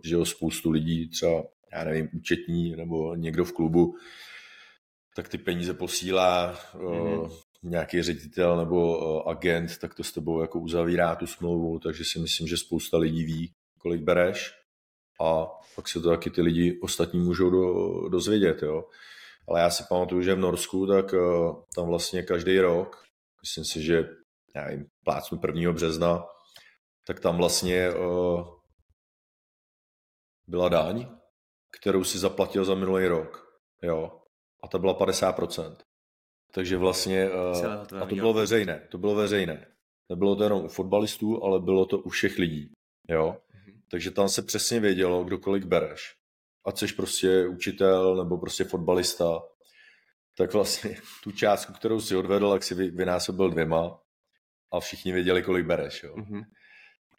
že 0.04 0.16
jo, 0.16 0.26
spoustu 0.26 0.72
lidí, 0.72 1.10
třeba, 1.10 1.44
já 1.74 1.84
nevím, 1.84 2.10
účetní 2.14 2.76
nebo 2.76 3.16
někdo 3.16 3.46
v 3.46 3.52
klubu, 3.54 3.96
tak 5.16 5.28
ty 5.30 5.38
peníze 5.38 5.74
posílá 5.74 6.60
Mhm. 6.76 7.30
nějaký 7.64 8.02
ředitel 8.02 8.58
nebo 8.58 9.28
agent, 9.28 9.78
tak 9.78 9.94
to 9.94 10.04
s 10.04 10.12
tebou 10.12 10.42
jako 10.42 10.60
uzavírá 10.60 11.16
tu 11.16 11.28
smlouvu, 11.28 11.80
takže 11.80 12.04
si 12.06 12.20
myslím, 12.20 12.48
že 12.48 12.58
spousta 12.58 12.98
lidí 12.98 13.24
ví, 13.24 13.52
kolik 13.80 14.02
bereš 14.02 14.52
a 15.22 15.46
pak 15.76 15.88
se 15.88 16.02
to 16.02 16.10
taky 16.10 16.30
ty 16.30 16.42
lidi 16.42 16.80
ostatní 16.82 17.20
můžou 17.20 17.50
do, 17.50 18.10
dozvědět, 18.10 18.62
jo. 18.62 18.84
Ale 19.48 19.60
já 19.60 19.70
si 19.70 19.84
pamatuju, 19.90 20.22
že 20.22 20.36
v 20.36 20.40
Norsku, 20.40 20.88
tak 20.88 21.14
uh, 21.14 21.64
tam 21.76 21.88
vlastně 21.88 22.24
každý 22.24 22.60
rok, 22.60 23.04
myslím 23.42 23.66
si, 23.66 23.84
že 23.84 24.10
já 24.56 24.66
nevím, 24.66 24.88
plácnu 25.04 25.40
1. 25.48 25.72
března, 25.72 26.26
tak 27.08 27.20
tam 27.20 27.38
vlastně 27.38 27.92
uh, 27.92 28.48
byla 30.48 30.70
daň, 30.70 31.18
kterou 31.80 32.04
si 32.04 32.20
zaplatil 32.20 32.66
za 32.66 32.76
minulý 32.76 33.08
rok. 33.08 33.62
Jo. 33.82 34.22
A 34.64 34.68
ta 34.68 34.78
byla 34.78 35.00
50%. 35.00 35.76
Takže 36.52 36.78
vlastně, 36.78 37.30
uh, 37.30 37.86
tvého 37.86 38.04
a 38.04 38.08
to 38.08 38.16
bylo 38.16 38.34
veřejné, 38.34 38.88
to 38.92 38.98
bylo 38.98 39.16
veřejné. 39.16 39.68
Nebylo 40.10 40.36
to 40.36 40.44
jenom 40.44 40.66
u 40.66 40.68
fotbalistů, 40.68 41.44
ale 41.44 41.60
bylo 41.60 41.86
to 41.86 42.00
u 42.00 42.10
všech 42.10 42.38
lidí. 42.38 42.72
Jo. 43.10 43.38
Takže 43.92 44.12
tam 44.12 44.30
se 44.30 44.42
přesně 44.42 44.80
vědělo, 44.80 45.24
kdo 45.24 45.38
kolik 45.38 45.66
bereš. 45.66 46.16
Ať 46.66 46.80
jsi 46.80 46.94
prostě 46.94 47.48
učitel 47.48 48.16
nebo 48.16 48.38
prostě 48.38 48.64
fotbalista, 48.64 49.40
tak 50.38 50.54
vlastně 50.54 50.96
tu 51.24 51.32
částku, 51.32 51.74
kterou 51.74 52.02
si 52.02 52.16
odvedl, 52.16 52.52
tak 52.52 52.64
si 52.64 52.76
vy- 52.76 52.92
vynásobil 52.92 53.50
dvěma 53.50 54.00
a 54.74 54.80
všichni 54.80 55.14
věděli, 55.14 55.44
kolik 55.44 55.66
bereš. 55.66 56.04
Jo. 56.04 56.18
Mhm. 56.18 56.42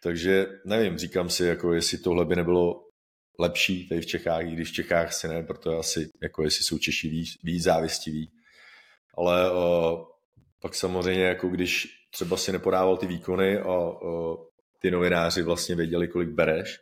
Takže 0.03 0.47
nevím, 0.64 0.99
říkám 0.99 1.30
si, 1.30 1.45
jako 1.45 1.72
jestli 1.72 1.99
tohle 1.99 2.24
by 2.24 2.36
nebylo 2.36 2.84
lepší 3.39 3.89
tady 3.89 4.01
v 4.01 4.07
Čechách, 4.07 4.47
i 4.47 4.51
když 4.51 4.70
v 4.70 4.74
Čechách 4.74 5.12
si 5.12 5.28
ne, 5.28 5.43
protože 5.43 5.76
asi 5.76 6.11
jako 6.22 6.43
jestli 6.43 6.64
jsou 6.64 6.78
Češi 6.78 7.09
víc, 7.09 7.28
víc 7.43 7.62
závistiví. 7.62 8.32
Ale 9.16 9.53
uh, 9.53 10.05
pak 10.62 10.74
samozřejmě, 10.74 11.24
jako 11.24 11.49
když 11.49 11.89
třeba 12.11 12.36
si 12.36 12.53
nepodával 12.53 12.97
ty 12.97 13.07
výkony 13.07 13.59
a 13.59 13.78
uh, 13.78 14.36
ty 14.78 14.91
novináři 14.91 15.43
vlastně 15.43 15.74
věděli, 15.74 16.09
kolik 16.09 16.28
bereš, 16.28 16.78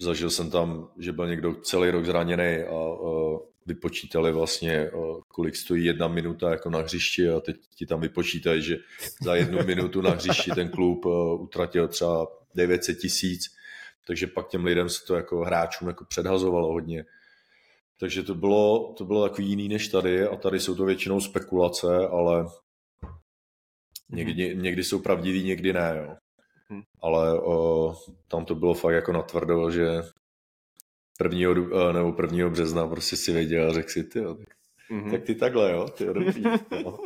zažil 0.00 0.30
jsem 0.30 0.50
tam, 0.50 0.88
že 0.98 1.12
byl 1.12 1.28
někdo 1.28 1.54
celý 1.54 1.90
rok 1.90 2.04
zraněný 2.04 2.62
a 2.68 2.74
uh, 2.74 3.38
vypočítali 3.66 4.32
vlastně, 4.32 4.90
uh, 4.90 5.20
kolik 5.28 5.56
stojí 5.56 5.84
jedna 5.84 6.08
minuta 6.08 6.50
jako 6.50 6.70
na 6.70 6.78
hřišti 6.78 7.28
a 7.28 7.40
teď 7.40 7.56
ti 7.74 7.86
tam 7.86 8.00
vypočítají, 8.00 8.62
že 8.62 8.76
za 9.22 9.34
jednu 9.34 9.58
minutu 9.66 10.00
na 10.00 10.10
hřišti 10.10 10.50
ten 10.50 10.68
klub 10.68 11.04
uh, 11.04 11.42
utratil 11.42 11.88
třeba 11.88 12.26
900 12.54 12.98
tisíc, 12.98 13.56
takže 14.06 14.26
pak 14.26 14.48
těm 14.48 14.64
lidem 14.64 14.88
se 14.88 15.06
to 15.06 15.14
jako 15.14 15.44
hráčům 15.44 15.88
jako 15.88 16.04
předhazovalo 16.04 16.72
hodně. 16.72 17.04
Takže 17.98 18.22
to 18.22 18.34
bylo, 18.34 18.94
to 18.98 19.04
bylo 19.04 19.28
takový 19.28 19.48
jiný 19.48 19.68
než 19.68 19.88
tady 19.88 20.26
a 20.26 20.36
tady 20.36 20.60
jsou 20.60 20.74
to 20.74 20.84
většinou 20.84 21.20
spekulace, 21.20 21.86
ale 22.10 22.44
někdy, 24.10 24.56
někdy 24.56 24.84
jsou 24.84 24.98
pravdivý, 24.98 25.44
někdy 25.44 25.72
ne, 25.72 25.94
jo. 25.96 26.16
Hmm. 26.70 26.82
Ale 27.02 27.40
o, 27.40 27.96
tam 28.28 28.44
to 28.44 28.54
bylo 28.54 28.74
fakt 28.74 28.94
jako 28.94 29.12
natvrdo, 29.12 29.70
že 29.70 30.02
prvního, 31.18 31.54
nebo 31.92 32.12
prvního 32.12 32.50
března 32.50 32.88
prostě 32.88 33.16
si 33.16 33.32
věděl 33.32 33.70
a 33.70 33.72
řekl 33.72 33.88
si, 33.88 34.04
ty, 34.04 34.20
tak, 34.20 34.38
mm-hmm. 34.90 35.10
tak 35.10 35.22
ty 35.22 35.34
takhle, 35.34 35.72
jo, 35.72 35.88
ty 35.88 36.04
dobrý. 36.04 36.42
jo. 36.70 36.98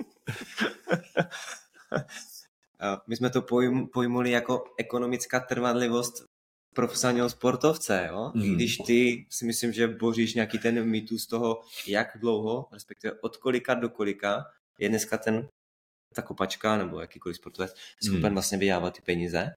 My 3.07 3.17
jsme 3.17 3.31
to 3.31 3.43
pojm, 3.43 3.87
pojmuli 3.87 4.31
jako 4.31 4.65
ekonomická 4.79 5.41
trvanlivost 5.41 6.25
profesionálního 6.75 7.31
sportovce, 7.31 8.09
jo? 8.11 8.33
Mm. 8.35 8.43
I 8.43 8.49
když 8.49 8.77
ty 8.77 9.27
si 9.31 9.45
myslím, 9.45 9.73
že 9.73 9.89
boříš 9.89 10.35
nějaký 10.35 10.59
ten 10.59 10.85
mýtus 10.85 11.23
z 11.23 11.27
toho, 11.27 11.61
jak 11.87 12.09
dlouho, 12.21 12.69
respektive 12.73 13.15
od 13.21 13.37
kolika 13.37 13.75
do 13.75 13.89
kolika 13.89 14.45
je 14.79 14.89
dneska 14.89 15.19
ten 15.19 15.49
ta 16.15 16.23
kopačka 16.23 16.77
nebo 16.77 17.01
jakýkoliv 17.01 17.37
sportovec 17.37 17.75
schopen 18.05 18.29
mm. 18.29 18.35
vlastně 18.35 18.59
vyjávat 18.59 18.95
ty 18.95 19.03
peníze, 19.03 19.51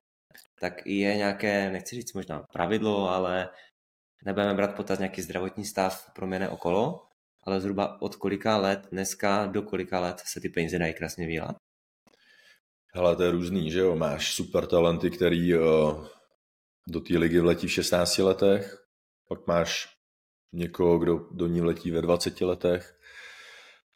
tak 0.59 0.85
je 0.85 1.15
nějaké, 1.15 1.71
nechci 1.71 1.95
říct 1.95 2.13
možná 2.13 2.43
pravidlo, 2.53 3.09
ale 3.09 3.49
nebudeme 4.25 4.53
brát 4.53 4.75
potaz 4.75 4.99
nějaký 4.99 5.21
zdravotní 5.21 5.65
stav 5.65 6.11
proměne 6.15 6.49
okolo, 6.49 7.07
ale 7.43 7.61
zhruba 7.61 8.01
od 8.01 8.15
kolika 8.15 8.57
let 8.57 8.87
dneska 8.91 9.45
do 9.45 9.61
kolika 9.61 9.99
let 9.99 10.21
se 10.25 10.41
ty 10.41 10.49
peníze 10.49 10.79
dají 10.79 10.93
krásně 10.93 11.27
vyját? 11.27 11.55
Hele, 12.93 13.15
to 13.15 13.23
je 13.23 13.31
různý, 13.31 13.71
že 13.71 13.79
jo, 13.79 13.95
máš 13.95 14.35
super 14.35 14.65
talenty, 14.65 15.09
který 15.11 15.55
uh, 15.57 16.07
do 16.87 16.99
té 16.99 17.17
ligy 17.17 17.39
vletí 17.39 17.67
v 17.67 17.71
16 17.71 18.17
letech, 18.17 18.77
pak 19.27 19.47
máš 19.47 19.87
někoho, 20.53 20.97
kdo 20.97 21.27
do 21.31 21.47
ní 21.47 21.61
vletí 21.61 21.91
ve 21.91 22.01
20 22.01 22.41
letech 22.41 22.97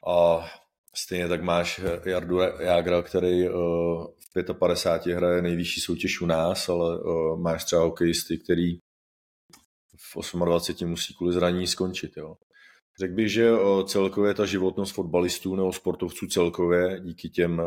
a 0.07 0.49
stejně 0.95 1.27
tak 1.27 1.41
máš 1.41 1.81
Jardu 2.05 2.39
Jágra, 2.59 3.01
který 3.01 3.49
uh, 3.49 4.05
v 4.35 4.53
55 4.53 5.15
hraje 5.15 5.41
nejvyšší 5.41 5.81
soutěž 5.81 6.21
u 6.21 6.25
nás, 6.25 6.69
ale 6.69 6.99
uh, 6.99 7.39
máš 7.39 7.63
třeba 7.65 7.81
hokejisty, 7.81 8.37
který 8.37 8.77
v 9.97 10.35
28 10.45 10.89
musí 10.89 11.15
kvůli 11.15 11.33
zranění 11.33 11.67
skončit. 11.67 12.17
Jo. 12.17 12.35
Řekl 12.99 13.13
bych, 13.13 13.31
že 13.31 13.51
celkově 13.85 14.33
ta 14.33 14.45
životnost 14.45 14.93
fotbalistů 14.93 15.55
nebo 15.55 15.73
sportovců 15.73 16.27
celkově 16.27 16.99
díky 16.99 17.29
těm 17.29 17.61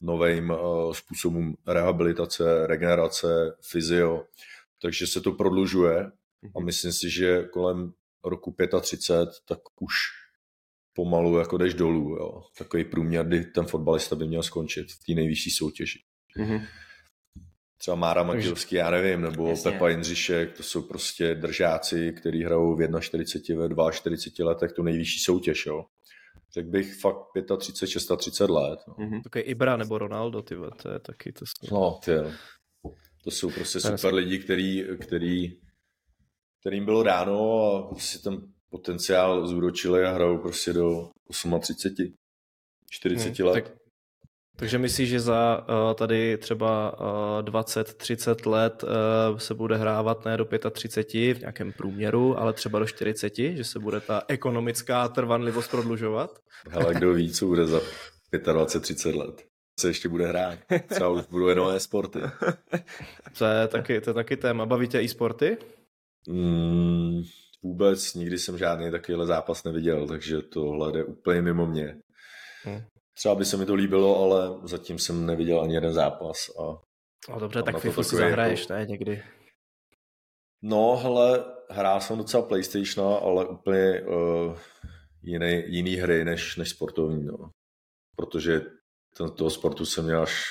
novým 0.00 0.52
způsobům 0.92 1.56
rehabilitace, 1.66 2.66
regenerace, 2.66 3.56
fyzio, 3.70 4.24
takže 4.82 5.06
se 5.06 5.20
to 5.20 5.32
prodlužuje 5.32 6.06
a 6.54 6.58
mhm. 6.58 6.64
myslím 6.64 6.92
si, 6.92 7.10
že 7.10 7.44
kolem 7.44 7.92
roku 8.24 8.56
35 8.80 9.28
tak 9.48 9.58
už 9.80 9.94
pomalu 10.92 11.38
jako 11.38 11.58
jdeš 11.58 11.74
dolů. 11.74 12.16
Jo. 12.16 12.42
Takový 12.58 12.84
průměr, 12.84 13.26
kdy 13.26 13.44
ten 13.44 13.66
fotbalista 13.66 14.16
by 14.16 14.26
měl 14.26 14.42
skončit 14.42 14.92
v 14.92 15.04
té 15.06 15.12
nejvyšší 15.14 15.50
soutěži. 15.50 15.98
Mm-hmm. 16.38 16.66
Třeba 17.78 17.94
Mára 17.94 18.22
Matějovský, 18.22 18.76
já 18.76 18.90
nevím, 18.90 19.20
nebo 19.20 19.48
Jasně. 19.48 19.70
Pepa 19.70 19.88
Jindřišek, 19.88 20.56
to 20.56 20.62
jsou 20.62 20.82
prostě 20.82 21.34
držáci, 21.34 22.12
kteří 22.12 22.44
hrajou 22.44 22.76
v 22.76 23.00
41, 23.00 23.66
ve 23.66 23.92
42 23.92 24.48
letech 24.48 24.72
tu 24.72 24.82
nejvyšší 24.82 25.18
soutěž. 25.18 25.66
Jo 25.66 25.84
řekl 26.54 26.68
bych 26.68 27.00
fakt 27.00 27.16
35, 27.58 28.16
36 28.16 28.40
let. 28.40 28.80
No. 28.88 28.94
Mm-hmm. 28.94 29.22
Takový 29.22 29.44
Ibra 29.44 29.76
nebo 29.76 29.98
Ronaldo, 29.98 30.42
ty 30.42 30.54
to 30.82 30.90
je 30.90 30.98
taky 30.98 31.32
to. 31.32 31.44
Jsou... 31.46 31.74
No, 31.74 32.00
ty 32.04 32.12
To 33.24 33.30
jsou 33.30 33.50
prostě 33.50 33.80
super 33.80 34.14
lidi, 34.14 34.38
který, 34.38 34.84
který, 35.00 35.60
kterým 36.60 36.84
bylo 36.84 37.02
dáno 37.02 37.64
a 37.64 37.94
si 37.98 38.22
ten 38.22 38.52
potenciál 38.72 39.46
zúročili 39.46 40.04
a 40.04 40.12
hrajou 40.12 40.38
prostě 40.38 40.72
do 40.72 41.10
38, 41.60 42.14
40 42.90 43.38
hmm, 43.38 43.48
let. 43.48 43.52
Tak, 43.52 43.72
takže 44.56 44.78
myslíš, 44.78 45.08
že 45.08 45.20
za 45.20 45.66
uh, 45.68 45.94
tady 45.94 46.38
třeba 46.38 47.00
uh, 47.00 47.06
20-30 47.44 48.50
let 48.50 48.84
uh, 48.84 49.38
se 49.38 49.54
bude 49.54 49.76
hrávat 49.76 50.24
ne 50.24 50.36
do 50.36 50.48
35 50.70 51.34
v 51.34 51.40
nějakém 51.40 51.72
průměru, 51.72 52.38
ale 52.38 52.52
třeba 52.52 52.78
do 52.78 52.86
40, 52.86 53.36
že 53.36 53.64
se 53.64 53.78
bude 53.78 54.00
ta 54.00 54.22
ekonomická 54.28 55.08
trvanlivost 55.08 55.70
prodlužovat? 55.70 56.38
Ale 56.72 56.94
kdo 56.94 57.12
ví, 57.12 57.32
co 57.32 57.46
bude 57.46 57.66
za 57.66 57.80
25-30 58.32 59.16
let. 59.16 59.44
Se 59.80 59.88
ještě 59.88 60.08
bude 60.08 60.26
hrát. 60.26 60.58
Třeba 60.88 61.08
už 61.08 61.26
budou 61.30 61.54
nové 61.54 61.80
sporty. 61.80 62.18
To 63.38 63.44
je 63.44 63.68
taky, 63.68 64.00
to 64.00 64.10
je 64.10 64.14
taky 64.14 64.36
téma. 64.36 64.66
Baví 64.66 64.88
tě 64.88 65.00
i 65.00 65.08
sporty? 65.08 65.56
Mm, 66.28 67.22
vůbec 67.62 68.14
nikdy 68.14 68.38
jsem 68.38 68.58
žádný 68.58 68.90
takovýhle 68.90 69.26
zápas 69.26 69.64
neviděl, 69.64 70.06
takže 70.06 70.42
tohle 70.42 70.92
jde 70.92 71.04
úplně 71.04 71.42
mimo 71.42 71.66
mě. 71.66 71.96
Hmm. 72.64 72.80
Třeba 73.14 73.34
by 73.34 73.44
se 73.44 73.56
mi 73.56 73.66
to 73.66 73.74
líbilo, 73.74 74.24
ale 74.24 74.68
zatím 74.68 74.98
jsem 74.98 75.26
neviděl 75.26 75.60
ani 75.62 75.74
jeden 75.74 75.92
zápas. 75.92 76.36
A 76.58 76.62
no 77.28 77.40
dobře, 77.40 77.62
tak 77.62 77.78
FIFA 77.78 78.02
si 78.02 78.16
zahraješ, 78.16 78.60
jako... 78.60 78.72
ne, 78.72 78.86
někdy? 78.86 79.22
No, 80.62 80.96
hele, 80.96 81.44
hrál 81.70 82.00
jsem 82.00 82.18
docela 82.18 82.42
PlayStation, 82.42 83.18
ale 83.22 83.48
úplně 83.48 84.02
uh, 84.02 84.58
jiný, 85.22 85.62
jiný 85.66 85.96
hry 85.96 86.24
než, 86.24 86.56
než 86.56 86.70
sportovní, 86.70 87.24
no. 87.24 87.50
Protože 88.16 88.60
ten, 89.16 89.30
toho 89.30 89.50
sportu 89.50 89.86
jsem 89.86 90.04
měl 90.04 90.22
až 90.22 90.44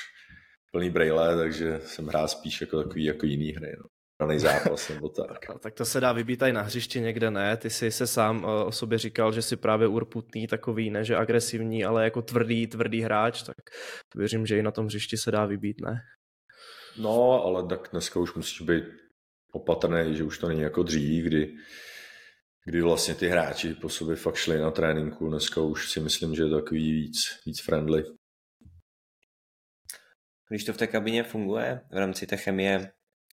plný 0.72 0.90
braille, 0.90 1.36
takže 1.36 1.80
jsem 1.80 2.06
hrál 2.06 2.28
spíš 2.28 2.60
jako 2.60 2.82
takový 2.82 3.04
jako 3.04 3.26
jiný 3.26 3.52
hry, 3.52 3.76
no 3.78 3.84
daný 4.26 4.38
zápas 4.38 4.88
nebo 4.88 5.08
tak. 5.08 5.60
tak 5.60 5.74
to 5.74 5.84
se 5.84 6.00
dá 6.00 6.12
vybít 6.12 6.42
i 6.42 6.52
na 6.52 6.62
hřišti 6.62 7.00
někde, 7.00 7.30
ne? 7.30 7.56
Ty 7.56 7.70
jsi 7.70 7.90
se 7.90 8.06
sám 8.06 8.44
eh, 8.44 8.64
o 8.64 8.72
sobě 8.72 8.98
říkal, 8.98 9.32
že 9.32 9.42
jsi 9.42 9.56
právě 9.56 9.88
urputný, 9.88 10.46
takový, 10.46 10.90
ne 10.90 11.04
že 11.04 11.16
agresivní, 11.16 11.84
ale 11.84 12.04
jako 12.04 12.22
tvrdý, 12.22 12.66
tvrdý 12.66 13.00
hráč, 13.00 13.42
tak 13.42 13.56
věřím, 14.16 14.46
že 14.46 14.58
i 14.58 14.62
na 14.62 14.70
tom 14.70 14.86
hřišti 14.86 15.16
se 15.16 15.30
dá 15.30 15.46
vybít, 15.46 15.80
ne? 15.80 16.00
No, 16.98 17.44
ale 17.44 17.66
tak 17.66 17.88
dneska 17.92 18.20
už 18.20 18.34
musíš 18.34 18.60
být 18.60 18.84
opatrný, 19.52 20.16
že 20.16 20.24
už 20.24 20.38
to 20.38 20.48
není 20.48 20.60
jako 20.60 20.82
dřív, 20.82 21.24
kdy, 21.24 21.54
kdy 22.64 22.80
vlastně 22.80 23.14
ty 23.14 23.28
hráči 23.28 23.74
po 23.74 23.88
sobě 23.88 24.16
fakt 24.16 24.36
šli 24.36 24.58
na 24.58 24.70
tréninku. 24.70 25.28
Dneska 25.28 25.60
už 25.60 25.90
si 25.90 26.00
myslím, 26.00 26.34
že 26.34 26.42
je 26.42 26.50
takový 26.50 26.92
víc, 26.92 27.16
víc 27.46 27.62
friendly. 27.62 28.04
Když 30.50 30.64
to 30.64 30.72
v 30.72 30.76
té 30.76 30.86
kabině 30.86 31.22
funguje 31.22 31.80
v 31.92 31.96
rámci 31.96 32.26
té 32.26 32.36
chemie, 32.36 32.92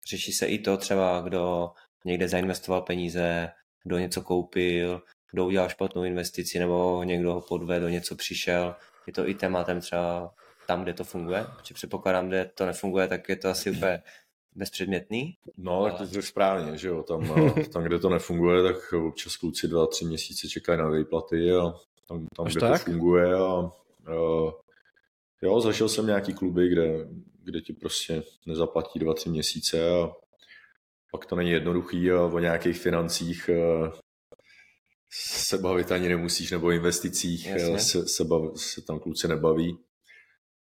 Řeší 0.09 0.31
se 0.31 0.45
i 0.45 0.59
to 0.59 0.77
třeba, 0.77 1.21
kdo 1.21 1.71
někde 2.05 2.27
zainvestoval 2.27 2.81
peníze, 2.81 3.49
kdo 3.83 3.97
něco 3.97 4.21
koupil, 4.21 5.01
kdo 5.31 5.45
udělal 5.45 5.69
špatnou 5.69 6.03
investici 6.03 6.59
nebo 6.59 7.03
někdo 7.03 7.33
ho 7.33 7.41
podvedl, 7.41 7.89
něco 7.89 8.15
přišel. 8.15 8.75
Je 9.07 9.13
to 9.13 9.29
i 9.29 9.33
tématem 9.33 9.81
třeba 9.81 10.33
tam, 10.67 10.83
kde 10.83 10.93
to 10.93 11.03
funguje? 11.03 11.45
Protože 11.57 11.73
předpokládám, 11.73 12.27
kde 12.27 12.51
to 12.55 12.65
nefunguje, 12.65 13.07
tak 13.07 13.29
je 13.29 13.35
to 13.35 13.49
asi 13.49 13.71
úplně 13.71 14.03
bezpředmětný. 14.55 15.37
No, 15.57 15.85
tak 15.97 16.09
to 16.09 16.17
je 16.17 16.21
správně, 16.21 16.77
že 16.77 16.87
jo. 16.87 17.03
Tam, 17.03 17.53
tam, 17.73 17.83
kde 17.83 17.99
to 17.99 18.09
nefunguje, 18.09 18.63
tak 18.63 18.93
občas 18.93 19.35
kluci 19.35 19.67
dva, 19.67 19.87
tři 19.87 20.05
měsíce 20.05 20.47
čekají 20.47 20.79
na 20.79 20.89
výplaty 20.89 21.51
a 21.51 21.73
tam, 22.07 22.25
tam 22.35 22.45
kde 22.45 22.59
tak? 22.59 22.83
to 22.83 22.91
funguje 22.91 23.33
a, 23.33 23.71
a 24.07 24.13
jo, 25.41 25.61
zašel 25.61 25.89
jsem 25.89 26.07
nějaký 26.07 26.33
kluby, 26.33 26.69
kde, 26.69 27.07
kde 27.43 27.61
ti 27.61 27.73
prostě 27.73 28.23
nezaplatí 28.45 28.99
dva, 28.99 29.13
tři 29.13 29.29
měsíce 29.29 29.89
a 29.91 30.11
pak 31.11 31.25
to 31.25 31.35
není 31.35 31.51
jednoduchý 31.51 32.11
a 32.11 32.21
o 32.21 32.39
nějakých 32.39 32.77
financích 32.79 33.49
eh, 33.49 33.91
se 35.45 35.57
bavit 35.57 35.91
ani 35.91 36.09
nemusíš, 36.09 36.51
nebo 36.51 36.71
investicích 36.71 37.47
eh, 37.47 37.79
se, 37.79 38.07
se, 38.07 38.23
bav, 38.23 38.41
se 38.55 38.81
tam 38.81 38.99
kluci 38.99 39.27
nebaví. 39.27 39.77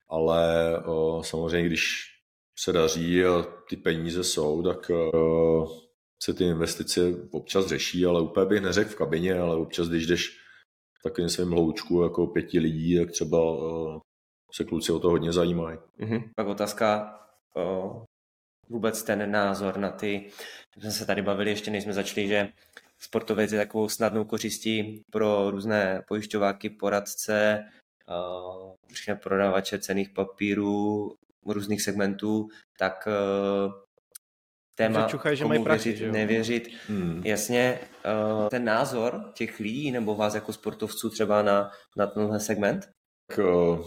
Ale 0.10 0.78
o, 0.86 1.24
samozřejmě, 1.24 1.68
když 1.68 1.84
se 2.60 2.74
daří 2.74 3.24
a 3.24 3.44
ty 3.70 3.76
peníze 3.78 4.24
jsou, 4.24 4.64
tak 4.64 4.92
o, 5.14 5.66
se 6.24 6.34
ty 6.34 6.44
investice 6.44 7.02
občas 7.32 7.68
řeší, 7.68 8.06
ale 8.06 8.22
úplně 8.22 8.46
bych 8.46 8.62
neřekl 8.62 8.90
v 8.90 8.96
kabině, 8.96 9.34
ale 9.34 9.56
občas, 9.56 9.90
když 9.90 10.08
jdeš 10.08 10.30
v 11.00 11.04
takovým 11.04 11.30
svém 11.30 11.50
hloučku 11.50 12.04
jako 12.04 12.28
pěti 12.28 12.60
lidí, 12.60 12.98
tak 12.98 13.12
třeba 13.12 13.40
o, 13.40 14.00
se 14.58 14.64
kluci 14.64 14.91
o 14.91 14.99
to 14.99 15.10
hodně 15.10 15.32
zajímají. 15.34 15.78
Mm-hmm. 15.99 16.30
Pak 16.36 16.47
otázka, 16.47 17.20
o, 17.55 18.03
vůbec 18.70 19.03
ten 19.03 19.32
názor 19.32 19.78
na 19.78 19.91
ty, 19.91 20.30
jsme 20.78 20.91
se 20.91 21.05
tady 21.05 21.22
bavili 21.22 21.49
ještě, 21.49 21.72
než 21.72 21.84
jsme 21.84 21.93
začali, 21.93 22.28
že 22.28 22.49
sportovec 22.99 23.51
je 23.51 23.60
takovou 23.60 23.89
snadnou 23.89 24.26
kořistí 24.26 25.01
pro 25.12 25.51
různé 25.51 26.03
pojišťováky, 26.08 26.70
poradce, 26.70 27.66
všechny 28.93 29.16
prodavače 29.16 29.80
cených 29.80 30.10
papírů, 30.10 31.16
různých 31.45 31.82
segmentů, 31.82 32.47
tak 32.80 33.08
téma, 34.78 35.01
že 35.01 35.08
čuchaj, 35.08 35.36
že 35.36 35.45
mají 35.45 35.64
prachy, 35.64 35.89
věřit, 35.89 36.12
nevěřit. 36.12 36.70
Hmm. 36.88 37.22
Jasně, 37.26 37.80
ten 38.49 38.66
názor 38.66 39.32
těch 39.34 39.60
lidí 39.60 39.91
nebo 39.91 40.16
vás 40.16 40.36
jako 40.36 40.53
sportovců 40.53 41.10
třeba 41.10 41.41
na, 41.41 41.72
na 41.97 42.08
tenhle 42.08 42.39
segment? 42.39 42.89
Tak 43.28 43.40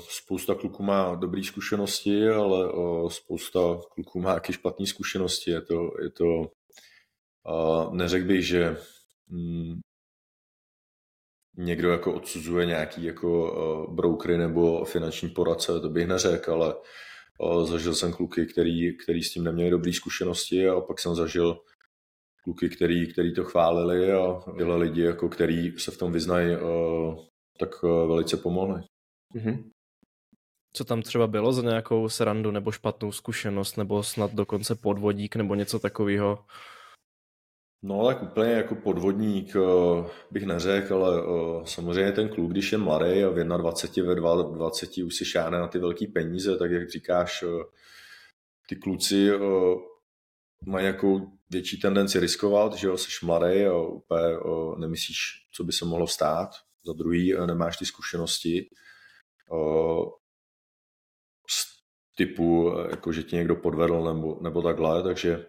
spousta 0.08 0.54
kluků 0.54 0.82
má 0.82 1.14
dobré 1.14 1.44
zkušenosti, 1.44 2.28
ale 2.28 2.68
spousta 3.10 3.60
kluků 3.94 4.20
má 4.20 4.34
taky 4.34 4.52
špatné 4.52 4.86
zkušenosti. 4.86 5.50
Je 5.50 5.60
to, 5.60 5.90
je 6.02 6.10
to 6.10 6.26
neřekl 7.92 8.26
bych, 8.26 8.46
že 8.46 8.76
mm, 9.28 9.80
někdo 11.56 11.90
jako 11.90 12.14
odsuzuje 12.14 12.66
nějaký 12.66 13.04
jako 13.04 13.88
brokery 13.94 14.38
nebo 14.38 14.84
finanční 14.84 15.28
poradce, 15.28 15.80
to 15.80 15.88
bych 15.88 16.06
neřekl, 16.06 16.52
ale 16.52 16.74
zažil 17.66 17.94
jsem 17.94 18.12
kluky, 18.12 18.46
který, 18.46 18.98
který 18.98 19.22
s 19.22 19.32
tím 19.32 19.44
neměli 19.44 19.70
dobré 19.70 19.92
zkušenosti 19.92 20.68
a 20.68 20.80
pak 20.80 20.98
jsem 20.98 21.14
zažil 21.14 21.58
kluky, 22.44 22.68
který, 22.68 23.12
který 23.12 23.34
to 23.34 23.44
chválili 23.44 24.12
a 24.12 24.40
tyhle 24.58 24.76
lidi, 24.76 25.02
jako 25.02 25.28
který 25.28 25.78
se 25.78 25.90
v 25.90 25.98
tom 25.98 26.12
vyznají, 26.12 26.56
tak 27.58 27.82
velice 27.82 28.36
pomohli. 28.36 28.82
Mm-hmm. 29.34 29.70
Co 30.72 30.84
tam 30.84 31.02
třeba 31.02 31.26
bylo 31.26 31.52
za 31.52 31.62
nějakou 31.62 32.08
srandu 32.08 32.50
nebo 32.50 32.72
špatnou 32.72 33.12
zkušenost, 33.12 33.76
nebo 33.76 34.02
snad 34.02 34.34
dokonce 34.34 34.74
podvodík 34.74 35.36
nebo 35.36 35.54
něco 35.54 35.78
takového? 35.78 36.44
No 37.82 38.06
tak 38.06 38.22
úplně 38.22 38.52
jako 38.52 38.74
podvodník 38.74 39.56
eh, 39.56 40.10
bych 40.30 40.46
neřekl, 40.46 40.94
ale 40.94 41.22
eh, 41.22 41.66
samozřejmě 41.66 42.12
ten 42.12 42.28
kluk, 42.28 42.50
když 42.50 42.72
je 42.72 42.78
mladý 42.78 43.24
a 43.24 43.28
v 43.30 43.44
21, 43.44 44.14
ve 44.14 44.20
22 44.20 45.06
už 45.06 45.16
si 45.16 45.24
šáne 45.24 45.58
na 45.58 45.68
ty 45.68 45.78
velké 45.78 46.06
peníze, 46.06 46.56
tak 46.56 46.70
jak 46.70 46.90
říkáš, 46.90 47.42
eh, 47.42 47.64
ty 48.68 48.76
kluci 48.76 49.30
mají 50.66 50.86
jako 50.86 51.20
větší 51.50 51.80
tendenci 51.80 52.20
riskovat, 52.20 52.74
že 52.74 52.86
jo, 52.86 52.96
jsi 52.96 53.26
mladý 53.26 53.64
a 53.64 53.74
úplně 53.74 54.20
nemyslíš, 54.78 55.18
co 55.52 55.64
by 55.64 55.72
se 55.72 55.84
mohlo 55.84 56.06
stát. 56.06 56.50
Za 56.86 56.92
druhý 56.92 57.34
nemáš 57.46 57.76
ty 57.76 57.86
zkušenosti 57.86 58.70
z 61.50 61.64
typu, 62.16 62.74
jako 62.90 63.12
že 63.12 63.22
ti 63.22 63.36
někdo 63.36 63.56
podvedl 63.56 64.14
nebo, 64.14 64.38
nebo 64.42 64.62
takhle, 64.62 65.02
takže 65.02 65.46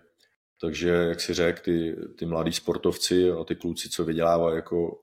takže, 0.62 0.90
jak 0.90 1.22
si 1.22 1.34
řekl, 1.34 1.62
ty, 1.62 1.96
ty 2.18 2.26
mladí 2.26 2.54
sportovci 2.54 3.32
a 3.32 3.44
ty 3.44 3.56
kluci, 3.56 3.90
co 3.90 4.06
vydělávají 4.06 4.56
jako 4.56 5.02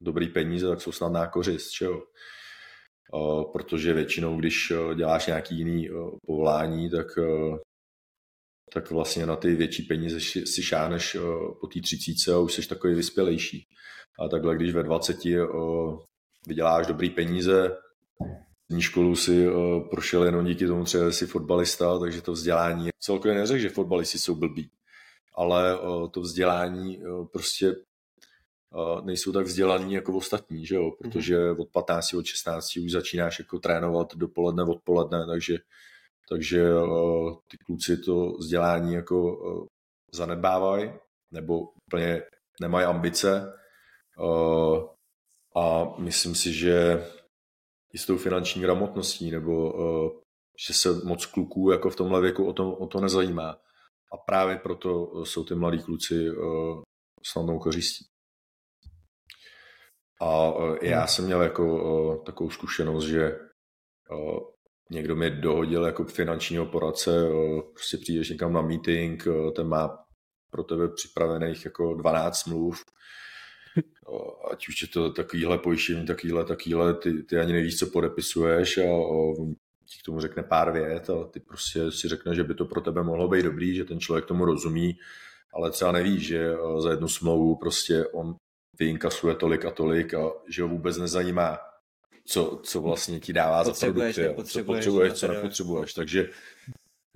dobrý 0.00 0.28
peníze, 0.28 0.68
tak 0.68 0.80
jsou 0.80 0.92
snadná 0.92 1.26
kořist, 1.26 1.70
čo? 1.70 1.84
jo? 1.84 2.02
protože 3.52 3.92
většinou, 3.92 4.36
když 4.36 4.72
děláš 4.94 5.26
nějaký 5.26 5.58
jiný 5.58 5.88
povolání, 6.26 6.90
tak, 6.90 7.06
tak 8.72 8.90
vlastně 8.90 9.26
na 9.26 9.36
ty 9.36 9.54
větší 9.54 9.82
peníze 9.82 10.20
si 10.20 10.62
šáneš 10.62 11.16
po 11.60 11.66
té 11.66 11.80
třicíce 11.80 12.32
a 12.32 12.38
už 12.38 12.54
jsi 12.54 12.68
takový 12.68 12.94
vyspělejší. 12.94 13.66
A 14.20 14.28
takhle, 14.28 14.56
když 14.56 14.74
ve 14.74 14.82
20 14.82 15.16
vyděláš 16.46 16.86
dobrý 16.86 17.10
peníze, 17.10 17.76
Střední 18.64 18.82
školu 18.82 19.16
si 19.16 19.48
uh, 19.48 19.88
prošel 19.88 20.24
jenom 20.24 20.44
díky 20.44 20.66
tomu 20.66 20.84
třeba 20.84 21.12
si 21.12 21.26
fotbalista, 21.26 21.98
takže 21.98 22.22
to 22.22 22.32
vzdělání, 22.32 22.88
celkově 22.98 23.34
neřekl, 23.34 23.60
že 23.60 23.68
fotbalisti 23.68 24.18
jsou 24.18 24.34
blbí, 24.34 24.70
ale 25.34 25.80
uh, 25.80 26.10
to 26.10 26.20
vzdělání 26.20 26.98
uh, 26.98 27.26
prostě 27.26 27.74
nejsou 29.04 29.32
tak 29.32 29.46
vzdělaní 29.46 29.94
jako 29.94 30.16
ostatní, 30.16 30.66
že 30.66 30.74
jo? 30.74 30.90
protože 30.98 31.50
od 31.50 31.68
15, 31.72 32.14
od 32.14 32.26
16 32.26 32.76
už 32.76 32.92
začínáš 32.92 33.38
jako 33.38 33.58
trénovat 33.58 34.16
dopoledne, 34.16 34.62
odpoledne, 34.62 35.26
takže, 35.26 35.58
takže 36.28 36.70
ty 37.50 37.56
kluci 37.66 37.96
to 37.96 38.32
vzdělání 38.38 38.94
jako 38.94 39.38
zanedbávají 40.12 40.90
nebo 41.30 41.60
úplně 41.60 42.22
nemají 42.60 42.86
ambice 42.86 43.52
a 45.56 45.94
myslím 45.98 46.34
si, 46.34 46.52
že 46.52 47.04
jistou 47.94 48.16
finanční 48.16 48.62
gramotností, 48.62 49.30
nebo 49.30 49.72
uh, 49.72 50.10
že 50.66 50.74
se 50.74 50.88
moc 51.04 51.26
kluků 51.26 51.70
jako 51.70 51.90
v 51.90 51.96
tomhle 51.96 52.20
věku 52.20 52.46
o 52.46 52.52
to, 52.52 52.72
o 52.72 52.86
to 52.86 53.00
nezajímá. 53.00 53.50
A 54.12 54.16
právě 54.26 54.56
proto 54.56 54.90
eh, 54.90 55.26
jsou 55.26 55.44
ty 55.44 55.54
mladí 55.54 55.82
kluci 55.82 56.30
uh, 56.30 56.82
snadnou 57.26 57.58
kořistí. 57.58 58.04
A 60.20 60.50
uh, 60.50 60.76
já 60.82 60.98
hmm. 60.98 61.08
jsem 61.08 61.24
měl 61.24 61.42
jako 61.42 61.64
uh, 61.64 62.24
takovou 62.24 62.50
zkušenost, 62.50 63.04
že 63.04 63.38
uh, 64.10 64.38
někdo 64.90 65.16
mi 65.16 65.30
dohodil 65.30 65.84
jako 65.84 66.04
finančního 66.04 66.66
poradce, 66.66 67.28
uh, 67.28 67.60
prostě 67.72 67.96
přijdeš 67.96 68.30
někam 68.30 68.52
na 68.52 68.62
meeting, 68.62 69.26
uh, 69.26 69.52
ten 69.52 69.68
má 69.68 70.04
pro 70.50 70.64
tebe 70.64 70.88
připravených 70.88 71.64
jako 71.64 71.94
12 71.94 72.38
smluv, 72.38 72.84
ať 74.50 74.68
už 74.68 74.82
je 74.82 74.88
to 74.88 75.10
takovýhle 75.10 75.58
pojištění, 75.58 76.06
takovýhle, 76.06 76.44
takovýhle, 76.44 76.94
ty, 76.94 77.22
ty 77.22 77.38
ani 77.38 77.52
nevíš, 77.52 77.78
co 77.78 77.86
podepisuješ 77.86 78.78
a, 78.78 78.82
a 78.82 79.34
ti 79.86 79.98
k 80.00 80.04
tomu 80.04 80.20
řekne 80.20 80.42
pár 80.42 80.72
vět 80.72 81.10
a 81.10 81.24
ty 81.24 81.40
prostě 81.40 81.92
si 81.92 82.08
řekne, 82.08 82.34
že 82.34 82.44
by 82.44 82.54
to 82.54 82.64
pro 82.64 82.80
tebe 82.80 83.02
mohlo 83.02 83.28
být 83.28 83.42
dobrý, 83.42 83.74
že 83.74 83.84
ten 83.84 84.00
člověk 84.00 84.26
tomu 84.26 84.44
rozumí, 84.44 84.98
ale 85.52 85.70
třeba 85.70 85.92
nevíš, 85.92 86.26
že 86.26 86.50
za 86.78 86.90
jednu 86.90 87.08
smlouvu 87.08 87.56
prostě 87.56 88.06
on 88.06 88.36
vyinkasuje 88.78 89.34
tolik 89.34 89.64
a 89.64 89.70
tolik 89.70 90.14
a 90.14 90.30
že 90.48 90.62
ho 90.62 90.68
vůbec 90.68 90.98
nezajímá, 90.98 91.58
co, 92.26 92.60
co 92.62 92.80
vlastně 92.80 93.20
ti 93.20 93.32
dává 93.32 93.64
za 93.64 93.72
produkty, 93.72 94.28
co 94.44 94.64
potřebuješ, 94.64 95.12
co 95.12 95.28
nepotřebuješ. 95.28 95.94
Takže 95.94 96.30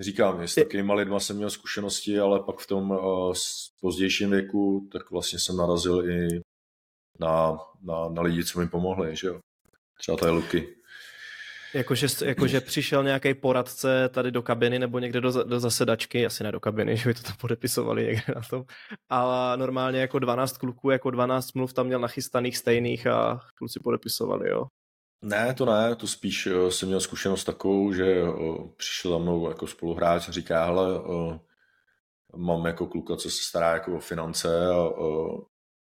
říkám, 0.00 0.42
s 0.42 0.54
takovými 0.54 0.92
lidma 0.92 1.20
jsem 1.20 1.36
měl 1.36 1.50
zkušenosti, 1.50 2.18
ale 2.18 2.40
pak 2.40 2.58
v 2.58 2.66
tom 2.66 2.90
uh, 2.90 3.34
pozdějším 3.80 4.30
věku, 4.30 4.88
tak 4.92 5.10
vlastně 5.10 5.38
jsem 5.38 5.56
narazil 5.56 6.10
i 6.10 6.40
na, 7.18 7.58
na, 7.82 8.08
na 8.08 8.22
lidi, 8.22 8.44
co 8.44 8.60
mi 8.60 8.68
pomohli, 8.68 9.16
že 9.16 9.26
jo. 9.26 9.40
Třeba 9.98 10.16
tady 10.16 10.32
Luky. 10.32 10.78
Jakože, 11.74 12.06
jakože 12.24 12.60
přišel 12.60 13.04
nějaký 13.04 13.34
poradce 13.34 14.08
tady 14.08 14.30
do 14.30 14.42
kabiny 14.42 14.78
nebo 14.78 14.98
někde 14.98 15.20
do, 15.20 15.44
do 15.44 15.60
zasedačky, 15.60 16.26
asi 16.26 16.44
ne 16.44 16.52
do 16.52 16.60
kabiny, 16.60 16.96
že 16.96 17.08
by 17.08 17.14
to 17.14 17.22
tam 17.22 17.36
podepisovali 17.40 18.04
někde 18.06 18.34
na 18.34 18.42
tom, 18.50 18.64
ale 19.08 19.56
normálně 19.56 20.00
jako 20.00 20.18
12 20.18 20.58
kluků, 20.58 20.90
jako 20.90 21.10
12 21.10 21.46
smluv 21.46 21.72
tam 21.72 21.86
měl 21.86 22.00
nachystaných 22.00 22.56
stejných 22.56 23.06
a 23.06 23.40
kluci 23.54 23.80
podepisovali, 23.80 24.50
jo. 24.50 24.66
Ne, 25.22 25.54
to 25.54 25.64
ne, 25.66 25.96
to 25.96 26.06
spíš 26.06 26.46
uh, 26.46 26.68
jsem 26.68 26.88
měl 26.88 27.00
zkušenost 27.00 27.44
takovou, 27.44 27.92
že 27.92 28.22
uh, 28.22 28.68
přišel 28.76 29.10
za 29.10 29.18
mnou 29.18 29.48
jako 29.48 29.66
spoluhráč 29.66 30.28
a 30.28 30.32
říká, 30.32 30.64
hele, 30.64 31.00
uh, 31.00 31.36
mám 32.36 32.66
jako 32.66 32.86
kluka, 32.86 33.16
co 33.16 33.30
se 33.30 33.42
stará 33.48 33.72
jako 33.72 33.96
o 33.96 34.00
finance 34.00 34.66
a 34.66 34.90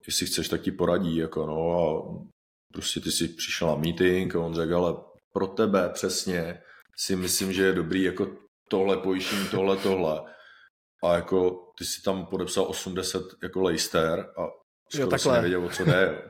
jestli 0.07 0.25
chceš, 0.25 0.49
tak 0.49 0.61
ti 0.61 0.71
poradí, 0.71 1.15
jako 1.15 1.45
no 1.45 1.71
a 1.71 1.85
prostě 2.73 2.99
ty 2.99 3.11
si 3.11 3.27
přišel 3.27 3.67
na 3.67 3.75
meeting 3.75 4.35
a 4.35 4.39
on 4.39 4.55
řekl, 4.55 4.75
ale 4.75 4.93
pro 5.33 5.47
tebe 5.47 5.89
přesně 5.89 6.61
si 6.97 7.15
myslím, 7.15 7.53
že 7.53 7.63
je 7.63 7.73
dobrý 7.73 8.03
jako 8.03 8.37
tohle 8.69 8.97
pojištění, 8.97 9.47
tohle, 9.51 9.77
tohle. 9.77 10.33
A 11.03 11.15
jako 11.15 11.65
ty 11.77 11.85
si 11.85 12.01
tam 12.01 12.25
podepsal 12.25 12.63
80 12.63 13.23
jako 13.43 13.61
Leicester 13.61 14.19
a 14.19 14.47
skoro 14.89 15.11
jo, 15.11 15.17
si 15.17 15.29
nevěděl, 15.29 15.65
o 15.65 15.69
co 15.69 15.85
jde. 15.85 16.29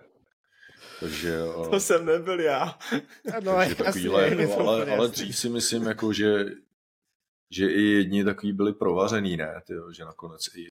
Takže, 0.99 1.39
to 1.69 1.80
jsem 1.80 2.05
nebyl 2.05 2.39
já. 2.39 2.80
No, 3.43 3.55
takže 3.55 3.76
takovýhle, 3.76 4.36
jako, 4.36 4.59
ale, 4.59 4.95
ale 4.95 5.07
dřív 5.07 5.38
si 5.38 5.49
myslím, 5.49 5.86
jako, 5.86 6.13
že, 6.13 6.45
že 7.51 7.69
i 7.69 7.82
jedni 7.82 8.23
takový 8.23 8.53
byli 8.53 8.73
provařený, 8.73 9.38
ne? 9.38 9.61
Tyjo, 9.67 9.91
že 9.91 10.05
nakonec 10.05 10.41
i 10.55 10.67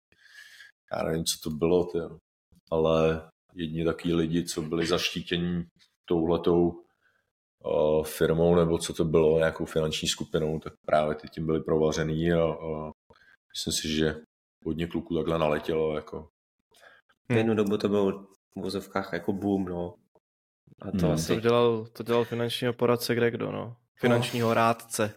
já 0.93 1.03
nevím, 1.03 1.25
co 1.25 1.39
to 1.43 1.51
bylo, 1.51 1.85
tyjo 1.85 2.19
ale 2.71 3.31
jedni 3.55 3.85
takový 3.85 4.15
lidi, 4.15 4.45
co 4.45 4.63
byli 4.63 4.87
zaštítěni 4.87 5.65
touhletou 6.05 6.69
uh, 7.65 8.05
firmou, 8.05 8.55
nebo 8.55 8.79
co 8.79 8.95
to 8.95 9.05
bylo, 9.05 9.39
nějakou 9.39 9.65
finanční 9.65 10.09
skupinou, 10.09 10.59
tak 10.59 10.73
právě 10.87 11.15
ty 11.15 11.29
tím 11.29 11.47
byli 11.47 11.61
provařený 11.61 12.33
a, 12.33 12.45
a 12.45 12.91
myslím 13.55 13.73
si, 13.73 13.89
že 13.89 14.17
hodně 14.65 14.87
kluků 14.87 15.17
takhle 15.17 15.39
naletělo. 15.39 15.95
Jako. 15.95 16.29
V 17.29 17.33
jednu 17.33 17.55
dobu 17.55 17.79
to 17.79 17.89
byl 17.89 18.27
v 18.57 18.61
vozovkách 18.61 19.13
jako 19.13 19.33
boom, 19.33 19.65
no. 19.65 19.95
A 20.81 20.91
to, 20.91 21.07
hmm. 21.07 21.15
asi... 21.15 21.35
to, 21.35 21.41
dělal, 21.41 21.87
to 21.87 22.03
dělal 22.03 22.25
finančního 22.25 22.73
poradce 22.73 23.15
kde 23.15 23.31
kdo, 23.31 23.53
no. 23.53 23.77
Finančního 24.01 24.49
oh. 24.49 24.55
rádce. 24.55 25.15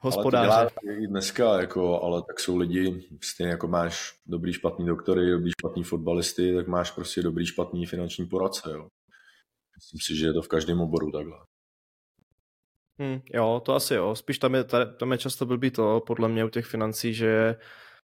Hospodáře. 0.00 0.48
Ale 0.52 0.70
to 0.70 0.80
dělá 0.82 0.96
i 1.04 1.06
dneska, 1.06 1.60
jako, 1.60 2.02
ale 2.02 2.22
tak 2.22 2.40
jsou 2.40 2.56
lidi, 2.56 3.08
stejně 3.22 3.50
jako 3.50 3.68
máš 3.68 4.14
dobrý 4.26 4.52
špatný 4.52 4.86
doktory, 4.86 5.30
dobrý 5.30 5.50
špatný 5.50 5.82
fotbalisty, 5.82 6.54
tak 6.54 6.68
máš 6.68 6.90
prostě 6.90 7.22
dobrý 7.22 7.46
špatný 7.46 7.86
finanční 7.86 8.26
poradce. 8.26 8.70
Jo. 8.72 8.88
Myslím 9.76 10.00
si, 10.00 10.16
že 10.16 10.26
je 10.26 10.32
to 10.32 10.42
v 10.42 10.48
každém 10.48 10.80
oboru 10.80 11.12
takhle. 11.12 11.36
Hmm, 12.98 13.20
jo, 13.32 13.62
to 13.64 13.74
asi 13.74 13.94
jo. 13.94 14.14
Spíš 14.14 14.38
tam 14.38 14.54
je, 14.54 14.64
tam 14.98 15.12
je 15.12 15.18
často 15.18 15.46
blbý 15.46 15.70
to, 15.70 16.02
podle 16.06 16.28
mě 16.28 16.44
u 16.44 16.48
těch 16.48 16.66
financí, 16.66 17.14
že 17.14 17.56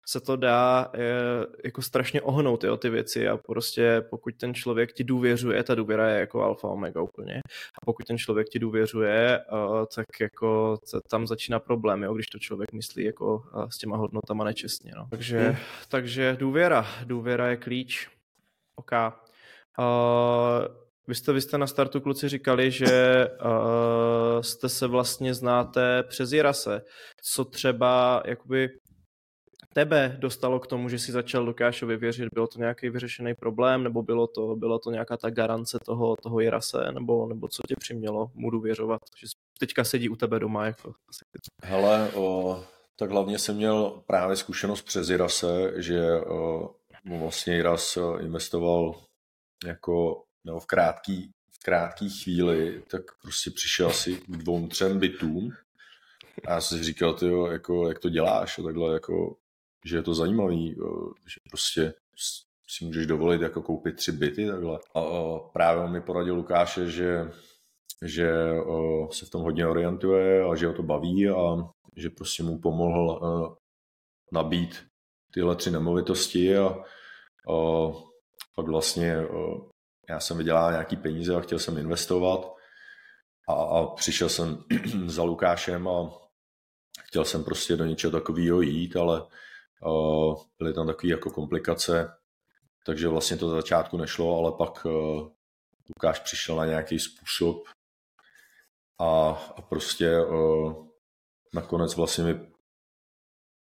se 0.07 0.19
to 0.19 0.35
dá 0.35 0.91
je, 0.97 1.13
jako 1.65 1.81
strašně 1.81 2.21
ohnout, 2.21 2.63
jo, 2.63 2.77
ty 2.77 2.89
věci 2.89 3.27
a 3.27 3.37
prostě 3.37 4.01
pokud 4.09 4.35
ten 4.35 4.53
člověk 4.53 4.93
ti 4.93 5.03
důvěřuje, 5.03 5.63
ta 5.63 5.75
důvěra 5.75 6.09
je 6.09 6.19
jako 6.19 6.43
alfa 6.43 6.67
omega 6.67 7.01
úplně 7.01 7.35
a 7.81 7.85
pokud 7.85 8.05
ten 8.07 8.17
člověk 8.17 8.49
ti 8.49 8.59
důvěřuje, 8.59 9.39
uh, 9.51 9.85
tak 9.95 10.05
jako 10.21 10.77
tam 11.09 11.27
začíná 11.27 11.59
problém, 11.59 12.03
jo, 12.03 12.13
když 12.13 12.27
to 12.27 12.39
člověk 12.39 12.71
myslí 12.73 13.03
jako 13.03 13.35
uh, 13.35 13.69
s 13.69 13.77
těma 13.77 13.97
hodnotama 13.97 14.43
nečestně, 14.43 14.91
no. 14.95 15.07
Takže, 15.09 15.39
hmm. 15.39 15.55
takže 15.89 16.35
důvěra, 16.39 16.85
důvěra 17.05 17.47
je 17.47 17.57
klíč. 17.57 18.09
OK. 18.75 18.91
Uh, 18.91 20.65
vy 21.07 21.15
jste, 21.15 21.33
vy 21.33 21.41
jste 21.41 21.57
na 21.57 21.67
startu 21.67 22.01
kluci 22.01 22.29
říkali, 22.29 22.71
že 22.71 23.27
uh, 23.45 24.41
jste 24.41 24.69
se 24.69 24.87
vlastně 24.87 25.33
znáte 25.33 26.03
přes 26.03 26.31
Jirase. 26.31 26.81
Co 27.21 27.45
třeba 27.45 28.23
jakoby 28.25 28.69
tebe 29.73 30.17
dostalo 30.19 30.59
k 30.59 30.67
tomu, 30.67 30.89
že 30.89 30.99
si 30.99 31.11
začal 31.11 31.43
Lukášovi 31.43 31.97
věřit? 31.97 32.29
Bylo 32.33 32.47
to 32.47 32.59
nějaký 32.59 32.89
vyřešený 32.89 33.33
problém, 33.35 33.83
nebo 33.83 34.03
bylo 34.03 34.27
to, 34.27 34.55
bylo 34.55 34.79
to 34.79 34.91
nějaká 34.91 35.17
ta 35.17 35.29
garance 35.29 35.77
toho, 35.85 36.15
toho 36.23 36.39
Jirase, 36.39 36.91
nebo, 36.91 37.27
nebo 37.27 37.47
co 37.47 37.61
tě 37.67 37.75
přimělo 37.79 38.31
mu 38.33 38.49
důvěřovat, 38.49 39.01
že 39.17 39.27
teďka 39.59 39.83
sedí 39.83 40.09
u 40.09 40.15
tebe 40.15 40.39
doma? 40.39 40.65
Jako, 40.65 40.93
Hele, 41.63 42.11
o, 42.15 42.63
tak 42.95 43.11
hlavně 43.11 43.39
jsem 43.39 43.55
měl 43.55 44.01
právě 44.07 44.35
zkušenost 44.35 44.81
přes 44.81 45.09
Jirase, 45.09 45.73
že 45.75 46.21
o, 46.21 46.71
vlastně 47.19 47.55
Jiras 47.55 47.97
investoval 48.19 48.95
jako 49.65 50.23
nebo 50.45 50.59
v 50.59 50.65
krátký, 50.65 51.31
v 51.51 51.63
krátký 51.63 52.09
chvíli, 52.09 52.83
tak 52.91 53.01
prostě 53.21 53.51
přišel 53.51 53.87
asi 53.87 54.15
k 54.15 54.37
dvou, 54.37 54.67
třem 54.67 54.99
bytům 54.99 55.51
a 56.47 56.51
já 56.51 56.61
jsem 56.61 56.77
si 56.77 56.83
říkal, 56.83 57.13
ty 57.13 57.25
jako, 57.51 57.87
jak 57.87 57.99
to 57.99 58.09
děláš 58.09 58.59
a 58.59 58.63
takhle, 58.63 58.93
jako, 58.93 59.35
že 59.85 59.97
je 59.97 60.03
to 60.03 60.13
zajímavý, 60.13 60.75
že 61.25 61.39
prostě 61.49 61.93
si 62.67 62.85
můžeš 62.85 63.07
dovolit 63.07 63.41
jako 63.41 63.61
koupit 63.61 63.95
tři 63.95 64.11
byty 64.11 64.47
takhle. 64.47 64.79
A, 64.95 65.01
právě 65.53 65.87
mi 65.87 66.01
poradil 66.01 66.35
Lukáše, 66.35 66.89
že, 66.89 67.31
že 68.05 68.33
o, 68.65 69.07
se 69.11 69.25
v 69.25 69.29
tom 69.29 69.41
hodně 69.41 69.67
orientuje 69.67 70.43
a 70.43 70.55
že 70.55 70.67
ho 70.67 70.73
to 70.73 70.83
baví 70.83 71.29
a 71.29 71.57
že 71.95 72.09
prostě 72.09 72.43
mu 72.43 72.59
pomohl 72.59 73.11
a, 73.11 73.55
nabít 74.31 74.85
tyhle 75.33 75.55
tři 75.55 75.71
nemovitosti 75.71 76.57
a, 76.57 76.67
a 76.67 77.87
pak 78.55 78.67
vlastně 78.67 79.15
já 80.09 80.19
jsem 80.19 80.37
vydělal 80.37 80.71
nějaký 80.71 80.95
peníze 80.95 81.35
a 81.35 81.41
chtěl 81.41 81.59
jsem 81.59 81.77
investovat 81.77 82.53
a, 83.49 83.53
a 83.53 83.85
přišel 83.85 84.29
jsem 84.29 84.63
za 85.05 85.23
Lukášem 85.23 85.87
a 85.87 86.11
chtěl 87.01 87.25
jsem 87.25 87.43
prostě 87.43 87.75
do 87.75 87.85
něčeho 87.85 88.11
takového 88.11 88.61
jít, 88.61 88.95
ale 88.95 89.21
byly 90.59 90.73
tam 90.73 90.87
takové 90.87 91.11
jako 91.11 91.29
komplikace, 91.29 92.11
takže 92.85 93.07
vlastně 93.07 93.37
to 93.37 93.49
za 93.49 93.55
začátku 93.55 93.97
nešlo, 93.97 94.37
ale 94.37 94.51
pak 94.57 94.85
uh, 94.85 94.91
Lukáš 95.89 96.19
přišel 96.19 96.55
na 96.55 96.65
nějaký 96.65 96.99
způsob 96.99 97.63
a, 98.99 99.29
a 99.55 99.61
prostě 99.61 100.21
uh, 100.21 100.87
nakonec 101.53 101.95
vlastně 101.95 102.23
mi 102.23 102.51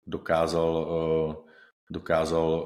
dokázal, 0.08 0.72
uh, 0.72 1.36
dokázal 1.90 2.66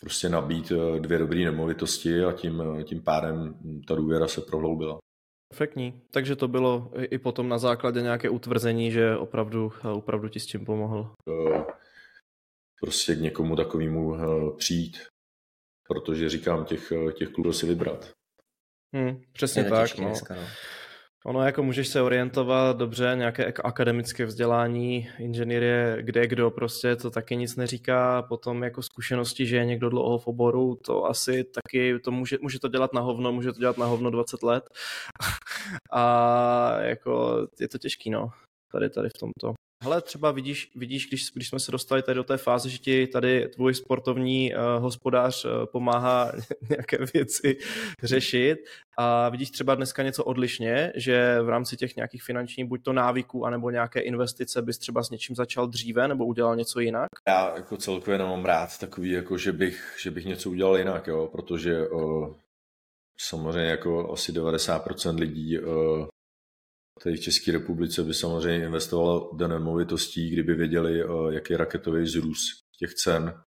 prostě 0.00 0.28
nabít 0.28 0.72
eh, 0.72 1.00
dvě 1.00 1.18
dobré 1.18 1.40
nemovitosti 1.40 2.24
a 2.24 2.32
tím, 2.32 2.62
eh, 2.80 2.84
tím 2.84 3.02
pádem 3.02 3.54
ta 3.88 3.94
důvěra 3.94 4.28
se 4.28 4.40
prohloubila. 4.40 4.98
Perfektní. 5.48 6.02
Takže 6.10 6.36
to 6.36 6.48
bylo 6.48 6.90
i 6.94 7.18
potom 7.18 7.48
na 7.48 7.58
základě 7.58 8.02
nějaké 8.02 8.28
utvrzení, 8.30 8.90
že 8.90 9.16
opravdu, 9.16 9.72
eh, 9.84 9.88
opravdu 9.88 10.28
ti 10.28 10.40
s 10.40 10.46
tím 10.46 10.64
pomohl. 10.64 11.10
Prostě 12.80 13.14
k 13.14 13.20
někomu 13.20 13.56
takovému 13.56 14.16
přijít, 14.56 14.98
protože 15.88 16.28
říkám, 16.28 16.64
těch, 16.64 16.92
těch 17.14 17.28
klubů 17.28 17.52
si 17.52 17.66
vybrat. 17.66 18.10
Hmm, 18.94 19.20
přesně 19.32 19.64
tak. 19.64 19.98
No. 19.98 20.04
Dneska, 20.04 20.34
no. 20.34 20.46
Ono 21.26 21.42
jako 21.42 21.62
můžeš 21.62 21.88
se 21.88 22.02
orientovat 22.02 22.76
dobře, 22.76 23.12
nějaké 23.16 23.52
akademické 23.52 24.26
vzdělání, 24.26 25.08
inženýrie, 25.18 25.98
kde 26.00 26.26
kdo 26.26 26.50
prostě, 26.50 26.96
to 26.96 27.10
taky 27.10 27.36
nic 27.36 27.56
neříká, 27.56 28.22
potom 28.22 28.62
jako 28.62 28.82
zkušenosti, 28.82 29.46
že 29.46 29.56
je 29.56 29.64
někdo 29.64 29.88
dlouho 29.88 30.18
v 30.18 30.26
oboru, 30.26 30.78
to 30.84 31.04
asi 31.04 31.44
taky, 31.44 31.98
to 31.98 32.10
může, 32.10 32.38
může 32.40 32.60
to 32.60 32.68
dělat 32.68 32.92
na 32.92 33.00
hovno, 33.00 33.32
může 33.32 33.52
to 33.52 33.58
dělat 33.58 33.78
na 33.78 33.86
hovno 33.86 34.10
20 34.10 34.42
let 34.42 34.64
a 35.92 36.80
jako 36.80 37.46
je 37.60 37.68
to 37.68 37.78
těžký, 37.78 38.10
no, 38.10 38.30
tady, 38.72 38.90
tady 38.90 39.08
v 39.08 39.18
tomto. 39.18 39.54
Hele, 39.82 40.02
třeba 40.02 40.30
vidíš, 40.32 40.70
vidíš 40.76 41.06
když, 41.06 41.30
když 41.34 41.48
jsme 41.48 41.60
se 41.60 41.72
dostali 41.72 42.02
tady 42.02 42.16
do 42.16 42.24
té 42.24 42.36
fáze, 42.36 42.68
že 42.68 42.78
ti 42.78 43.06
tady 43.06 43.48
tvůj 43.48 43.74
sportovní 43.74 44.54
uh, 44.54 44.82
hospodář 44.82 45.44
uh, 45.44 45.50
pomáhá 45.66 46.32
nějaké 46.70 46.98
věci 47.14 47.56
řešit 48.02 48.58
a 48.98 49.28
vidíš 49.28 49.50
třeba 49.50 49.74
dneska 49.74 50.02
něco 50.02 50.24
odlišně, 50.24 50.92
že 50.96 51.42
v 51.42 51.48
rámci 51.48 51.76
těch 51.76 51.96
nějakých 51.96 52.22
finančních, 52.22 52.66
buď 52.66 52.82
to 52.82 52.92
návyků, 52.92 53.46
anebo 53.46 53.70
nějaké 53.70 54.00
investice 54.00 54.62
bys 54.62 54.78
třeba 54.78 55.02
s 55.02 55.10
něčím 55.10 55.36
začal 55.36 55.66
dříve 55.66 56.08
nebo 56.08 56.26
udělal 56.26 56.56
něco 56.56 56.80
jinak? 56.80 57.08
Já 57.28 57.56
jako 57.56 57.76
celkově 57.76 58.18
nemám 58.18 58.44
rád 58.44 58.78
takový, 58.78 59.10
jako 59.10 59.38
že 59.38 59.52
bych, 59.52 59.96
že 60.02 60.10
bych 60.10 60.24
něco 60.24 60.50
udělal 60.50 60.78
jinak, 60.78 61.06
jo, 61.06 61.28
protože 61.32 61.88
uh, 61.88 62.34
samozřejmě 63.20 63.70
jako 63.70 64.12
asi 64.12 64.32
90% 64.32 65.18
lidí 65.18 65.58
uh, 65.58 66.06
tady 67.02 67.16
v 67.16 67.20
České 67.20 67.52
republice 67.52 68.02
by 68.04 68.14
samozřejmě 68.14 68.66
investovalo 68.66 69.30
do 69.34 69.48
nemovitostí, 69.48 70.30
kdyby 70.30 70.54
věděli, 70.54 71.02
eh, 71.02 71.34
jaký 71.34 71.56
raketový 71.56 72.06
zrůst 72.06 72.64
těch 72.78 72.94
cen 72.94 73.42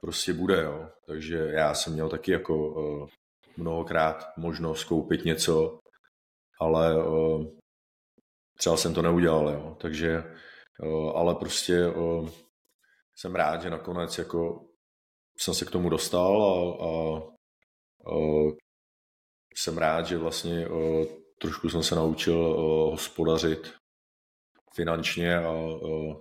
prostě 0.00 0.32
bude. 0.32 0.62
Jo. 0.62 0.90
Takže 1.06 1.36
já 1.36 1.74
jsem 1.74 1.92
měl 1.92 2.08
taky 2.08 2.32
jako 2.32 2.74
eh, 2.78 3.10
mnohokrát 3.56 4.26
možnost 4.36 4.84
koupit 4.84 5.24
něco, 5.24 5.78
ale 6.60 6.96
eh, 6.96 7.44
třeba 8.58 8.76
jsem 8.76 8.94
to 8.94 9.02
neudělal. 9.02 9.48
Jo. 9.48 9.76
Takže, 9.80 10.24
ale 11.14 11.34
prostě 11.34 11.86
jsem 13.16 13.34
rád, 13.34 13.62
že 13.62 13.70
nakonec 13.70 14.18
jako 14.18 14.66
jsem 15.38 15.54
se 15.54 15.64
k 15.64 15.70
tomu 15.70 15.88
dostal 15.88 16.42
a, 16.42 16.86
a, 16.86 17.18
a 18.10 18.16
jsem 19.56 19.78
rád, 19.78 20.06
že 20.06 20.18
vlastně 20.18 20.68
trošku 21.44 21.68
jsem 21.68 21.82
se 21.82 21.94
naučil 21.94 22.38
uh, 22.38 22.90
hospodařit 22.90 23.74
finančně 24.74 25.38
a 25.38 25.52
uh, 25.52 26.16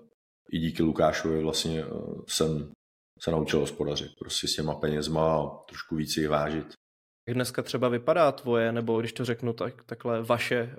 i 0.52 0.60
díky 0.60 0.84
Lukášovi 0.84 1.42
vlastně 1.44 1.86
uh, 1.86 2.22
jsem 2.28 2.72
se 3.20 3.32
naučil 3.32 3.60
hospodařit 3.60 4.12
prostě 4.20 4.48
s 4.48 4.56
těma 4.56 4.76
penězma 4.76 5.38
a 5.38 5.48
trošku 5.48 5.96
víc 5.96 6.18
jich 6.18 6.30
vážit. 6.30 6.74
Jak 7.28 7.36
dneska 7.36 7.62
třeba 7.62 7.90
vypadá 7.90 8.32
tvoje, 8.32 8.72
nebo 8.72 9.00
když 9.00 9.14
to 9.14 9.26
řeknu 9.26 9.54
tak, 9.54 9.84
takhle 9.84 10.22
vaše, 10.22 10.76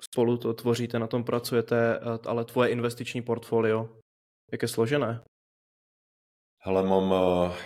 spolu 0.00 0.36
to 0.36 0.54
tvoříte, 0.54 0.98
na 0.98 1.06
tom 1.06 1.24
pracujete, 1.24 1.98
ale 2.26 2.44
tvoje 2.44 2.70
investiční 2.70 3.22
portfolio, 3.22 3.88
jak 4.52 4.62
je 4.62 4.68
složené? 4.68 5.20
Hele, 6.60 6.82
mám, 6.82 7.14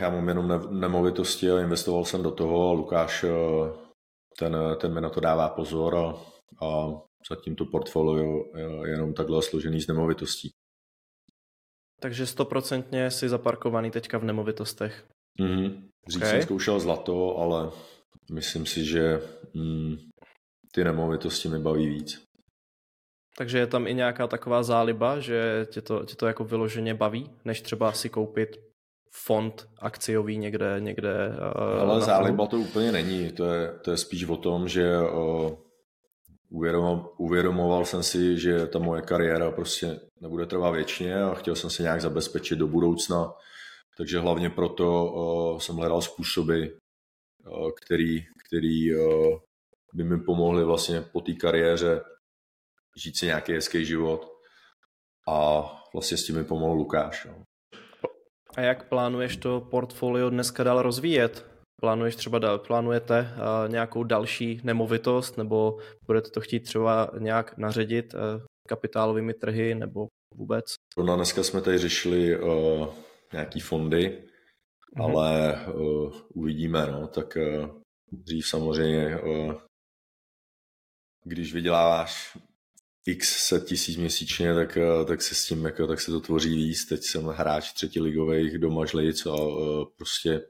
já 0.01 0.11
mám 0.11 0.29
jenom 0.29 0.81
nemovitosti 0.81 1.51
a 1.51 1.61
investoval 1.61 2.05
jsem 2.05 2.23
do 2.23 2.31
toho 2.31 2.71
a 2.71 2.73
Lukáš 2.73 3.25
ten, 4.39 4.57
ten 4.81 4.95
mi 4.95 5.01
na 5.01 5.11
to 5.11 5.21
dává 5.21 5.49
pozor 5.49 5.97
a, 5.97 6.15
a 6.67 6.89
zatím 7.31 7.57
to 7.57 7.65
portfolio 7.65 8.45
je 8.57 8.91
jenom 8.91 9.15
takhle 9.15 9.43
složený 9.43 9.81
z 9.81 9.89
nemovitostí. 9.89 10.51
Takže 12.01 12.27
stoprocentně 12.27 13.11
jsi 13.11 13.29
zaparkovaný 13.29 13.91
teďka 13.91 14.19
v 14.19 14.25
nemovitostech. 14.25 15.05
Mm-hmm. 15.41 15.83
Dřív 16.07 16.23
okay. 16.23 16.31
jsem 16.31 16.43
zkoušel 16.43 16.81
zlato, 16.81 17.37
ale 17.37 17.71
myslím 18.33 18.67
si, 18.67 18.85
že 18.85 19.21
mm, 19.55 19.97
ty 20.73 20.85
nemovitosti 20.85 21.49
mi 21.49 21.59
baví 21.59 21.89
víc. 21.89 22.23
Takže 23.37 23.59
je 23.59 23.67
tam 23.67 23.87
i 23.87 23.95
nějaká 23.95 24.27
taková 24.27 24.63
záliba, 24.63 25.21
že 25.21 25.67
tě 25.71 25.81
to, 25.81 26.05
tě 26.05 26.17
to 26.17 26.27
jako 26.27 26.45
vyloženě 26.45 26.95
baví, 26.95 27.31
než 27.45 27.61
třeba 27.61 27.93
si 27.93 28.09
koupit 28.09 28.72
fond 29.15 29.69
akciový 29.79 30.39
někde, 30.39 30.77
někde 30.79 31.29
uh, 31.29 31.81
Ale 31.81 32.01
záliba 32.01 32.47
to 32.47 32.57
úplně 32.57 32.93
není, 32.93 33.33
to 33.33 33.45
je, 33.45 33.73
to 33.85 33.91
je 33.91 33.97
spíš 33.97 34.25
o 34.25 34.37
tom, 34.37 34.69
že 34.69 34.99
uh, 35.01 35.51
uvědomoval, 36.51 37.13
uvědomoval 37.19 37.85
jsem 37.85 38.03
si, 38.03 38.39
že 38.39 38.67
ta 38.67 38.79
moje 38.79 39.03
kariéra 39.03 39.51
prostě 39.51 40.01
nebude 40.21 40.47
trvat 40.47 40.71
věčně 40.71 41.23
a 41.23 41.35
chtěl 41.35 41.57
jsem 41.57 41.71
se 41.71 41.83
nějak 41.83 42.01
zabezpečit 42.01 42.59
do 42.59 42.67
budoucna, 42.67 43.33
takže 43.97 44.19
hlavně 44.19 44.51
proto 44.51 45.13
uh, 45.13 45.59
jsem 45.59 45.77
hledal 45.77 46.03
způsoby, 46.03 46.65
který, 47.85 48.25
který 48.47 48.91
by 49.95 50.05
mi 50.05 50.21
pomohly 50.21 50.65
vlastně 50.65 51.01
po 51.01 51.21
té 51.21 51.33
kariéře 51.33 52.01
žít 52.97 53.17
si 53.19 53.27
nějaký 53.27 53.53
hezký 53.53 53.85
život 53.85 54.33
a 55.29 55.63
vlastně 55.93 56.17
s 56.17 56.25
tím 56.25 56.37
mi 56.37 56.45
pomohl 56.45 56.75
Lukáš. 56.75 57.25
No. 57.25 57.43
A 58.57 58.61
jak 58.61 58.89
plánuješ 58.89 59.37
to 59.37 59.61
portfolio 59.61 60.31
dneska 60.31 60.65
dál 60.65 60.83
rozvíjet? 60.83 61.53
plánuješ 61.83 62.17
třeba, 62.17 62.59
plánujete 62.59 63.29
nějakou 63.69 64.05
další 64.05 64.61
nemovitost, 64.65 65.39
nebo 65.39 65.79
budete 66.07 66.31
to 66.31 66.41
chtít 66.41 66.61
třeba 66.61 67.11
nějak 67.19 67.59
naředit 67.59 68.15
kapitálovými 68.69 69.35
trhy, 69.35 69.75
nebo 69.75 70.07
vůbec? 70.35 70.65
Na 71.07 71.17
dneska 71.17 71.43
jsme 71.43 71.61
tady 71.61 71.79
řešili 71.79 72.41
uh, 72.41 72.87
nějaký 73.33 73.61
fondy, 73.61 74.19
mm-hmm. 74.97 75.05
ale 75.05 75.59
uh, 75.75 76.13
uvidíme, 76.35 76.87
no, 76.87 77.07
tak 77.07 77.37
uh, 77.37 77.71
dřív 78.13 78.47
samozřejmě, 78.47 79.21
uh, 79.21 79.55
když 81.25 81.55
vyděláváš 81.55 82.39
x 83.07 83.47
set 83.47 83.65
tisíc 83.65 83.97
měsíčně, 83.97 84.55
tak, 84.55 84.79
uh, 85.01 85.07
tak 85.07 85.23
se 85.23 85.35
s 85.35 85.47
tím, 85.47 85.65
jako, 85.65 85.87
tak 85.87 86.01
se 86.01 86.11
to 86.11 86.21
tvoří 86.21 86.57
víc. 86.57 86.85
Teď 86.85 87.03
jsem 87.03 87.25
hráč 87.25 87.73
třetiligových 87.73 88.59
doma 88.59 88.87
žlic 88.87 89.27
a 89.27 89.35
uh, 89.35 89.85
prostě 89.97 90.41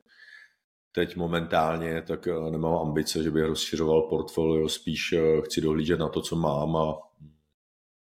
teď 0.92 1.16
momentálně 1.16 2.02
tak 2.02 2.26
nemám 2.50 2.74
ambice, 2.74 3.22
že 3.22 3.30
bych 3.30 3.44
rozšiřoval 3.44 4.02
portfolio, 4.02 4.68
spíš 4.68 5.14
chci 5.44 5.60
dohlížet 5.60 6.00
na 6.00 6.08
to, 6.08 6.20
co 6.20 6.36
mám 6.36 6.76
a 6.76 6.94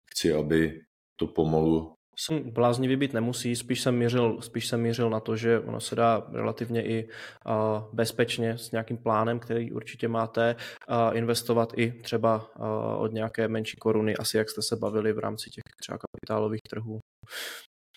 chci, 0.05 0.33
aby 0.33 0.81
to 1.15 1.27
pomalu 1.27 1.92
Hm, 2.31 2.51
bláznivý 2.51 2.95
být 2.95 3.13
nemusí, 3.13 3.55
spíš 3.55 3.81
jsem, 3.81 3.97
mířil, 3.97 4.41
spíš 4.41 4.67
jsem 4.67 4.81
mířil 4.81 5.09
na 5.09 5.19
to, 5.19 5.35
že 5.35 5.59
ono 5.59 5.79
se 5.79 5.95
dá 5.95 6.27
relativně 6.31 6.85
i 6.85 7.07
uh, 7.07 7.51
bezpečně 7.93 8.57
s 8.57 8.71
nějakým 8.71 8.97
plánem, 8.97 9.39
který 9.39 9.71
určitě 9.71 10.07
máte, 10.07 10.55
uh, 10.89 11.17
investovat 11.17 11.73
i 11.75 11.91
třeba 11.91 12.51
uh, 12.59 13.01
od 13.01 13.13
nějaké 13.13 13.47
menší 13.47 13.77
koruny, 13.77 14.15
asi 14.15 14.37
jak 14.37 14.49
jste 14.49 14.61
se 14.61 14.75
bavili 14.75 15.13
v 15.13 15.19
rámci 15.19 15.49
těch 15.49 15.63
třeba 15.81 15.97
kapitálových 15.97 16.61
trhů. 16.69 16.99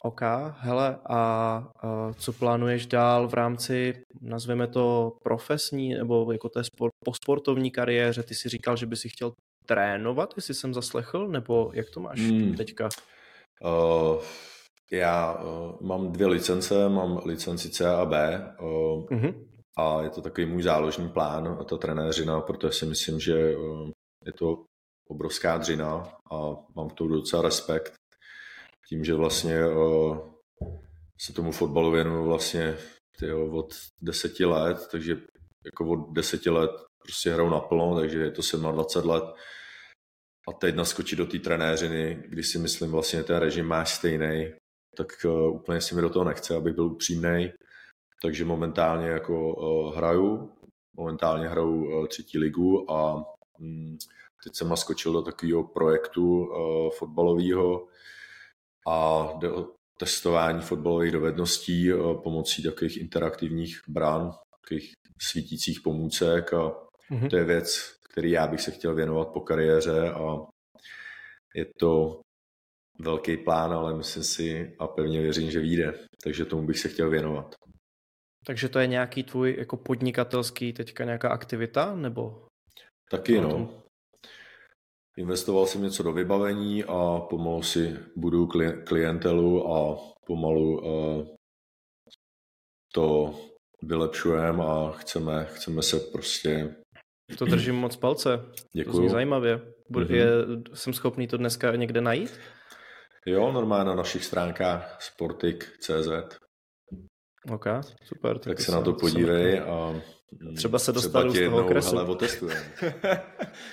OK, 0.02 0.20
hele, 0.58 0.98
a, 1.06 1.16
a 1.82 2.12
co 2.12 2.32
plánuješ 2.32 2.86
dál 2.86 3.28
v 3.28 3.34
rámci, 3.34 4.02
nazveme 4.20 4.66
to 4.66 5.12
profesní, 5.24 5.94
nebo 5.94 6.32
jako 6.32 6.48
té 6.48 6.64
sport, 6.64 6.90
po 7.04 7.14
sportovní 7.14 7.70
kariéře? 7.70 8.22
Ty 8.22 8.34
si 8.34 8.48
říkal, 8.48 8.76
že 8.76 8.86
by 8.86 8.96
si 8.96 9.08
chtěl 9.08 9.32
trénovat, 9.66 10.32
jestli 10.36 10.54
jsem 10.54 10.74
zaslechl, 10.74 11.28
nebo 11.28 11.70
jak 11.74 11.90
to 11.90 12.00
máš 12.00 12.20
hmm. 12.20 12.54
teďka? 12.54 12.88
Uh, 13.64 14.22
já 14.92 15.42
uh, 15.42 15.80
mám 15.80 16.12
dvě 16.12 16.26
licence, 16.26 16.88
mám 16.88 17.20
licenci 17.24 17.70
C 17.70 17.88
a 17.88 18.04
B 18.04 18.42
uh-huh. 18.60 19.34
a 19.78 20.02
je 20.02 20.10
to 20.10 20.20
takový 20.20 20.46
můj 20.46 20.62
záložní 20.62 21.08
plán, 21.08 21.64
ta 21.68 21.76
trenéřina, 21.76 22.40
protože 22.40 22.72
si 22.72 22.86
myslím, 22.86 23.20
že 23.20 23.54
je 24.26 24.32
to 24.38 24.64
obrovská 25.08 25.58
dřina 25.58 26.08
a 26.32 26.36
mám 26.76 26.88
k 26.88 26.94
tomu 26.94 27.10
docela 27.10 27.42
respekt. 27.42 27.92
Tím, 28.88 29.04
že 29.04 29.14
vlastně 29.14 29.60
se 31.20 31.32
tomu 31.32 31.52
fotbalu 31.52 31.90
věnuju 31.90 32.24
vlastně 32.24 32.76
tyjo, 33.18 33.50
od 33.52 33.74
deseti 34.02 34.44
let, 34.44 34.88
takže 34.90 35.16
jako 35.64 35.90
od 35.90 36.12
deseti 36.12 36.50
let 36.50 36.70
prostě 37.02 37.32
hraju 37.32 37.50
naplno, 37.50 37.96
takže 37.96 38.18
je 38.18 38.30
to 38.30 38.42
27 38.72 39.10
let 39.10 39.24
a 40.48 40.52
teď 40.52 40.74
naskočit 40.74 41.18
do 41.18 41.26
té 41.26 41.38
trenéřiny, 41.38 42.22
když 42.28 42.48
si 42.48 42.58
myslím 42.58 42.90
vlastně 42.90 43.22
ten 43.22 43.36
režim 43.36 43.66
máš 43.66 43.94
stejný, 43.94 44.52
tak 44.96 45.06
uh, 45.24 45.56
úplně 45.56 45.80
si 45.80 45.94
mi 45.94 46.02
do 46.02 46.10
toho 46.10 46.24
nechce, 46.24 46.54
abych 46.54 46.74
byl 46.74 46.86
upřímný. 46.86 47.52
Takže 48.22 48.44
momentálně 48.44 49.08
jako 49.08 49.54
uh, 49.54 49.96
hraju, 49.96 50.52
momentálně 50.96 51.48
hraju 51.48 51.84
uh, 51.84 52.06
třetí 52.06 52.38
ligu 52.38 52.90
a 52.90 53.24
um, 53.58 53.98
teď 54.44 54.54
jsem 54.54 54.68
naskočil 54.68 55.12
do 55.12 55.22
takového 55.22 55.64
projektu 55.64 56.46
uh, 56.46 56.90
fotbalového 56.90 57.86
a 58.88 59.28
jde 59.38 59.52
o 59.52 59.68
testování 59.98 60.60
fotbalových 60.60 61.12
dovedností 61.12 61.92
uh, 61.92 62.22
pomocí 62.22 62.62
takových 62.62 62.96
interaktivních 62.96 63.80
brán, 63.88 64.32
takových 64.60 64.92
svítících 65.22 65.80
pomůcek 65.80 66.52
a 66.52 66.74
mm-hmm. 67.10 67.30
to 67.30 67.36
je 67.36 67.44
věc, 67.44 67.95
který 68.16 68.30
já 68.30 68.46
bych 68.46 68.60
se 68.60 68.70
chtěl 68.70 68.94
věnovat 68.94 69.28
po 69.28 69.40
kariéře 69.40 70.10
a 70.10 70.36
je 71.54 71.66
to 71.78 72.20
velký 73.00 73.36
plán, 73.36 73.72
ale 73.72 73.96
myslím 73.96 74.22
si 74.22 74.76
a 74.78 74.86
pevně 74.86 75.20
věřím, 75.20 75.50
že 75.50 75.60
vyjde. 75.60 75.94
Takže 76.24 76.44
tomu 76.44 76.66
bych 76.66 76.78
se 76.78 76.88
chtěl 76.88 77.10
věnovat. 77.10 77.54
Takže 78.46 78.68
to 78.68 78.78
je 78.78 78.86
nějaký 78.86 79.22
tvůj 79.22 79.56
jako 79.58 79.76
podnikatelský 79.76 80.72
teďka 80.72 81.04
nějaká 81.04 81.28
aktivita, 81.28 81.96
nebo? 81.96 82.46
Taky 83.10 83.40
no. 83.40 83.82
Investoval 85.16 85.66
jsem 85.66 85.82
něco 85.82 86.02
do 86.02 86.12
vybavení 86.12 86.84
a 86.84 87.20
pomalu 87.20 87.62
si 87.62 87.96
budu 88.16 88.48
klientelu 88.84 89.74
a 89.74 89.98
pomalu 90.26 90.80
uh, 90.80 91.26
to 92.92 93.34
vylepšujeme 93.82 94.64
a 94.64 94.90
chceme, 94.90 95.44
chceme 95.44 95.82
se 95.82 96.00
prostě 96.00 96.76
to 97.38 97.44
držím 97.44 97.74
moc 97.74 97.96
palce. 97.96 98.40
Děkuju. 98.72 98.92
To 98.92 98.98
zní 98.98 99.08
zajímavě. 99.08 99.60
Bude, 99.90 100.04
mm-hmm. 100.04 100.14
je, 100.14 100.28
jsem 100.74 100.92
schopný 100.92 101.26
to 101.26 101.36
dneska 101.36 101.76
někde 101.76 102.00
najít? 102.00 102.40
Jo, 103.26 103.52
normálně 103.52 103.84
na 103.84 103.94
našich 103.94 104.24
stránkách 104.24 104.96
sportik.cz. 105.00 106.38
OK, 107.50 107.66
super. 108.04 108.38
Tak, 108.38 108.44
tak 108.44 108.60
se 108.60 108.72
na 108.72 108.80
to 108.80 108.92
podívej 108.92 109.60
a 109.60 110.00
Třeba 110.56 110.78
se 110.78 110.92
dostanu 110.92 111.30
z 111.30 111.44
toho 111.44 111.68
kresu. 111.68 111.98
Ale 111.98 112.16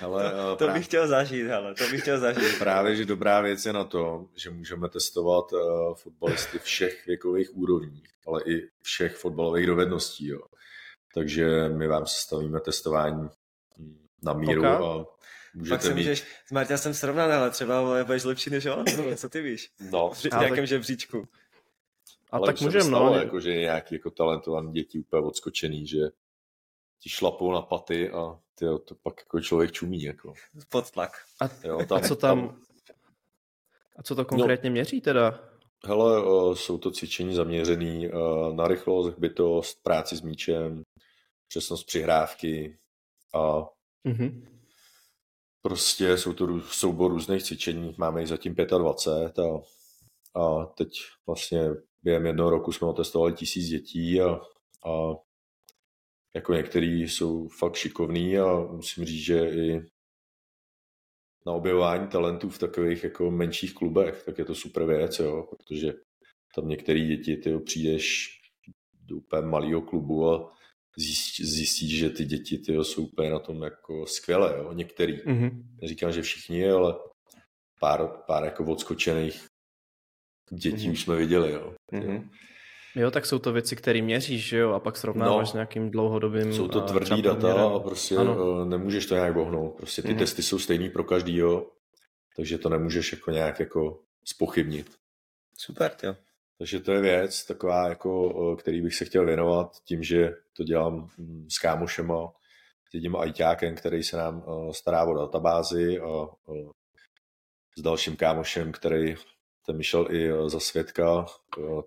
hele, 0.00 0.32
to 0.56 0.68
bych 0.68 0.84
chtěl 0.84 1.08
zažít, 1.08 1.46
hele, 1.46 1.74
to 1.74 1.84
bych 1.90 2.00
chtěl 2.00 2.18
zažít. 2.18 2.54
Právě, 2.58 2.96
že 2.96 3.04
dobrá 3.04 3.40
věc 3.40 3.66
je 3.66 3.72
na 3.72 3.84
to, 3.84 4.26
že 4.36 4.50
můžeme 4.50 4.88
testovat 4.88 5.52
uh, 5.52 5.94
fotbalisty 5.94 6.58
všech 6.58 7.06
věkových 7.06 7.56
úrovní, 7.56 8.02
ale 8.26 8.42
i 8.46 8.68
všech 8.82 9.16
fotbalových 9.16 9.66
dovedností. 9.66 10.26
Jo. 10.26 10.40
Takže 11.14 11.68
my 11.68 11.86
vám 11.86 12.06
sestavíme 12.06 12.60
testování 12.60 13.28
na 14.24 14.32
míru 14.32 14.60
okay. 14.60 14.72
a 14.72 15.04
můžete 15.54 15.74
Pak 15.74 15.82
se 15.82 15.94
můžeš, 15.94 16.24
s 16.46 16.52
Marta 16.52 16.76
jsem 16.76 16.94
srovnat, 16.94 17.30
ale 17.30 17.50
třeba 17.50 18.04
budeš 18.04 18.24
lepší 18.24 18.50
než 18.50 18.66
on, 18.66 18.84
co 19.16 19.28
ty 19.28 19.42
víš? 19.42 19.70
No. 19.90 20.10
V 20.10 20.24
nějakém 20.24 20.56
tak... 20.56 20.66
žebříčku. 20.66 21.28
A 22.30 22.36
ale 22.36 22.46
tak 22.46 22.60
můžeme, 22.60 22.90
no. 22.90 23.14
Jako, 23.14 23.40
že 23.40 23.54
nějaký 23.54 23.94
jako 23.94 24.10
talentovaný 24.10 24.72
děti 24.72 24.98
úplně 24.98 25.22
odskočený, 25.22 25.86
že 25.86 25.98
ti 27.00 27.10
šlapou 27.10 27.52
na 27.52 27.62
paty 27.62 28.10
a 28.10 28.38
ty, 28.54 28.64
to 28.84 28.94
pak 29.02 29.20
jako 29.20 29.40
člověk 29.40 29.72
čumí. 29.72 30.02
Jako. 30.02 30.32
Pod 30.68 30.90
tlak. 30.90 31.10
A, 31.40 31.48
jo, 31.64 31.86
tam, 31.88 31.98
a 31.98 32.00
co 32.08 32.16
tam, 32.16 32.48
tam, 32.48 32.60
a 33.96 34.02
co 34.02 34.14
to 34.14 34.24
konkrétně 34.24 34.70
no, 34.70 34.72
měří 34.72 35.00
teda? 35.00 35.40
Hele, 35.86 36.24
uh, 36.24 36.54
jsou 36.54 36.78
to 36.78 36.90
cvičení 36.90 37.34
zaměřené 37.34 38.08
uh, 38.08 38.54
na 38.54 38.68
rychlost, 38.68 39.18
bytost, 39.18 39.82
práci 39.82 40.16
s 40.16 40.22
míčem, 40.22 40.82
přesnost 41.48 41.84
přihrávky 41.84 42.78
a 43.34 43.68
mm-hmm. 44.04 44.46
prostě 45.62 46.18
jsou 46.18 46.32
to 46.32 46.60
soubor 46.60 47.10
různých 47.10 47.42
cvičení, 47.42 47.94
máme 47.98 48.20
jich 48.20 48.28
zatím 48.28 48.54
25 48.54 49.38
a, 49.38 49.60
a 50.40 50.66
teď 50.66 50.88
vlastně 51.26 51.60
během 52.02 52.26
jednoho 52.26 52.50
roku 52.50 52.72
jsme 52.72 52.88
otestovali 52.88 53.32
tisíc 53.32 53.68
dětí 53.68 54.20
a, 54.20 54.40
a 54.90 55.14
jako 56.34 56.52
některý 56.54 57.02
jsou 57.02 57.48
fakt 57.48 57.74
šikovní 57.74 58.38
a 58.38 58.56
musím 58.56 59.04
říct, 59.04 59.24
že 59.24 59.50
i 59.50 59.80
na 61.46 61.52
objevování 61.52 62.08
talentů 62.08 62.48
v 62.50 62.58
takových 62.58 63.04
jako 63.04 63.30
menších 63.30 63.74
klubech, 63.74 64.22
tak 64.22 64.38
je 64.38 64.44
to 64.44 64.54
super 64.54 64.86
věc, 64.86 65.18
jo, 65.18 65.48
protože 65.50 65.92
tam 66.54 66.68
některé 66.68 67.00
děti, 67.00 67.36
ty 67.36 67.58
přijdeš 67.58 68.28
do 68.92 69.16
úplně 69.16 69.42
malého 69.42 69.82
klubu 69.82 70.30
a 70.30 70.52
zjistíš, 71.42 71.98
že 71.98 72.10
ty 72.10 72.24
děti 72.24 72.58
ty 72.58 72.72
jsou 72.72 73.02
úplně 73.02 73.30
na 73.30 73.38
tom 73.38 73.62
jako 73.62 74.06
skvěle, 74.06 74.54
jo? 74.58 74.72
některý. 74.72 75.18
Mm-hmm. 75.18 75.62
Neříkám, 75.82 76.12
že 76.12 76.22
všichni, 76.22 76.70
ale 76.70 76.94
pár, 77.80 78.08
pár 78.26 78.44
jako 78.44 78.64
odskočených 78.64 79.46
dětí 80.50 80.88
mm-hmm. 80.88 80.92
už 80.92 81.02
jsme 81.02 81.16
viděli. 81.16 81.52
Jo? 81.52 81.74
Mm-hmm. 81.92 82.28
Jo, 82.96 83.10
tak 83.10 83.26
jsou 83.26 83.38
to 83.38 83.52
věci, 83.52 83.76
které 83.76 84.02
měříš, 84.02 84.48
že 84.48 84.58
jo, 84.58 84.72
a 84.72 84.80
pak 84.80 84.96
srovnáváš 84.96 85.48
no, 85.48 85.50
s 85.50 85.54
nějakým 85.54 85.90
dlouhodobým... 85.90 86.52
Jsou 86.52 86.68
to 86.68 86.80
tvrdý 86.80 87.22
data 87.22 87.68
a 87.68 87.78
prostě 87.78 88.16
ano. 88.16 88.62
Eh, 88.62 88.64
nemůžeš 88.64 89.06
to 89.06 89.14
nějak 89.14 89.34
bohnout. 89.34 89.76
Prostě 89.76 90.02
ty 90.02 90.08
mm-hmm. 90.08 90.18
testy 90.18 90.42
jsou 90.42 90.58
stejný 90.58 90.90
pro 90.90 91.04
každýho, 91.04 91.70
takže 92.36 92.58
to 92.58 92.68
nemůžeš 92.68 93.12
jako 93.12 93.30
nějak 93.30 93.60
jako 93.60 94.00
spochybnit. 94.24 94.90
Super, 95.58 95.96
jo. 96.02 96.16
Takže 96.58 96.80
to 96.80 96.92
je 96.92 97.00
věc 97.00 97.44
taková, 97.44 97.88
jako, 97.88 98.56
který 98.56 98.82
bych 98.82 98.94
se 98.94 99.04
chtěl 99.04 99.26
věnovat 99.26 99.76
tím, 99.84 100.02
že 100.02 100.30
to 100.56 100.64
dělám 100.64 101.08
mm, 101.18 101.46
s 101.50 101.58
kámošema, 101.58 102.32
s 102.90 102.94
jedním 102.94 103.16
ajťákem, 103.16 103.74
který 103.74 104.02
se 104.02 104.16
nám 104.16 104.44
stará 104.72 105.04
o 105.04 105.14
databázi 105.14 106.00
a 106.00 106.26
s 107.78 107.82
dalším 107.82 108.16
kámošem, 108.16 108.72
který 108.72 109.14
ten 109.66 109.76
myšel 109.76 110.06
i 110.10 110.50
za 110.50 110.60
svědka, 110.60 111.26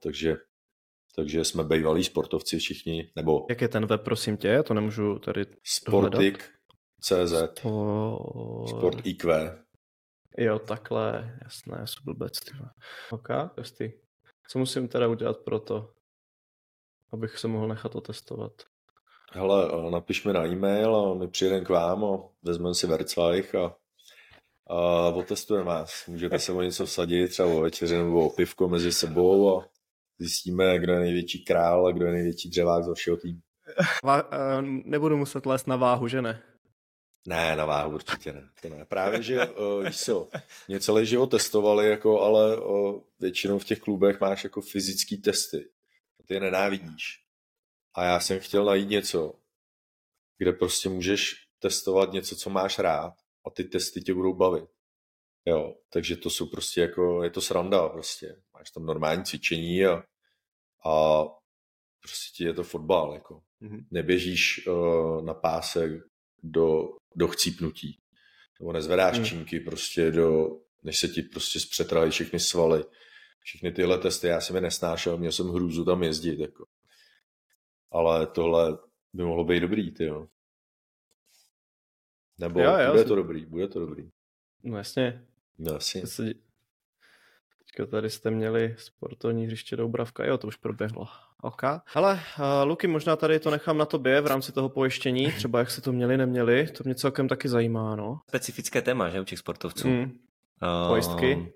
takže, 0.03 0.36
takže 1.15 1.43
jsme 1.43 1.63
bývalí 1.63 2.03
sportovci 2.03 2.59
všichni, 2.59 3.11
nebo... 3.15 3.45
Jak 3.49 3.61
je 3.61 3.68
ten 3.68 3.86
web, 3.86 4.01
prosím 4.03 4.38
tě? 4.38 4.63
To 4.63 4.74
nemůžu 4.74 5.20
tady 5.20 5.45
Sportik.cz 5.63 7.34
Sport 8.70 8.97
IQ. 9.03 9.57
Jo, 10.38 10.59
takhle, 10.59 11.38
jasné, 11.43 11.88
jsou 11.88 12.03
blbec, 12.05 12.39
ty. 12.39 12.51
Ok, 13.11 13.28
ty. 13.78 13.99
Co 14.50 14.60
musím 14.60 14.88
teda 14.88 15.08
udělat 15.08 15.38
pro 15.38 15.60
to, 15.60 15.93
abych 17.14 17.38
se 17.38 17.48
mohl 17.48 17.68
nechat 17.68 17.95
otestovat? 17.95 18.52
Hele, 19.32 19.91
napiš 19.91 20.26
mi 20.26 20.34
na 20.34 20.45
e-mail 20.45 20.95
a 20.95 21.14
my 21.14 21.28
přijedeme 21.28 21.66
k 21.66 21.70
vám 21.70 22.06
a 22.06 22.18
vezmeme 22.43 22.76
si 22.76 22.88
Verzweich 22.88 23.56
a, 23.56 23.76
a 24.68 25.08
otestujeme 25.10 25.66
vás. 25.66 26.08
Můžete 26.08 26.39
se 26.39 26.52
o 26.52 26.62
něco 26.62 26.86
vsadit, 26.86 27.28
třeba 27.28 27.48
o 27.48 27.62
večeři 27.62 27.98
nebo 27.98 28.28
o 28.28 28.36
pivko 28.36 28.70
mezi 28.70 28.91
sebou 28.91 29.60
a 29.60 29.66
zjistíme, 30.20 30.80
kdo 30.80 30.93
je 30.93 31.00
největší 31.00 31.45
král 31.45 31.88
a 31.88 31.91
kdo 31.91 32.06
je 32.06 32.12
největší 32.12 32.50
dřevák 32.50 32.84
z 32.84 32.88
vašeho 32.88 33.18
týmu. 33.18 33.39
Va- 34.04 34.28
nebudu 34.86 35.18
muset 35.18 35.45
lézt 35.45 35.68
na 35.68 35.76
váhu, 35.76 36.08
že 36.08 36.22
ne? 36.22 36.43
Ne, 37.28 37.55
na 37.55 37.65
váhu 37.65 37.93
určitě 37.93 38.34
ne. 38.34 38.49
To 38.61 38.69
ne. 38.69 38.86
Právě, 38.86 39.23
že 39.23 39.49
uh, 39.49 39.89
co, 39.89 40.30
mě 40.67 40.80
celý 40.80 41.05
život 41.05 41.28
testovali, 41.28 41.89
jako, 41.89 42.21
ale 42.21 42.61
uh, 42.61 43.01
většinou 43.19 43.59
v 43.59 43.65
těch 43.65 43.80
klubech 43.80 44.21
máš 44.21 44.43
jako 44.43 44.61
fyzické 44.61 45.17
testy. 45.17 45.69
Ty 46.25 46.34
je 46.34 46.39
nenávidíš. 46.39 47.23
A 47.93 48.03
já 48.03 48.19
jsem 48.19 48.39
chtěl 48.39 48.65
najít 48.65 48.89
něco, 48.89 49.34
kde 50.38 50.51
prostě 50.51 50.89
můžeš 50.89 51.36
testovat 51.59 52.11
něco, 52.11 52.36
co 52.36 52.49
máš 52.49 52.80
rád 52.80 53.13
a 53.45 53.49
ty 53.49 53.63
testy 53.63 54.01
tě 54.01 54.13
budou 54.13 54.34
bavit. 54.34 54.69
Jo, 55.45 55.75
takže 55.89 56.17
to 56.17 56.30
jsou 56.30 56.45
prostě 56.45 56.82
jako, 56.82 57.23
je 57.23 57.30
to 57.30 57.41
sranda 57.41 57.89
prostě. 57.89 58.41
Máš 58.53 58.71
tam 58.71 58.86
normální 58.86 59.23
cvičení 59.23 59.86
a, 59.86 60.03
a 60.86 61.23
prostě 62.01 62.43
je 62.43 62.53
to 62.53 62.63
fotbal, 62.63 63.13
jako. 63.13 63.41
Mm-hmm. 63.61 63.86
Neběžíš 63.91 64.67
uh, 64.67 65.21
na 65.21 65.34
pásek 65.34 65.91
do, 66.43 66.89
do 67.18 67.28
chcípnutí. 67.28 67.99
Nebo 68.59 68.74
nezvedáš 68.74 69.20
mm. 69.20 69.26
činky 69.26 69.59
prostě 69.59 70.11
do, 70.11 70.49
než 70.84 70.99
se 70.99 71.07
ti 71.07 71.22
prostě 71.22 71.59
zpřetrhají 71.59 72.11
všechny 72.11 72.39
svaly. 72.39 72.84
Všechny 73.43 73.72
tyhle 73.72 73.97
testy, 73.97 74.28
já 74.28 74.41
jsem 74.41 74.55
je 74.55 74.61
nesnášel, 74.61 75.18
měl 75.18 75.32
jsem 75.32 75.49
hrůzu 75.49 75.86
tam 75.86 76.03
jezdit, 76.03 76.39
jako. 76.39 76.65
Ale 77.91 78.28
tohle 78.28 78.78
by 79.13 79.24
mohlo 79.24 79.43
být 79.43 79.59
dobrý, 79.59 79.91
ty 79.91 80.05
jo. 80.05 80.28
Nebo 82.38 82.59
jo, 82.59 82.78
jo, 82.80 82.88
bude 82.91 82.99
jsem... 82.99 83.07
to 83.07 83.15
dobrý, 83.15 83.45
bude 83.45 83.68
to 83.68 83.80
dobrý. 83.80 84.09
No 84.63 84.78
jasně. 84.78 85.28
No 85.57 85.74
jasně. 85.74 86.01
Teďka 87.78 87.91
tady 87.91 88.09
jste 88.09 88.32
měli 88.32 88.75
sportovní 88.78 89.45
hřiště 89.45 89.75
Doubravka, 89.75 90.25
jo, 90.25 90.38
to 90.38 90.47
už 90.47 90.55
proběhlo. 90.55 91.07
OK. 91.41 91.61
Hele, 91.86 92.13
uh, 92.39 92.67
Luky, 92.67 92.88
možná 92.88 93.15
tady 93.15 93.39
to 93.39 93.51
nechám 93.51 93.78
na 93.78 93.86
tobě 93.86 94.21
v 94.21 94.28
rámci 94.28 94.51
toho 94.51 94.69
pojištění, 94.69 95.32
třeba 95.32 95.59
jak 95.59 95.71
se 95.71 95.82
to 95.82 95.91
měli, 95.91 96.17
neměli, 96.17 96.67
to 96.67 96.84
mě 96.86 96.95
celkem 96.95 97.28
taky 97.28 97.49
zajímá, 97.49 97.95
no. 97.95 98.19
Specifické 98.28 98.82
téma, 98.82 99.09
že, 99.09 99.21
u 99.21 99.23
těch 99.23 99.39
sportovců. 99.39 99.88
Mm. 99.88 100.03
Uh, 100.03 100.88
pojistky? 100.88 101.53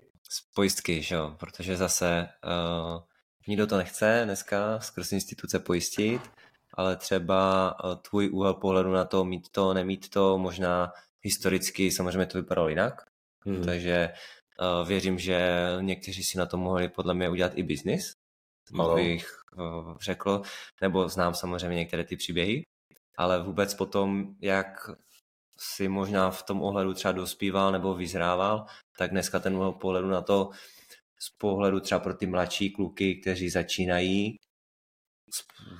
Pojistky, 0.54 1.02
že 1.02 1.14
jo, 1.14 1.36
protože 1.40 1.76
zase 1.76 2.28
uh, 2.44 3.00
nikdo 3.48 3.66
to 3.66 3.76
nechce 3.76 4.22
dneska 4.24 4.80
skrz 4.80 5.12
instituce 5.12 5.58
pojistit, 5.58 6.22
ale 6.74 6.96
třeba 6.96 7.74
uh, 7.84 7.94
tvůj 7.94 8.30
úhel 8.30 8.54
pohledu 8.54 8.92
na 8.92 9.04
to, 9.04 9.24
mít 9.24 9.48
to, 9.48 9.74
nemít 9.74 10.08
to, 10.08 10.38
možná 10.38 10.92
historicky 11.20 11.90
samozřejmě 11.90 12.26
to 12.26 12.38
vypadalo 12.38 12.68
jinak, 12.68 13.02
mm. 13.44 13.64
takže 13.64 14.12
věřím, 14.86 15.18
že 15.18 15.58
někteří 15.80 16.24
si 16.24 16.38
na 16.38 16.46
to 16.46 16.56
mohli 16.56 16.88
podle 16.88 17.14
mě 17.14 17.28
udělat 17.28 17.52
i 17.54 17.62
biznis, 17.62 18.12
bych 18.94 19.28
uh, 19.56 19.96
řekl, 20.00 20.42
nebo 20.80 21.08
znám 21.08 21.34
samozřejmě 21.34 21.76
některé 21.76 22.04
ty 22.04 22.16
příběhy, 22.16 22.62
ale 23.16 23.42
vůbec 23.42 23.74
potom, 23.74 24.34
jak 24.40 24.90
si 25.58 25.88
možná 25.88 26.30
v 26.30 26.42
tom 26.42 26.62
ohledu 26.62 26.94
třeba 26.94 27.12
dospíval 27.12 27.72
nebo 27.72 27.94
vyzrával, 27.94 28.66
tak 28.98 29.10
dneska 29.10 29.40
ten 29.40 29.58
pohledu 29.80 30.08
na 30.08 30.22
to 30.22 30.50
z 31.20 31.30
pohledu 31.38 31.80
třeba 31.80 31.98
pro 31.98 32.14
ty 32.14 32.26
mladší 32.26 32.70
kluky, 32.70 33.14
kteří 33.14 33.50
začínají 33.50 34.36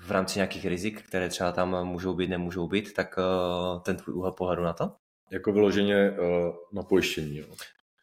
v 0.03 0.11
rámci 0.11 0.39
nějakých 0.39 0.65
rizik, 0.65 1.03
které 1.03 1.29
třeba 1.29 1.53
tam 1.53 1.85
můžou 1.85 2.15
být, 2.15 2.31
nemůžou 2.31 2.69
být, 2.69 2.93
tak 2.93 3.19
uh, 3.19 3.83
ten 3.83 3.97
tvůj 3.97 4.15
úhel 4.15 4.33
pohledu 4.33 4.63
na 4.63 4.73
to? 4.73 4.93
Jako 5.31 5.53
vyloženě 5.53 6.11
na 6.73 6.83
pojištění, 6.83 7.37
jo. 7.37 7.47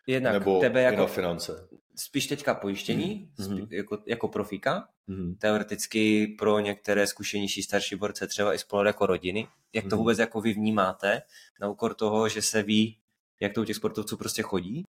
Jednak 0.09 0.33
Nebo 0.33 0.59
tebe 0.59 0.81
jako, 0.81 1.01
na 1.01 1.07
finance. 1.07 1.67
Spíš 1.95 2.27
teďka 2.27 2.53
pojištění, 2.53 3.29
mm-hmm. 3.39 3.67
jako, 3.71 3.97
jako 4.05 4.27
profíka, 4.27 4.87
mm-hmm. 5.09 5.37
teoreticky 5.37 6.27
pro 6.27 6.59
některé 6.59 7.07
zkušenější 7.07 7.63
starší 7.63 7.95
borce 7.95 8.27
třeba 8.27 8.53
i 8.53 8.57
spolu 8.57 8.87
jako 8.87 9.05
rodiny. 9.05 9.47
Jak 9.73 9.83
to 9.83 9.89
mm-hmm. 9.89 9.97
vůbec 9.97 10.19
jako 10.19 10.41
vy 10.41 10.53
vnímáte, 10.53 11.21
na 11.61 11.69
úkor 11.69 11.93
toho, 11.93 12.29
že 12.29 12.41
se 12.41 12.63
ví, 12.63 12.97
jak 13.39 13.53
to 13.53 13.61
u 13.61 13.65
těch 13.65 13.75
sportovců 13.75 14.17
prostě 14.17 14.41
chodí. 14.41 14.83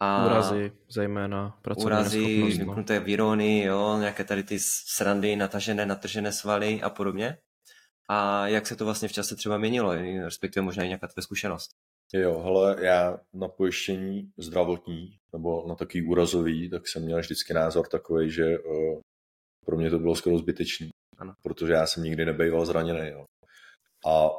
A 0.00 0.26
úrazy, 0.26 0.72
zejména 0.88 1.58
pracovní 1.62 1.86
Úrazy, 1.86 2.42
vymknuté 2.42 2.98
no. 2.98 3.04
výrony, 3.04 3.62
jo, 3.62 3.96
nějaké 4.00 4.24
tady 4.24 4.42
ty 4.42 4.58
srandy, 4.60 5.36
natažené, 5.36 5.86
natržené 5.86 6.32
svaly 6.32 6.82
a 6.82 6.90
podobně. 6.90 7.38
A 8.08 8.46
jak 8.46 8.66
se 8.66 8.76
to 8.76 8.84
vlastně 8.84 9.08
v 9.08 9.12
čase 9.12 9.36
třeba 9.36 9.58
měnilo, 9.58 9.94
respektive 10.24 10.64
možná 10.64 10.84
i 10.84 10.88
nějaká 10.88 11.08
tvoje 11.08 11.22
zkušenost? 11.22 11.70
Jo, 12.12 12.40
hele, 12.40 12.84
já 12.84 13.20
na 13.34 13.48
pojištění 13.48 14.32
zdravotní 14.36 15.18
nebo 15.32 15.68
na 15.68 15.74
takový 15.74 16.06
úrazový, 16.08 16.70
tak 16.70 16.88
jsem 16.88 17.04
měl 17.04 17.20
vždycky 17.20 17.54
názor 17.54 17.88
takový, 17.88 18.30
že 18.30 18.58
uh, 18.58 19.00
pro 19.66 19.76
mě 19.76 19.90
to 19.90 19.98
bylo 19.98 20.14
skoro 20.14 20.38
zbytečný, 20.38 20.90
ano. 21.18 21.34
protože 21.42 21.72
já 21.72 21.86
jsem 21.86 22.02
nikdy 22.02 22.24
nebejval 22.24 22.66
zraněný. 22.66 23.08
Jo. 23.08 23.24
A 24.06 24.30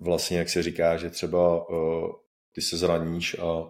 vlastně, 0.00 0.38
jak 0.38 0.48
se 0.48 0.62
říká, 0.62 0.96
že 0.96 1.10
třeba 1.10 1.68
uh, 1.70 2.12
ty 2.52 2.62
se 2.62 2.76
zraníš 2.76 3.38
a 3.38 3.60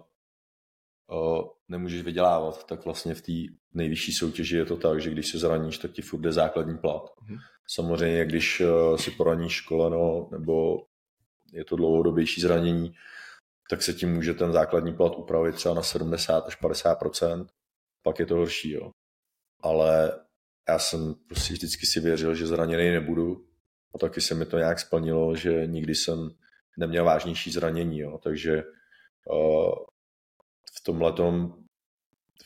uh, 1.11 1.47
nemůžeš 1.67 2.01
vydělávat, 2.01 2.67
tak 2.67 2.85
vlastně 2.85 3.15
v 3.15 3.21
té 3.21 3.31
nejvyšší 3.73 4.11
soutěži 4.11 4.57
je 4.57 4.65
to 4.65 4.77
tak, 4.77 5.01
že 5.01 5.09
když 5.09 5.27
se 5.27 5.37
zraníš, 5.37 5.77
tak 5.77 5.91
ti 5.91 6.01
furt 6.01 6.19
jde 6.19 6.31
základní 6.31 6.77
plat. 6.77 7.03
Mhm. 7.21 7.37
Samozřejmě, 7.67 8.25
když 8.25 8.61
uh, 8.61 8.97
si 8.97 9.11
poraníš 9.11 9.61
koleno 9.61 10.29
nebo 10.31 10.77
je 11.51 11.65
to 11.65 11.75
dlouhodobější 11.75 12.41
zranění, 12.41 12.95
tak 13.69 13.81
se 13.81 13.93
tím 13.93 14.13
může 14.13 14.33
ten 14.33 14.51
základní 14.51 14.93
plat 14.93 15.15
upravit 15.15 15.55
třeba 15.55 15.75
na 15.75 15.83
70 15.83 16.47
až 16.47 16.61
50% 16.61 17.47
pak 18.03 18.19
je 18.19 18.25
to 18.25 18.35
horší. 18.35 18.71
Jo. 18.71 18.91
Ale 19.59 20.19
já 20.69 20.79
jsem 20.79 21.15
prostě 21.27 21.53
vždycky 21.53 21.85
si 21.85 21.99
věřil, 21.99 22.35
že 22.35 22.47
zraněný 22.47 22.91
nebudu 22.91 23.45
a 23.95 23.97
taky 23.97 24.21
se 24.21 24.35
mi 24.35 24.45
to 24.45 24.57
nějak 24.57 24.79
splnilo, 24.79 25.35
že 25.35 25.67
nikdy 25.67 25.95
jsem 25.95 26.29
neměl 26.77 27.05
vážnější 27.05 27.51
zranění, 27.51 27.99
jo. 27.99 28.19
takže 28.23 28.63
uh, 29.25 29.75
v 30.77 30.83
tomhle 30.83 31.13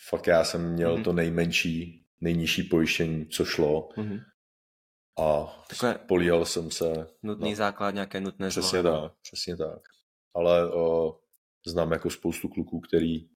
fakt 0.10 0.28
já 0.28 0.44
jsem 0.44 0.74
měl 0.74 0.98
mm-hmm. 0.98 1.04
to 1.04 1.14
nejmenší, 1.14 2.06
nejnižší 2.22 2.64
pojištění, 2.64 3.26
co 3.26 3.46
šlo. 3.46 3.90
Mm-hmm. 3.98 4.24
A 5.20 5.46
Takhle 5.70 6.00
políhal 6.08 6.46
jsem 6.46 6.72
se. 6.72 7.08
Nutný 7.24 7.50
no, 7.50 7.56
základ, 7.56 7.94
nějaké 7.94 8.22
nutné 8.22 8.50
Přesně 8.50 8.82
zlo. 8.82 9.02
tak, 9.02 9.12
přesně 9.22 9.58
tak. 9.58 9.80
Ale 10.34 10.74
o, 10.74 11.18
znám 11.68 11.92
jako 11.92 12.10
spoustu 12.10 12.48
kluků, 12.48 12.80
který, 12.80 13.28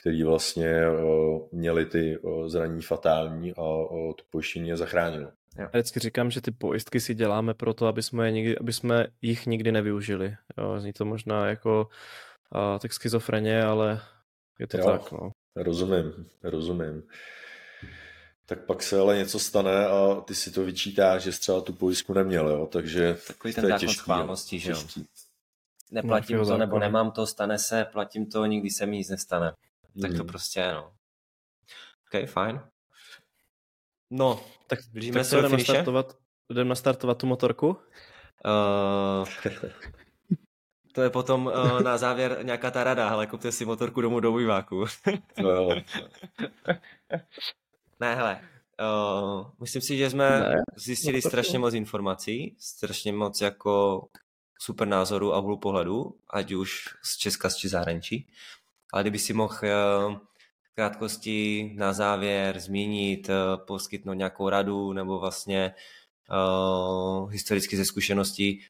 který 0.00 0.22
vlastně 0.22 0.88
o, 0.88 1.48
měli 1.52 1.86
ty 1.86 2.18
o, 2.18 2.48
zranění 2.48 2.82
fatální 2.82 3.54
a 3.54 3.62
o, 3.62 4.14
to 4.14 4.24
pojištění 4.30 4.68
je 4.68 4.76
zachránilo. 4.76 5.32
Já 5.58 5.66
vždycky 5.66 6.00
říkám, 6.00 6.30
že 6.30 6.40
ty 6.40 6.50
pojistky 6.50 7.00
si 7.00 7.14
děláme 7.14 7.54
proto, 7.54 7.86
aby 7.86 8.02
jsme, 8.02 8.28
je 8.28 8.32
nikdy, 8.32 8.58
aby 8.58 8.72
jsme 8.72 9.06
jich 9.22 9.46
nikdy 9.46 9.72
nevyužili. 9.72 10.36
Jo, 10.58 10.80
zní 10.80 10.92
to 10.92 11.04
možná 11.04 11.46
jako 11.46 11.88
a, 12.52 12.78
tak 12.78 12.92
schizofreně, 12.92 13.64
ale 13.64 14.00
je 14.58 14.66
to 14.66 14.78
jo, 14.78 14.84
tak. 14.84 15.12
No. 15.12 15.30
Rozumím, 15.56 16.28
rozumím 16.42 17.02
tak 18.46 18.64
pak 18.64 18.82
se 18.82 19.00
ale 19.00 19.16
něco 19.16 19.38
stane 19.38 19.86
a 19.86 20.20
ty 20.20 20.34
si 20.34 20.50
to 20.50 20.64
vyčítáš, 20.64 21.22
že 21.22 21.30
třeba 21.30 21.60
tu 21.60 21.72
pojistku 21.72 22.14
neměl, 22.14 22.48
jo, 22.48 22.66
takže 22.66 23.18
Takový 23.26 23.54
ten 23.54 23.66
zákon 23.68 23.88
schválnosti, 23.88 24.58
že 24.58 24.70
jo. 24.70 24.82
Neplatím 25.90 26.44
to, 26.44 26.56
nebo 26.56 26.78
nemám 26.78 27.10
to, 27.10 27.26
stane 27.26 27.58
se, 27.58 27.84
platím 27.84 28.26
to, 28.26 28.46
nikdy 28.46 28.70
se 28.70 28.86
mi 28.86 28.96
nic 28.96 29.08
nestane. 29.08 29.52
Tak 30.00 30.10
to 30.10 30.16
hmm. 30.16 30.26
prostě 30.26 30.60
je, 30.60 30.72
no. 30.72 30.92
OK, 32.06 32.28
fajn. 32.28 32.60
No, 34.10 34.40
tak 34.66 34.78
blížíme 34.92 35.20
tak 35.20 35.26
se 35.26 35.36
jdeme 35.36 35.48
nastartovat, 35.48 36.16
jdeme 36.50 36.68
nastartovat 36.68 37.18
tu 37.18 37.26
motorku? 37.26 37.68
Uh, 37.68 39.28
to 40.92 41.02
je 41.02 41.10
potom 41.10 41.46
uh, 41.46 41.80
na 41.80 41.98
závěr 41.98 42.38
nějaká 42.42 42.70
ta 42.70 42.84
rada, 42.84 43.08
ale 43.08 43.26
kupte 43.26 43.52
si 43.52 43.64
motorku 43.64 44.00
domů 44.00 44.20
do 44.20 44.32
výváku. 44.32 44.84
no, 45.42 45.68
Ne, 48.00 48.14
hele, 48.14 48.40
uh, 48.80 49.50
myslím 49.60 49.82
si, 49.82 49.96
že 49.96 50.10
jsme 50.10 50.40
ne, 50.40 50.54
zjistili 50.76 51.20
no, 51.24 51.30
strašně 51.30 51.58
moc 51.58 51.74
informací, 51.74 52.56
strašně 52.58 53.12
moc 53.12 53.40
jako 53.40 54.02
super 54.60 54.88
názoru 54.88 55.34
a 55.34 55.40
hlu 55.40 55.58
pohledu, 55.58 56.18
ať 56.30 56.52
už 56.52 56.84
z 57.04 57.16
Česka, 57.16 57.50
či 57.50 57.68
zahraničí. 57.68 58.28
Ale 58.92 59.02
kdyby 59.02 59.18
si 59.18 59.32
mohl 59.32 59.54
uh, 59.62 60.16
krátkosti 60.74 61.72
na 61.76 61.92
závěr 61.92 62.60
zmínit, 62.60 63.28
uh, 63.28 63.34
poskytnout 63.66 64.14
nějakou 64.14 64.48
radu 64.48 64.92
nebo 64.92 65.18
vlastně 65.18 65.74
uh, 66.30 67.30
historicky 67.30 67.76
ze 67.76 67.84
zkušeností, 67.84 68.64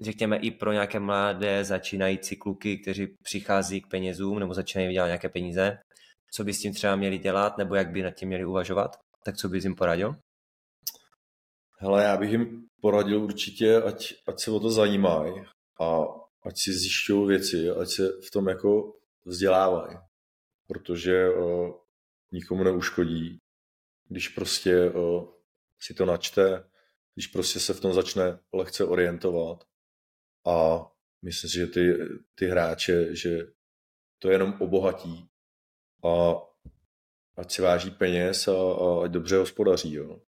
řekněme 0.00 0.36
i 0.36 0.50
pro 0.50 0.72
nějaké 0.72 1.00
mladé 1.00 1.64
začínající 1.64 2.36
kluky, 2.36 2.78
kteří 2.78 3.06
přichází 3.22 3.80
k 3.80 3.86
penězům 3.86 4.38
nebo 4.38 4.54
začínají 4.54 4.88
vydělat 4.88 5.06
nějaké 5.06 5.28
peníze, 5.28 5.78
co 6.32 6.44
by 6.44 6.54
s 6.54 6.60
tím 6.60 6.74
třeba 6.74 6.96
měli 6.96 7.18
dělat, 7.18 7.58
nebo 7.58 7.74
jak 7.74 7.90
by 7.90 8.02
nad 8.02 8.10
tím 8.10 8.28
měli 8.28 8.44
uvažovat, 8.44 8.96
tak 9.24 9.36
co 9.36 9.48
bys 9.48 9.64
jim 9.64 9.74
poradil? 9.74 10.14
Hele, 11.78 12.04
já 12.04 12.16
bych 12.16 12.30
jim 12.30 12.68
poradil 12.80 13.24
určitě, 13.24 13.82
ať, 13.82 14.14
ať 14.26 14.40
se 14.40 14.50
o 14.50 14.60
to 14.60 14.70
zajímají 14.70 15.34
a 15.80 16.04
ať 16.42 16.58
si 16.58 16.72
zjišťují 16.72 17.28
věci, 17.28 17.70
ať 17.70 17.88
se 17.88 18.08
v 18.26 18.30
tom 18.30 18.48
jako 18.48 18.92
vzdělávají. 19.24 19.96
Protože 20.66 21.28
uh, 21.28 21.74
nikomu 22.32 22.64
neuškodí, 22.64 23.38
když 24.08 24.28
prostě 24.28 24.90
uh, 24.90 25.24
si 25.80 25.94
to 25.94 26.04
načte, 26.04 26.70
když 27.14 27.26
prostě 27.26 27.60
se 27.60 27.74
v 27.74 27.80
tom 27.80 27.92
začne 27.92 28.38
lehce 28.52 28.84
orientovat 28.84 29.64
a 30.46 30.86
myslím 31.22 31.50
si, 31.50 31.56
že 31.56 31.66
ty, 31.66 31.94
ty 32.34 32.46
hráče, 32.46 33.14
že 33.16 33.46
to 34.18 34.30
jenom 34.30 34.54
obohatí 34.60 35.27
a 36.04 36.42
ať 37.36 37.52
si 37.52 37.62
váží 37.62 37.90
peněz 37.90 38.48
a, 38.48 38.52
a 38.52 39.04
ať 39.04 39.10
dobře 39.10 39.36
hospodaří. 39.36 39.94
Jo. 39.94 40.20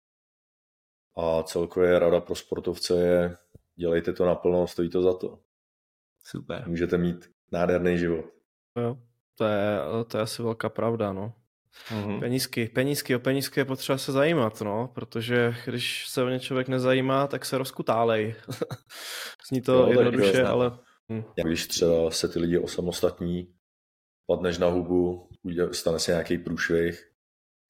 A 1.16 1.42
celkově 1.42 1.98
rada 1.98 2.20
pro 2.20 2.34
sportovce 2.34 2.94
je 2.94 3.36
dělejte 3.76 4.12
to 4.12 4.26
naplno, 4.26 4.66
stojí 4.66 4.90
to 4.90 5.02
za 5.02 5.14
to. 5.14 5.38
Super. 6.24 6.68
Můžete 6.68 6.98
mít 6.98 7.30
nádherný 7.52 7.98
život. 7.98 8.24
Jo, 8.76 8.96
to 9.38 9.44
je, 9.44 9.78
to 10.08 10.16
je 10.16 10.22
asi 10.22 10.42
velká 10.42 10.68
pravda, 10.68 11.12
no. 11.12 11.32
Mm-hmm. 11.88 12.20
Penízky, 12.20 12.68
penízky, 12.68 13.16
o 13.16 13.18
penízky 13.18 13.60
je 13.60 13.64
potřeba 13.64 13.98
se 13.98 14.12
zajímat, 14.12 14.60
no, 14.60 14.90
protože 14.94 15.54
když 15.66 16.08
se 16.08 16.22
o 16.22 16.28
ně 16.28 16.40
člověk 16.40 16.68
nezajímá, 16.68 17.26
tak 17.26 17.44
se 17.44 17.58
rozkutálej. 17.58 18.34
Zní 19.50 19.60
to 19.60 19.72
jo, 19.72 19.86
jednoduše, 19.88 20.44
ale... 20.44 20.78
Hm. 21.12 21.22
Když 21.44 21.66
třeba 21.66 22.10
se 22.10 22.28
ty 22.28 22.38
lidi 22.38 22.58
osamostatní, 22.58 23.54
padneš 24.26 24.58
na 24.58 24.66
hubu, 24.66 25.28
stane 25.72 25.98
se 25.98 26.10
nějaký 26.10 26.38
průšvih, 26.38 27.10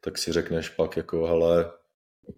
tak 0.05 0.19
si 0.19 0.33
řekneš 0.33 0.69
pak 0.69 0.97
jako, 0.97 1.27
hele, 1.27 1.73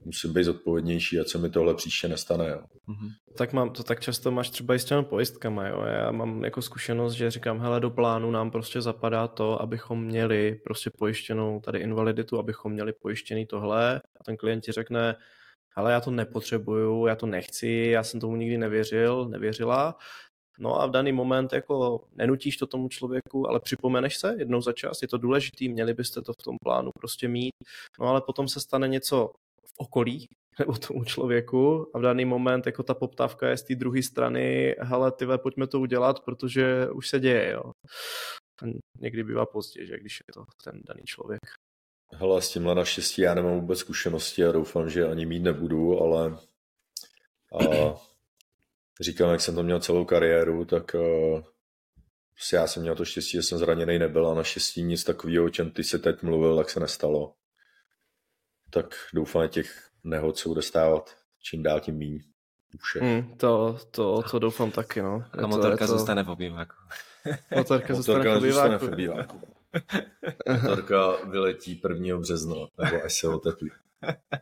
musím 0.05 0.33
být 0.33 0.45
zodpovědnější, 0.45 1.21
a 1.21 1.25
co 1.25 1.39
mi 1.39 1.51
tohle 1.51 1.75
příště 1.75 2.09
nestane. 2.09 2.49
Jo. 2.49 2.59
Mm-hmm. 2.59 3.11
Tak 3.39 3.53
mám 3.53 3.71
to 3.71 3.83
tak 3.83 4.01
často 4.01 4.31
máš 4.31 4.51
třeba 4.51 4.75
i 4.75 4.79
s 4.79 4.85
těmi 4.85 5.05
pojistkama, 5.05 5.69
jo. 5.69 5.83
Já 5.83 6.11
mám 6.11 6.45
jako 6.45 6.63
zkušenost, 6.63 7.13
že 7.13 7.31
říkám, 7.31 7.61
hele, 7.61 7.81
do 7.81 7.91
plánu 7.91 8.31
nám 8.31 8.51
prostě 8.51 8.81
zapadá 8.81 9.29
to, 9.29 9.63
abychom 9.63 10.05
měli 10.05 10.61
prostě 10.65 10.91
pojištěnou 10.99 11.61
tady 11.61 11.79
invaliditu, 11.79 12.39
abychom 12.39 12.73
měli 12.73 12.93
pojištěný 12.93 13.47
tohle 13.47 13.97
a 13.97 14.25
ten 14.25 14.37
klient 14.37 14.61
ti 14.61 14.73
řekne, 14.73 15.17
ale 15.77 15.93
já 15.93 16.01
to 16.01 16.11
nepotřebuju, 16.11 17.07
já 17.07 17.17
to 17.17 17.27
nechci, 17.27 17.69
já 17.69 18.03
jsem 18.03 18.21
tomu 18.21 18.37
nikdy 18.37 18.59
nevěřil, 18.59 19.29
nevěřila, 19.29 19.97
No 20.59 20.81
a 20.81 20.87
v 20.87 20.91
daný 20.91 21.13
moment 21.13 21.53
jako 21.53 22.05
nenutíš 22.15 22.57
to 22.57 22.67
tomu 22.67 22.89
člověku, 22.89 23.49
ale 23.49 23.61
připomeneš 23.61 24.17
se 24.17 24.35
jednou 24.39 24.61
za 24.61 24.73
čas, 24.73 25.03
je 25.03 25.09
to 25.09 25.19
důležitý, 25.19 25.69
měli 25.69 25.95
byste 25.95 26.23
to 26.23 26.33
v 26.33 26.43
tom 26.45 26.57
plánu 26.65 26.91
prostě 26.99 27.29
mít, 27.29 27.55
no 28.01 28.07
ale 28.07 28.21
potom 28.21 28.49
se 28.49 28.61
stane 28.61 28.89
něco 28.89 29.31
v 29.67 29.73
okolí 29.77 30.27
nebo 30.59 30.73
tomu 30.73 31.05
člověku 31.05 31.91
a 31.95 31.99
v 31.99 32.03
daný 32.03 32.25
moment 32.25 32.67
jako 32.67 32.83
ta 32.83 32.95
poptávka 32.95 33.49
je 33.49 33.57
z 33.57 33.63
té 33.63 33.75
druhé 33.75 34.03
strany, 34.03 34.75
hele, 34.79 35.13
tyve, 35.13 35.39
pojďme 35.39 35.67
to 35.67 35.81
udělat, 35.81 36.21
protože 36.21 36.91
už 36.91 37.09
se 37.09 37.21
děje, 37.21 37.51
jo. 37.53 37.63
A 38.63 38.67
někdy 39.01 39.25
bývá 39.25 39.47
pozdě, 39.47 39.87
že 39.87 39.99
když 39.99 40.19
je 40.29 40.33
to 40.35 40.45
ten 40.65 40.81
daný 40.89 41.03
člověk. 41.05 41.41
Hele, 42.15 42.43
s 42.43 42.53
tímhle 42.53 42.75
naštěstí 42.75 43.23
já 43.23 43.35
nemám 43.35 43.61
vůbec 43.61 43.79
zkušenosti 43.79 44.45
a 44.45 44.53
doufám, 44.53 44.91
že 44.91 45.09
ani 45.09 45.27
mít 45.27 45.43
nebudu, 45.43 46.01
ale 46.01 46.39
a 47.53 47.95
říkám, 49.03 49.31
jak 49.31 49.41
jsem 49.41 49.55
to 49.55 49.63
měl 49.63 49.81
celou 49.81 50.05
kariéru, 50.05 50.65
tak 50.65 50.95
uh, 50.95 51.43
já 52.53 52.67
jsem 52.67 52.83
měl 52.83 52.97
to 52.97 53.05
štěstí, 53.05 53.33
že 53.33 53.43
jsem 53.43 53.59
zraněný 53.59 53.99
nebyl 53.99 54.29
a 54.29 54.35
naštěstí 54.35 54.83
nic 54.83 55.05
takového, 55.05 55.45
o 55.45 55.51
čem 55.51 55.71
ty 55.71 55.85
se 55.85 55.99
teď 55.99 56.23
mluvil, 56.23 56.57
tak 56.57 56.71
se 56.71 56.81
nestalo 56.81 57.35
tak 58.73 58.95
doufám, 59.15 59.49
těch 59.49 59.89
nehod 60.05 60.39
se 60.39 60.49
bude 60.49 60.63
stávat 60.63 61.17
čím 61.43 61.63
dál 61.63 61.81
tím 61.81 61.99
méně. 61.99 62.21
Mm, 63.01 63.37
to, 63.37 63.79
to, 63.91 64.23
to 64.31 64.39
doufám 64.39 64.71
taky, 64.71 65.03
no. 65.03 65.25
A 65.43 65.47
motorka 65.47 65.87
to... 65.87 65.93
zůstane 65.93 66.23
v 66.23 66.31
obýváku. 66.31 66.75
Motorka 67.57 67.95
zůstane 67.95 68.31
v 68.31 68.37
obýváku. 68.37 68.87
v 68.87 68.93
obýváku. 68.93 69.41
motorka 70.63 71.25
vyletí 71.31 71.81
1. 71.89 72.19
března, 72.19 72.57
nebo 72.85 73.05
až 73.05 73.19
se 73.19 73.29
oteplí. 73.29 73.71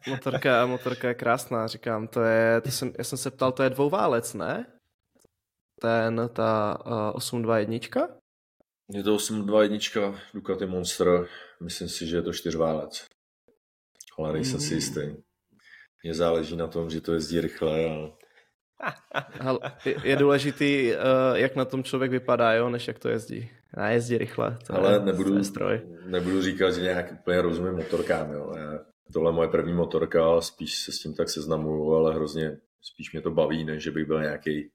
Motorka, 0.08 0.66
motorka 0.66 1.08
je 1.08 1.14
krásná, 1.14 1.66
říkám, 1.66 2.08
to 2.08 2.22
je, 2.22 2.60
to 2.60 2.70
jsem, 2.70 2.92
já 2.98 3.04
jsem 3.04 3.18
se 3.18 3.30
ptal, 3.30 3.52
to 3.52 3.62
je 3.62 3.70
dvouválec, 3.70 4.34
ne? 4.34 4.66
Ten, 5.80 6.30
ta 6.32 6.78
uh, 6.86 7.16
821? 7.16 8.08
Je 8.90 9.02
to 9.02 9.14
821 9.14 10.18
Ducati 10.34 10.66
Monster, 10.66 11.26
myslím 11.62 11.88
si, 11.88 12.06
že 12.06 12.16
je 12.16 12.22
to 12.22 12.32
čtyřválec 12.32 13.06
ale 14.22 14.32
nejsem 14.32 14.60
si 14.60 14.74
jistý. 14.74 15.00
Mně 16.04 16.14
záleží 16.14 16.56
na 16.56 16.66
tom, 16.66 16.90
že 16.90 17.00
to 17.00 17.12
jezdí 17.12 17.40
rychle. 17.40 17.84
A... 17.84 18.10
je 20.04 20.16
důležitý, 20.16 20.92
eh, 20.92 20.96
jak 21.34 21.56
na 21.56 21.64
tom 21.64 21.84
člověk 21.84 22.10
vypadá, 22.10 22.52
jo, 22.52 22.70
než 22.70 22.88
jak 22.88 22.98
to 22.98 23.08
jezdí. 23.08 23.50
A 23.74 23.88
jezdí 23.88 24.18
rychle. 24.18 24.58
To 24.66 24.74
ale 24.74 24.92
je, 24.92 25.00
nebudu, 25.00 25.36
je 25.36 25.44
stroj. 25.44 25.80
nebudu 26.06 26.42
říkat, 26.42 26.70
že 26.70 26.80
nějak 26.80 27.12
úplně 27.12 27.42
rozumím 27.42 27.74
motorkám. 27.74 28.32
Jo. 28.32 28.52
Já, 28.56 28.78
tohle 29.12 29.30
je 29.30 29.34
moje 29.34 29.48
první 29.48 29.72
motorka, 29.72 30.40
spíš 30.40 30.78
se 30.78 30.92
s 30.92 30.98
tím 30.98 31.14
tak 31.14 31.30
seznamuju, 31.30 31.94
ale 31.94 32.14
hrozně 32.14 32.58
spíš 32.82 33.12
mě 33.12 33.20
to 33.22 33.30
baví, 33.30 33.64
než 33.64 33.82
že 33.82 33.90
bych 33.90 34.06
byl 34.06 34.20
nějaký 34.20 34.70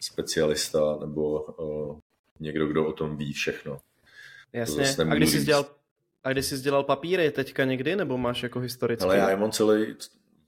specialista 0.00 0.96
nebo 1.00 1.42
uh, 1.42 1.98
někdo, 2.40 2.66
kdo 2.66 2.86
o 2.86 2.92
tom 2.92 3.16
ví 3.16 3.32
všechno. 3.32 3.78
Jasně. 4.52 5.04
A 5.10 5.14
když 5.14 5.30
jsi 5.30 5.44
dělal 5.44 5.66
a 6.24 6.32
kdy 6.32 6.42
jsi 6.42 6.60
dělal 6.60 6.84
papíry 6.84 7.30
teďka 7.30 7.64
někdy, 7.64 7.96
nebo 7.96 8.18
máš 8.18 8.42
jako 8.42 8.60
historicky? 8.60 9.04
Ale 9.04 9.16
já 9.16 9.30
je 9.30 9.36
mám 9.36 9.50
celý 9.50 9.96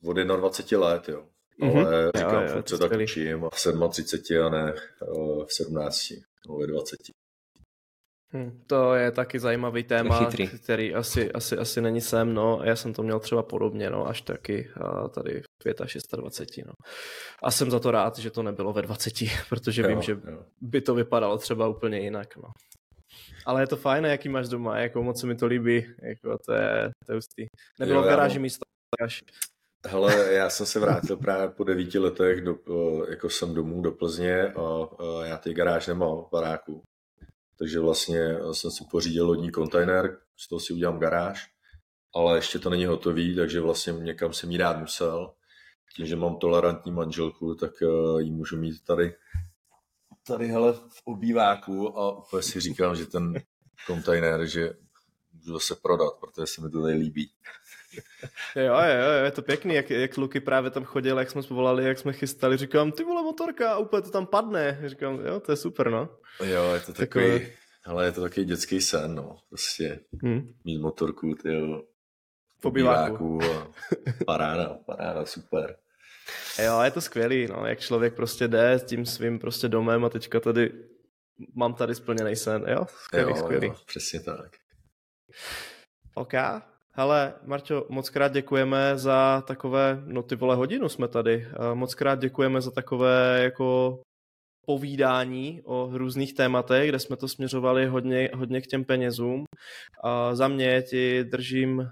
od 0.04 0.16
21 0.16 0.86
let, 0.86 1.08
jo. 1.08 1.24
Mm-hmm. 1.60 1.86
Ale 1.86 2.10
říkám, 2.16 2.46
jo, 2.46 2.56
jo, 2.56 2.62
se 2.66 2.78
tak 2.78 2.92
učím 3.02 3.40
v 3.40 3.88
37 3.88 4.46
a 4.46 4.50
ne 4.50 4.74
eh, 5.02 5.44
v 5.46 5.52
17 5.52 6.12
nebo 6.46 6.58
ve 6.58 6.66
20. 6.66 7.00
Hmm, 8.34 8.62
to 8.66 8.94
je 8.94 9.10
taky 9.10 9.38
zajímavý 9.38 9.82
téma, 9.82 10.30
který 10.62 10.94
asi, 10.94 11.32
asi, 11.32 11.56
asi 11.56 11.80
není 11.80 12.00
sem, 12.00 12.34
no. 12.34 12.60
Já 12.64 12.76
jsem 12.76 12.92
to 12.92 13.02
měl 13.02 13.20
třeba 13.20 13.42
podobně, 13.42 13.90
no, 13.90 14.08
až 14.08 14.22
taky 14.22 14.70
a 14.80 15.08
tady 15.08 15.42
v 15.42 16.16
26, 16.16 16.66
no. 16.66 16.72
A 17.42 17.50
jsem 17.50 17.70
za 17.70 17.80
to 17.80 17.90
rád, 17.90 18.18
že 18.18 18.30
to 18.30 18.42
nebylo 18.42 18.72
ve 18.72 18.82
20, 18.82 19.12
protože 19.48 19.82
jo, 19.82 19.88
vím, 19.88 20.02
že 20.02 20.12
jo. 20.12 20.44
by 20.60 20.80
to 20.80 20.94
vypadalo 20.94 21.38
třeba 21.38 21.68
úplně 21.68 22.00
jinak, 22.00 22.36
no. 22.36 22.50
Ale 23.46 23.62
je 23.62 23.66
to 23.66 23.76
fajn, 23.76 24.04
jaký 24.04 24.28
máš 24.28 24.48
doma, 24.48 24.78
jako 24.78 25.02
moc 25.02 25.20
se 25.20 25.26
mi 25.26 25.34
to 25.34 25.46
líbí, 25.46 25.86
jako 26.02 26.38
to 26.46 26.52
je, 26.52 26.90
to 27.06 27.12
je 27.12 27.16
hustý. 27.16 27.46
Nebylo 27.80 28.00
jo, 28.00 28.06
v 28.06 28.08
garáži 28.08 28.38
místo, 28.38 28.62
až. 29.02 29.20
Hele, 29.86 30.32
já 30.32 30.50
jsem 30.50 30.66
se 30.66 30.80
vrátil 30.80 31.16
právě 31.16 31.48
po 31.48 31.64
devíti 31.64 31.98
letech, 31.98 32.40
do, 32.40 32.56
jako 33.10 33.30
jsem 33.30 33.54
domů 33.54 33.82
do 33.82 33.92
Plzně 33.92 34.46
a, 34.46 34.88
a 34.98 35.24
já 35.24 35.36
ty 35.36 35.54
garáž 35.54 35.86
nemám 35.86 36.16
v 36.16 36.30
baráku. 36.32 36.82
Takže 37.58 37.80
vlastně 37.80 38.38
jsem 38.52 38.70
si 38.70 38.84
pořídil 38.90 39.26
lodní 39.26 39.50
kontejner, 39.50 40.18
z 40.36 40.48
toho 40.48 40.60
si 40.60 40.72
udělám 40.72 40.98
garáž, 40.98 41.50
ale 42.14 42.38
ještě 42.38 42.58
to 42.58 42.70
není 42.70 42.86
hotový, 42.86 43.36
takže 43.36 43.60
vlastně 43.60 43.92
někam 43.92 44.32
jsem 44.32 44.50
jí 44.50 44.58
dát 44.58 44.78
musel. 44.78 45.32
Tím, 45.96 46.06
že 46.06 46.16
mám 46.16 46.36
tolerantní 46.36 46.92
manželku, 46.92 47.54
tak 47.54 47.70
ji 48.18 48.30
můžu 48.30 48.56
mít 48.56 48.84
tady 48.84 49.14
tady 50.26 50.48
hele 50.48 50.72
v 50.72 51.02
obýváku 51.04 51.98
a 51.98 52.18
úplně 52.18 52.42
si 52.42 52.60
říkám, 52.60 52.96
že 52.96 53.06
ten 53.06 53.34
kontejner, 53.86 54.46
že 54.46 54.72
můžu 55.32 55.52
zase 55.52 55.74
prodat, 55.82 56.12
protože 56.20 56.46
se 56.46 56.60
mi 56.60 56.70
to 56.70 56.82
tady 56.82 56.94
líbí. 56.94 57.30
Jo, 58.56 58.64
jo, 58.64 59.12
jo, 59.18 59.24
je 59.24 59.30
to 59.30 59.42
pěkný, 59.42 59.74
jak, 59.74 59.90
jak 59.90 60.16
Luky 60.16 60.40
právě 60.40 60.70
tam 60.70 60.84
chodil, 60.84 61.18
jak 61.18 61.30
jsme 61.30 61.42
zvolali, 61.42 61.84
jak 61.84 61.98
jsme 61.98 62.12
chystali, 62.12 62.56
říkám, 62.56 62.92
ty 62.92 63.04
vole 63.04 63.22
motorka 63.22 63.72
a 63.72 63.78
úplně 63.78 64.02
to 64.02 64.10
tam 64.10 64.26
padne, 64.26 64.80
říkám, 64.84 65.20
jo, 65.26 65.40
to 65.40 65.52
je 65.52 65.56
super, 65.56 65.90
no. 65.90 66.08
Jo, 66.44 66.72
je 66.74 66.80
to 66.80 66.92
takový, 66.92 67.32
Takové... 67.32 67.52
ale 67.84 68.04
je 68.04 68.12
to 68.12 68.20
takový 68.20 68.46
dětský 68.46 68.80
sen, 68.80 69.14
no, 69.14 69.36
prostě 69.48 70.00
hmm. 70.22 70.54
mít 70.64 70.78
motorku, 70.78 71.34
ty 71.34 71.54
jo, 71.54 71.82
v 72.60 72.64
obýváku 72.64 73.40
a 73.42 73.72
paráda, 74.26 74.78
paráda, 74.86 75.26
super. 75.26 75.76
Jo, 76.64 76.80
je 76.80 76.90
to 76.90 77.00
skvělý, 77.00 77.46
no, 77.46 77.66
jak 77.66 77.80
člověk 77.80 78.14
prostě 78.14 78.48
jde 78.48 78.72
s 78.72 78.84
tím 78.84 79.06
svým 79.06 79.38
prostě 79.38 79.68
domem 79.68 80.04
a 80.04 80.08
teďka 80.08 80.40
tady 80.40 80.72
mám 81.54 81.74
tady 81.74 81.94
splněný 81.94 82.36
sen, 82.36 82.64
jo, 82.68 82.86
skvělý, 82.88 83.30
jo, 83.30 83.36
skvělý. 83.36 83.66
Jo, 83.66 83.74
přesně 83.86 84.20
tak. 84.20 84.56
OK, 86.14 86.34
hele, 86.94 87.34
Marťo, 87.42 87.86
moc 87.88 88.10
krát 88.10 88.32
děkujeme 88.32 88.98
za 88.98 89.42
takové, 89.46 90.02
no 90.06 90.22
ty 90.22 90.36
vole 90.36 90.56
hodinu 90.56 90.88
jsme 90.88 91.08
tady, 91.08 91.48
moc 91.74 91.94
krát 91.94 92.18
děkujeme 92.18 92.60
za 92.60 92.70
takové 92.70 93.40
jako 93.42 94.00
povídání 94.66 95.62
o 95.64 95.90
různých 95.92 96.34
tématech, 96.34 96.88
kde 96.88 96.98
jsme 96.98 97.16
to 97.16 97.28
směřovali 97.28 97.86
hodně, 97.86 98.30
hodně 98.34 98.60
k 98.60 98.66
těm 98.66 98.84
penězům. 98.84 99.44
A 100.04 100.34
za 100.34 100.48
mě 100.48 100.82
ti 100.82 101.24
držím 101.24 101.90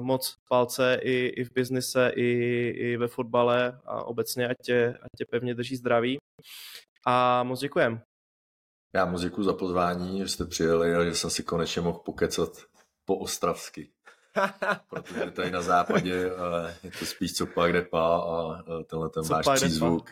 moc 0.00 0.34
palce 0.48 0.98
i, 1.02 1.26
i 1.26 1.44
v 1.44 1.52
biznise, 1.52 2.12
i, 2.16 2.28
i 2.68 2.96
ve 2.96 3.08
fotbale 3.08 3.80
a 3.84 4.04
obecně, 4.04 4.48
ať 4.48 4.56
tě, 4.64 4.98
ať 5.02 5.08
tě 5.18 5.24
pevně 5.30 5.54
drží 5.54 5.76
zdraví. 5.76 6.18
A 7.06 7.42
moc 7.42 7.60
děkujem. 7.60 8.00
Já 8.94 9.04
moc 9.04 9.22
děkuji 9.22 9.42
za 9.42 9.52
pozvání, 9.52 10.18
že 10.18 10.28
jste 10.28 10.46
přijeli 10.46 10.94
a 10.94 11.04
že 11.04 11.14
jsem 11.14 11.30
si 11.30 11.42
konečně 11.42 11.82
mohl 11.82 11.98
pokecat 11.98 12.50
po 13.04 13.18
ostravsky. 13.18 13.90
protože 14.90 15.30
tady 15.30 15.50
na 15.50 15.62
západě 15.62 16.10
je 16.82 16.90
to 16.98 17.06
spíš 17.06 17.32
co 17.32 17.46
pak 17.46 17.72
depa 17.72 18.16
a 18.16 18.44
uh, 18.44 18.82
tenhle 18.82 19.10
ten 19.10 19.22
váš 19.22 19.46
přízvuk, 19.54 20.10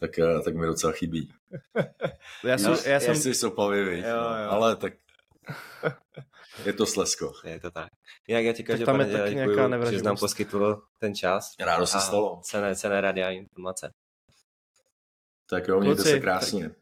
tak, 0.00 0.10
uh, 0.18 0.42
tak 0.44 0.54
mi 0.54 0.66
docela 0.66 0.92
chybí. 0.92 1.32
já, 2.44 2.58
jsem, 2.58 2.76
já 2.86 3.00
jsem... 3.00 3.16
Jsi 3.16 3.34
sopavý, 3.34 3.78
jo, 3.78 4.08
jo. 4.08 4.50
ale 4.50 4.76
tak 4.76 4.92
je 6.64 6.72
to 6.72 6.86
slesko. 6.86 7.32
Je 7.44 7.60
to 7.60 7.70
tak. 7.70 7.88
Jinak 8.28 8.44
já 8.44 8.52
ti 8.52 8.64
každopádně 8.64 9.06
děkuji, 9.28 9.90
že 9.90 9.98
jsi 9.98 10.04
nám 10.04 10.16
poskytl 10.16 10.82
ten 10.98 11.14
čas. 11.14 11.54
Rádo 11.60 11.86
se 11.86 12.00
stalo. 12.00 12.40
Cené, 12.42 12.76
cené 12.76 13.00
rady 13.00 13.22
a 13.22 13.30
informace. 13.30 13.92
Tak 15.50 15.68
jo, 15.68 15.80
mějte 15.80 15.96
Kluci, 15.96 16.10
se 16.10 16.20
krásně. 16.20 16.68
Tak, 16.68 16.76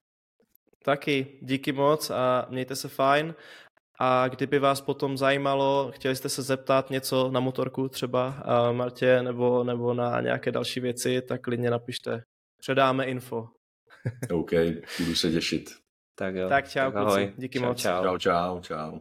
taky, 0.85 1.39
díky 1.43 1.73
moc 1.73 2.11
a 2.11 2.47
mějte 2.49 2.77
se 2.77 2.89
fajn. 2.89 3.35
A 4.01 4.29
kdyby 4.29 4.59
vás 4.59 4.81
potom 4.81 5.19
zajímalo, 5.19 5.91
chtěli 5.95 6.17
jste 6.17 6.29
se 6.29 6.43
zeptat 6.43 6.91
něco 6.91 7.31
na 7.31 7.41
motorku 7.41 7.89
třeba 7.89 8.29
uh, 8.29 8.77
Martě 8.77 9.23
nebo, 9.23 9.65
nebo 9.65 9.95
na 9.95 10.21
nějaké 10.21 10.53
další 10.53 10.81
věci, 10.81 11.23
tak 11.23 11.41
klidně 11.41 11.71
napište. 11.71 12.23
Předáme 12.61 13.05
info. 13.05 13.49
OK, 14.33 14.51
budu 14.99 15.15
se 15.15 15.31
těšit. 15.31 15.71
Tak 16.15 16.35
jo. 16.35 16.49
Tak 16.49 16.69
čau, 16.69 16.81
tak 16.81 16.97
ahoj. 16.97 17.33
Díky 17.37 17.59
čau, 17.59 17.65
moc. 17.65 17.83
Čau, 17.83 18.03
čau, 18.03 18.19
čau. 18.19 18.61
čau. 18.61 18.99